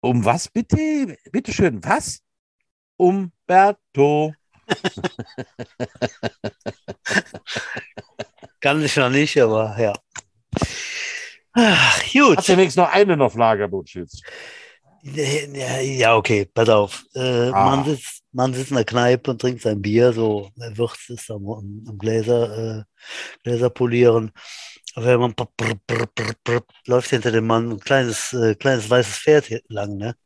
Um 0.00 0.24
was 0.24 0.46
bitte? 0.46 1.18
Bitte 1.32 1.52
schön, 1.52 1.82
was? 1.82 2.22
Umberto. 2.96 4.32
Kann 8.60 8.84
ich 8.84 8.94
noch 8.94 9.10
nicht, 9.10 9.36
aber 9.40 9.76
ja. 9.76 9.92
Ach, 11.54 12.12
gut. 12.12 12.36
Hast 12.36 12.50
du 12.50 12.52
wenigstens 12.52 12.76
noch 12.76 12.92
eine 12.92 13.20
auf 13.20 13.34
Lager, 13.34 13.66
Butschitz? 13.66 14.22
Ja, 15.02 16.14
okay, 16.14 16.44
pass 16.44 16.68
auf. 16.68 17.04
Äh, 17.16 17.48
ah. 17.48 17.64
man, 17.64 17.84
sitzt, 17.84 18.19
man 18.32 18.54
sitzt 18.54 18.70
in 18.70 18.76
der 18.76 18.84
Kneipe 18.84 19.30
und 19.30 19.40
trinkt 19.40 19.62
sein 19.62 19.82
Bier, 19.82 20.12
so 20.12 20.50
Würz 20.56 21.08
ist 21.08 21.30
am, 21.30 21.48
am 21.48 21.98
Gläser, 21.98 22.80
äh, 22.80 22.84
Gläser 23.42 23.70
polieren. 23.70 24.32
Aber 24.94 25.18
man 25.18 25.34
brr, 25.34 25.46
brr, 25.86 26.06
brr, 26.44 26.62
läuft 26.86 27.10
hinter 27.10 27.30
dem 27.32 27.46
Mann 27.46 27.70
ein 27.72 27.80
kleines, 27.80 28.32
äh, 28.32 28.54
kleines 28.54 28.90
weißes 28.90 29.18
Pferd 29.18 29.50
lang, 29.68 29.96
ne? 29.96 30.16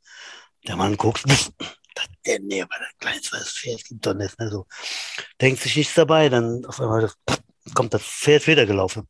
Der 0.66 0.76
Mann 0.76 0.96
guckt, 0.96 1.24
das, 1.28 1.52
der, 2.26 2.40
nee, 2.40 2.62
aber 2.62 2.74
ein 2.76 2.98
kleines 2.98 3.32
weißes 3.32 3.52
Pferd 3.52 3.84
gibt 3.84 4.06
doch 4.06 4.14
nicht, 4.14 4.38
ne? 4.38 4.50
So. 4.50 4.66
Denkt 5.40 5.60
sich 5.60 5.76
nichts 5.76 5.94
dabei, 5.94 6.28
dann 6.28 6.64
auf 6.66 6.80
einmal 6.80 7.10
kommt 7.74 7.94
das 7.94 8.02
Pferd 8.02 8.46
wieder 8.46 8.66
gelaufen. 8.66 9.06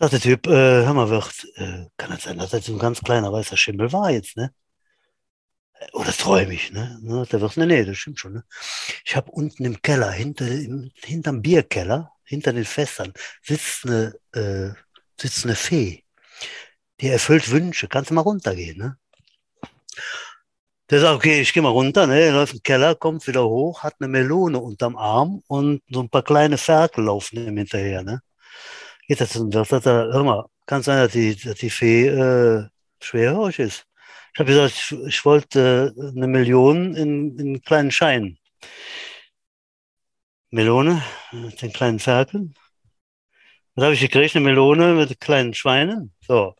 Sagt 0.00 0.12
der 0.12 0.20
Typ, 0.20 0.46
äh, 0.48 0.84
hör 0.84 0.94
mal, 0.94 1.08
Wirt, 1.08 1.46
äh, 1.56 1.86
kann 1.96 2.10
das 2.10 2.24
sein, 2.24 2.38
dass 2.38 2.50
das 2.50 2.66
so 2.66 2.72
ein 2.72 2.78
ganz 2.78 3.00
kleiner 3.00 3.32
weißer 3.32 3.56
Schimmel 3.56 3.92
war 3.92 4.10
jetzt, 4.10 4.36
ne? 4.36 4.52
Oder 5.92 6.12
träume 6.12 6.54
ich, 6.54 6.72
ne? 6.72 6.98
Der 7.30 7.40
Wirt, 7.40 7.56
nee, 7.56 7.66
nee, 7.66 7.84
das 7.84 7.98
stimmt 7.98 8.18
schon, 8.18 8.34
ne? 8.34 8.44
Ich 9.04 9.16
habe 9.16 9.30
unten 9.30 9.64
im 9.64 9.80
Keller, 9.82 10.10
hinter, 10.10 10.46
im, 10.46 10.90
hinterm 10.96 11.42
Bierkeller, 11.42 12.12
hinter 12.24 12.52
den 12.52 12.64
Fässern, 12.64 13.12
sitzt 13.42 13.86
eine, 13.86 14.14
äh, 14.32 14.70
sitzt 15.20 15.44
eine 15.44 15.56
Fee. 15.56 16.04
Die 17.00 17.08
erfüllt 17.08 17.50
Wünsche. 17.50 17.88
Kannst 17.88 18.10
du 18.10 18.14
mal 18.14 18.22
runtergehen, 18.22 18.78
ne? 18.78 18.96
Der 20.90 21.00
sagt, 21.00 21.16
okay, 21.16 21.40
ich 21.40 21.52
gehe 21.52 21.62
mal 21.62 21.70
runter, 21.70 22.06
ne? 22.06 22.30
Läuft 22.30 22.54
im 22.54 22.62
Keller, 22.62 22.94
kommt 22.94 23.26
wieder 23.26 23.44
hoch, 23.46 23.82
hat 23.82 23.94
eine 24.00 24.08
Melone 24.08 24.58
unterm 24.58 24.96
Arm 24.96 25.42
und 25.46 25.82
so 25.90 26.00
ein 26.00 26.10
paar 26.10 26.22
kleine 26.22 26.58
Ferkel 26.58 27.04
laufen 27.04 27.36
ihm 27.38 27.56
hinterher, 27.56 28.02
ne? 28.02 28.20
geht 29.06 29.20
das 29.20 29.36
und 29.36 29.52
sagt 29.52 29.84
hör 29.86 30.24
mal, 30.24 30.46
kann 30.66 30.82
sein, 30.82 30.98
dass 30.98 31.12
die, 31.12 31.36
dass 31.36 31.56
die 31.56 31.70
Fee 31.70 32.08
äh, 32.08 32.68
schwerhörig 33.00 33.58
ist. 33.58 33.86
Ich 34.34 34.40
habe 34.40 34.50
gesagt, 34.50 34.74
ich, 34.74 34.92
ich 35.06 35.24
wollte 35.24 35.94
äh, 35.96 36.08
eine 36.08 36.26
Million 36.26 36.96
in, 36.96 37.38
in 37.38 37.62
kleinen 37.62 37.92
Scheinen. 37.92 38.36
Melone, 40.50 41.02
mit 41.30 41.62
den 41.62 41.72
kleinen 41.72 42.00
Ferkeln. 42.00 42.54
Was 43.76 43.84
habe 43.84 43.94
ich 43.94 44.00
gekriegt? 44.00 44.34
Eine 44.34 44.44
Melone 44.44 44.94
mit 44.94 45.20
kleinen 45.20 45.54
Schweinen. 45.54 46.12
So. 46.20 46.56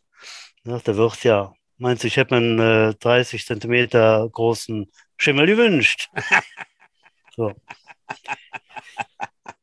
Sagt 0.63 0.87
der 0.87 0.95
Wirt, 0.95 1.23
ja, 1.25 1.53
meinst 1.77 2.03
du, 2.03 2.07
ich 2.07 2.15
hätte 2.15 2.33
mir 2.35 2.61
einen 2.61 2.91
äh, 2.91 2.95
30 2.95 3.45
Zentimeter 3.45 4.29
großen 4.31 4.89
Schimmel 5.17 5.45
gewünscht? 5.45 6.09
so. 7.35 7.53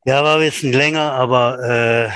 Ja, 0.04 0.22
war 0.22 0.36
ein 0.36 0.40
bisschen 0.40 0.72
länger, 0.72 1.12
aber 1.12 1.58
äh, 1.62 2.10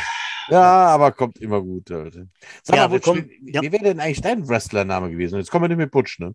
ja, 0.48 0.86
aber 0.86 1.12
kommt 1.12 1.38
immer 1.38 1.60
gut. 1.60 1.88
Leute. 1.88 2.28
Sag 2.62 2.76
ja, 2.76 2.88
mal, 2.88 2.98
Butch, 2.98 3.28
wie, 3.40 3.52
ja. 3.52 3.62
wäre 3.62 3.82
denn 3.82 4.00
eigentlich 4.00 4.20
dein 4.20 4.48
Wrestlername 4.48 5.10
gewesen? 5.10 5.38
Jetzt 5.38 5.50
kommen 5.50 5.64
wir 5.64 5.68
nicht 5.68 5.78
mit 5.78 5.90
Butch, 5.90 6.18
ne? 6.18 6.34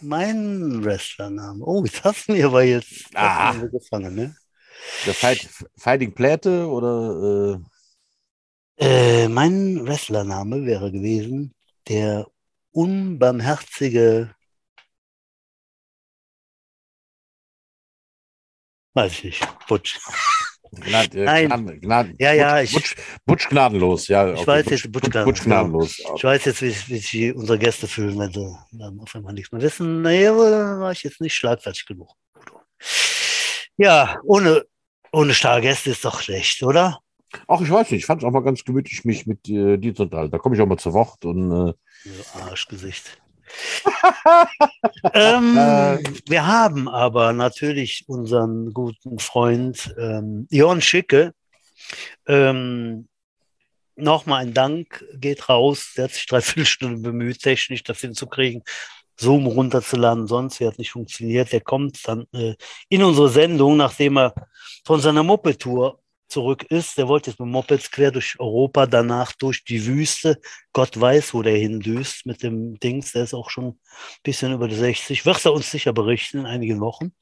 Mein 0.00 0.84
Wrestlername. 0.84 1.64
Oh, 1.64 1.84
jetzt 1.84 2.02
hast 2.04 2.28
du 2.28 2.32
mir 2.32 2.46
aber 2.46 2.64
jetzt 2.64 3.10
ah. 3.14 3.52
gefangen, 3.52 4.14
ne? 4.14 4.36
Der 5.06 5.14
Fight, 5.14 5.48
Fighting 5.76 6.14
Pläte 6.14 6.66
oder? 6.68 7.60
Äh... 7.60 7.64
Äh, 8.80 9.28
mein 9.28 9.84
Wrestlername 9.86 10.64
wäre 10.64 10.92
gewesen 10.92 11.52
der 11.88 12.26
unbarmherzige. 12.72 14.34
Weiß 18.94 19.12
ich 19.12 19.24
nicht. 19.24 19.66
Butch. 19.66 19.98
Gnad, 20.70 21.14
äh, 21.14 21.24
Nein. 21.24 21.80
Gnaden, 21.80 22.14
ja, 22.18 22.32
ja, 22.32 22.60
ich, 22.60 22.72
Butsch, 22.72 22.96
Butsch 23.26 23.48
gnadenlos, 23.48 24.08
ja. 24.08 24.32
Ich 24.32 24.40
okay, 24.40 24.46
weiß 24.46 24.66
jetzt, 24.70 24.92
Butsch, 24.92 25.10
Butsch, 25.10 25.42
gnadenlos. 25.44 25.98
Ich 25.98 26.24
weiß 26.24 26.44
jetzt, 26.44 26.62
wie, 26.62 26.74
wie 26.88 26.98
sich 26.98 27.34
unsere 27.34 27.58
Gäste 27.58 27.86
fühlen, 27.86 28.18
wenn 28.18 28.32
sie 28.32 28.56
dann 28.72 29.00
auf 29.00 29.14
einmal 29.14 29.32
nichts 29.32 29.52
mehr 29.52 29.62
wissen. 29.62 30.02
Naja, 30.02 30.36
war 30.36 30.92
ich 30.92 31.02
jetzt 31.02 31.20
nicht 31.20 31.34
schlagfertig 31.34 31.86
genug. 31.86 32.10
Ja, 33.76 34.16
ohne, 34.24 34.64
ohne 35.12 35.34
Stargäste 35.34 35.90
ist 35.90 36.04
doch 36.04 36.20
schlecht, 36.20 36.62
oder? 36.62 37.00
Ach, 37.46 37.60
ich 37.60 37.70
weiß 37.70 37.90
nicht. 37.90 38.00
Ich 38.00 38.06
fand 38.06 38.22
es 38.22 38.26
auch 38.26 38.32
mal 38.32 38.42
ganz 38.42 38.64
gemütlich, 38.64 39.04
mich 39.04 39.26
mit 39.26 39.48
äh, 39.48 39.76
dir 39.76 39.94
zu 39.94 40.04
unterhalten. 40.04 40.32
Da 40.32 40.38
komme 40.38 40.54
ich 40.56 40.62
auch 40.62 40.66
mal 40.66 40.78
zu 40.78 40.92
Wort 40.92 41.24
und. 41.24 41.68
Äh, 41.68 41.74
Arschgesicht. 42.40 43.18
Ähm, 45.14 45.54
wir 46.26 46.46
haben 46.46 46.88
aber 46.88 47.32
natürlich 47.32 48.04
unseren 48.08 48.72
guten 48.72 49.18
Freund 49.18 49.94
ähm, 49.98 50.46
Jon 50.50 50.80
Schicke. 50.80 51.32
Ähm, 52.26 53.08
Nochmal 54.00 54.42
ein 54.42 54.54
Dank 54.54 55.04
geht 55.14 55.48
raus. 55.48 55.94
Der 55.96 56.04
hat 56.04 56.12
sich 56.12 56.26
dreiviertel 56.26 56.66
Stunden 56.66 57.02
bemüht, 57.02 57.42
technisch 57.42 57.82
das 57.82 58.00
hinzukriegen, 58.00 58.62
Zoom 59.18 59.48
runterzuladen. 59.48 60.28
Sonst 60.28 60.60
hat 60.60 60.78
nicht 60.78 60.92
funktioniert. 60.92 61.50
Der 61.50 61.60
kommt 61.60 62.06
dann 62.06 62.26
äh, 62.32 62.54
in 62.88 63.02
unsere 63.02 63.28
Sendung, 63.28 63.76
nachdem 63.76 64.18
er 64.18 64.34
von 64.84 65.00
seiner 65.00 65.24
Moped-Tour 65.24 66.00
zurück 66.28 66.64
ist. 66.70 66.98
Der 66.98 67.08
wollte 67.08 67.30
jetzt 67.30 67.40
mit 67.40 67.48
Mopeds 67.48 67.90
quer 67.90 68.10
durch 68.10 68.36
Europa, 68.38 68.86
danach 68.86 69.32
durch 69.32 69.64
die 69.64 69.86
Wüste. 69.86 70.40
Gott 70.72 70.98
weiß, 70.98 71.34
wo 71.34 71.42
der 71.42 71.56
hindüst 71.56 72.26
mit 72.26 72.42
dem 72.42 72.78
Dings. 72.78 73.12
Der 73.12 73.24
ist 73.24 73.34
auch 73.34 73.50
schon 73.50 73.68
ein 73.68 73.78
bisschen 74.22 74.52
über 74.52 74.68
die 74.68 74.76
60. 74.76 75.26
Wird 75.26 75.44
er 75.44 75.52
uns 75.52 75.70
sicher 75.70 75.92
berichten 75.92 76.40
in 76.40 76.46
einigen 76.46 76.80
Wochen. 76.80 77.12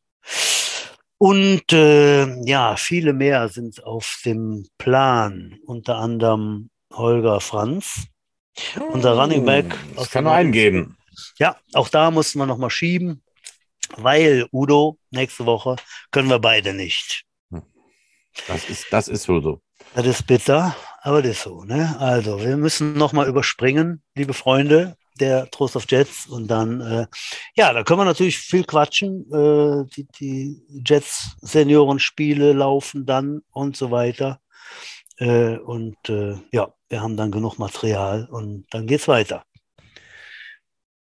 Und 1.18 1.72
äh, 1.72 2.26
ja, 2.44 2.76
viele 2.76 3.12
mehr 3.12 3.48
sind 3.48 3.82
auf 3.84 4.20
dem 4.24 4.66
Plan, 4.76 5.58
unter 5.64 5.96
anderem 5.96 6.70
Holger 6.92 7.40
Franz, 7.40 8.06
unser 8.92 9.12
hm, 9.12 9.18
Running 9.18 9.44
Back. 9.44 9.78
Das 9.94 10.10
kann 10.10 10.24
nur 10.24 10.34
einen 10.34 10.52
geben. 10.52 10.96
Ja, 11.38 11.56
auch 11.72 11.88
da 11.88 12.10
mussten 12.10 12.38
wir 12.38 12.46
nochmal 12.46 12.70
schieben, 12.70 13.22
weil 13.96 14.46
Udo, 14.52 14.98
nächste 15.11 15.46
Woche 15.46 15.76
können 16.11 16.28
wir 16.28 16.38
beide 16.38 16.74
nicht. 16.74 17.26
Das 18.47 18.68
ist, 18.68 18.87
das 18.91 19.09
ist 19.09 19.28
wohl 19.28 19.43
so. 19.43 19.61
Das 19.95 20.07
ist 20.07 20.26
bitter, 20.26 20.76
aber 21.03 21.22
das 21.22 21.32
ist 21.32 21.43
so. 21.43 21.64
Ne? 21.64 21.97
Also, 21.99 22.41
wir 22.41 22.57
müssen 22.57 22.95
nochmal 22.95 23.28
überspringen, 23.28 24.03
liebe 24.14 24.34
Freunde 24.34 24.97
der 25.20 25.51
Trost 25.51 25.76
of 25.76 25.87
Jets. 25.89 26.26
Und 26.26 26.49
dann, 26.49 26.80
äh, 26.80 27.07
ja, 27.55 27.72
da 27.72 27.82
können 27.82 28.01
wir 28.01 28.05
natürlich 28.05 28.39
viel 28.39 28.64
quatschen. 28.64 29.26
Äh, 29.32 29.84
die, 29.97 30.07
die 30.20 30.62
Jets-Seniorenspiele 30.84 32.53
laufen 32.53 33.07
dann 33.07 33.43
und 33.51 33.76
so 33.76 33.91
weiter. 33.91 34.41
Äh, 35.18 35.57
und 35.57 35.97
äh, 36.09 36.37
ja, 36.53 36.72
wir 36.89 37.01
haben 37.01 37.16
dann 37.16 37.30
genug 37.30 37.59
Material 37.59 38.28
und 38.30 38.66
dann 38.70 38.87
geht's 38.87 39.09
weiter. 39.09 39.45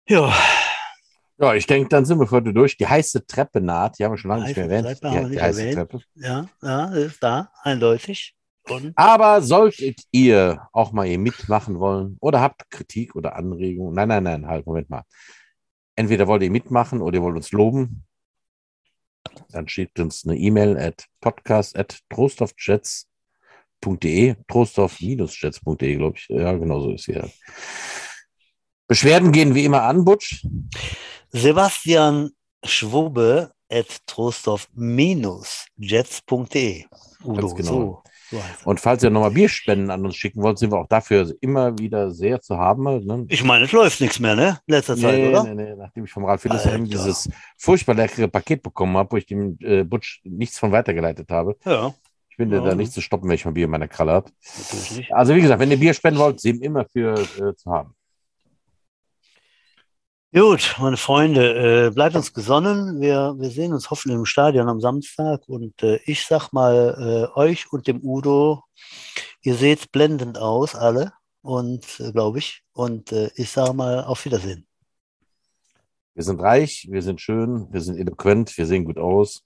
Ja. 0.08 0.34
Ja, 1.38 1.54
ich 1.54 1.66
denke, 1.66 1.90
dann 1.90 2.06
sind 2.06 2.18
wir 2.18 2.30
heute 2.30 2.54
durch. 2.54 2.78
Die 2.78 2.86
heiße 2.86 3.26
Treppe 3.26 3.60
naht, 3.60 3.98
die 3.98 4.04
haben 4.04 4.12
wir 4.12 4.18
schon 4.18 4.30
lange 4.30 4.44
nicht 4.44 4.56
mehr 4.56 4.70
erwähnt. 4.70 5.02
Die, 5.02 5.08
die, 5.08 5.30
die 5.30 5.40
heiße 5.40 5.60
erwähnt. 5.60 5.76
Treppe. 5.76 6.00
Ja, 6.14 6.48
ja, 6.62 6.86
ist 6.94 7.22
da, 7.22 7.50
eindeutig. 7.62 8.34
Und? 8.68 8.92
Aber 8.96 9.42
solltet 9.42 10.00
ihr 10.10 10.66
auch 10.72 10.92
mal 10.92 11.06
hier 11.06 11.18
mitmachen 11.18 11.78
wollen 11.78 12.16
oder 12.20 12.40
habt 12.40 12.68
Kritik 12.70 13.14
oder 13.14 13.36
Anregungen, 13.36 13.94
nein, 13.94 14.08
nein, 14.08 14.24
nein, 14.24 14.46
halt, 14.46 14.66
Moment 14.66 14.90
mal. 14.90 15.04
Entweder 15.94 16.26
wollt 16.26 16.42
ihr 16.42 16.50
mitmachen 16.50 17.00
oder 17.00 17.18
ihr 17.18 17.22
wollt 17.22 17.36
uns 17.36 17.52
loben, 17.52 18.04
dann 19.50 19.68
schickt 19.68 20.00
uns 20.00 20.26
eine 20.26 20.36
E-Mail 20.36 20.76
at 20.78 21.04
podcast 21.20 21.76
at 21.76 22.00
trostorf-jets.de, 22.08 24.36
glaube 25.96 26.16
ich. 26.16 26.26
Ja, 26.28 26.52
genau 26.52 26.80
so 26.80 26.92
ist 26.92 27.04
hier. 27.04 27.30
Beschwerden 28.88 29.32
gehen 29.32 29.54
wie 29.54 29.64
immer 29.64 29.82
an, 29.82 30.04
Butsch. 30.04 30.44
Sebastian 31.32 32.30
Schwobe 32.64 33.50
at 33.70 34.06
trostorf-jets.de. 34.06 36.84
Udo, 37.24 37.54
genau. 37.54 37.62
so. 37.62 38.02
Und 38.64 38.80
falls 38.80 39.04
ihr 39.04 39.10
nochmal 39.10 39.30
Bierspenden 39.30 39.90
an 39.90 40.04
uns 40.04 40.16
schicken 40.16 40.42
wollt, 40.42 40.58
sind 40.58 40.72
wir 40.72 40.78
auch 40.78 40.88
dafür 40.88 41.32
immer 41.40 41.78
wieder 41.78 42.10
sehr 42.10 42.40
zu 42.40 42.56
haben. 42.56 42.84
Ne? 43.04 43.26
Ich 43.28 43.44
meine, 43.44 43.66
es 43.66 43.72
läuft 43.72 44.00
nichts 44.00 44.18
mehr, 44.18 44.34
ne? 44.34 44.58
Letzter 44.66 44.96
Zeit, 44.96 45.14
nee, 45.14 45.28
oder? 45.28 45.44
Nee, 45.44 45.54
nee, 45.54 45.74
nachdem 45.76 46.04
ich 46.04 46.10
vom 46.10 46.24
Ralf 46.24 46.42
Hildesheim 46.42 46.86
dieses 46.86 47.28
furchtbar 47.56 47.94
leckere 47.94 48.28
Paket 48.28 48.62
bekommen 48.62 48.96
habe, 48.96 49.12
wo 49.12 49.16
ich 49.16 49.26
dem 49.26 49.56
äh, 49.60 49.84
Butch 49.84 50.22
nichts 50.24 50.58
von 50.58 50.72
weitergeleitet 50.72 51.30
habe. 51.30 51.56
Ja. 51.64 51.94
Ich 52.28 52.36
bin 52.36 52.50
ja. 52.50 52.60
da 52.60 52.74
nicht 52.74 52.92
zu 52.92 53.00
stoppen, 53.00 53.28
wenn 53.28 53.36
ich 53.36 53.44
mal 53.44 53.52
Bier 53.52 53.64
in 53.64 53.70
meiner 53.70 53.88
Kralle 53.88 54.12
habe. 54.12 54.30
Also 55.10 55.34
wie 55.34 55.40
gesagt, 55.40 55.60
wenn 55.60 55.70
ihr 55.70 55.78
Bier 55.78 55.94
spenden 55.94 56.18
wollt, 56.18 56.40
sind 56.40 56.62
immer 56.62 56.84
für 56.84 57.14
äh, 57.14 57.54
zu 57.54 57.70
haben. 57.70 57.94
Gut, 60.38 60.76
meine 60.78 60.98
Freunde, 60.98 61.86
äh, 61.86 61.90
bleibt 61.90 62.14
uns 62.14 62.34
gesonnen. 62.34 63.00
Wir, 63.00 63.34
wir 63.38 63.48
sehen 63.48 63.72
uns 63.72 63.88
hoffentlich 63.88 64.18
im 64.18 64.26
Stadion 64.26 64.68
am 64.68 64.82
Samstag. 64.82 65.48
Und 65.48 65.82
äh, 65.82 65.98
ich 66.04 66.26
sag 66.26 66.52
mal 66.52 67.30
äh, 67.34 67.38
euch 67.40 67.72
und 67.72 67.86
dem 67.86 68.04
Udo, 68.04 68.62
ihr 69.40 69.54
seht 69.54 69.92
blendend 69.92 70.36
aus, 70.36 70.74
alle. 70.74 71.14
Und 71.40 72.00
äh, 72.00 72.12
glaube 72.12 72.40
ich. 72.40 72.60
Und 72.74 73.12
äh, 73.12 73.30
ich 73.36 73.48
sage 73.48 73.72
mal 73.72 74.04
auf 74.04 74.26
Wiedersehen. 74.26 74.66
Wir 76.12 76.22
sind 76.22 76.38
reich, 76.42 76.86
wir 76.90 77.00
sind 77.00 77.22
schön, 77.22 77.68
wir 77.72 77.80
sind 77.80 77.96
eloquent, 77.96 78.58
wir 78.58 78.66
sehen 78.66 78.84
gut 78.84 78.98
aus. 78.98 79.42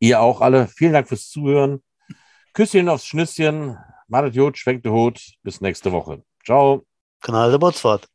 Ihr 0.00 0.20
auch 0.20 0.42
alle. 0.42 0.68
Vielen 0.68 0.92
Dank 0.92 1.08
fürs 1.08 1.30
Zuhören. 1.30 1.82
Küsschen 2.52 2.90
aufs 2.90 3.06
Schnüsschen. 3.06 3.78
Madet 4.06 4.34
Jod, 4.34 4.58
schwenkt 4.58 4.86
Hut. 4.86 5.18
Bis 5.42 5.62
nächste 5.62 5.90
Woche. 5.92 6.22
Ciao. 6.44 6.84
Kanal 7.22 7.50
der 7.52 7.58
Botsfahrt. 7.58 8.06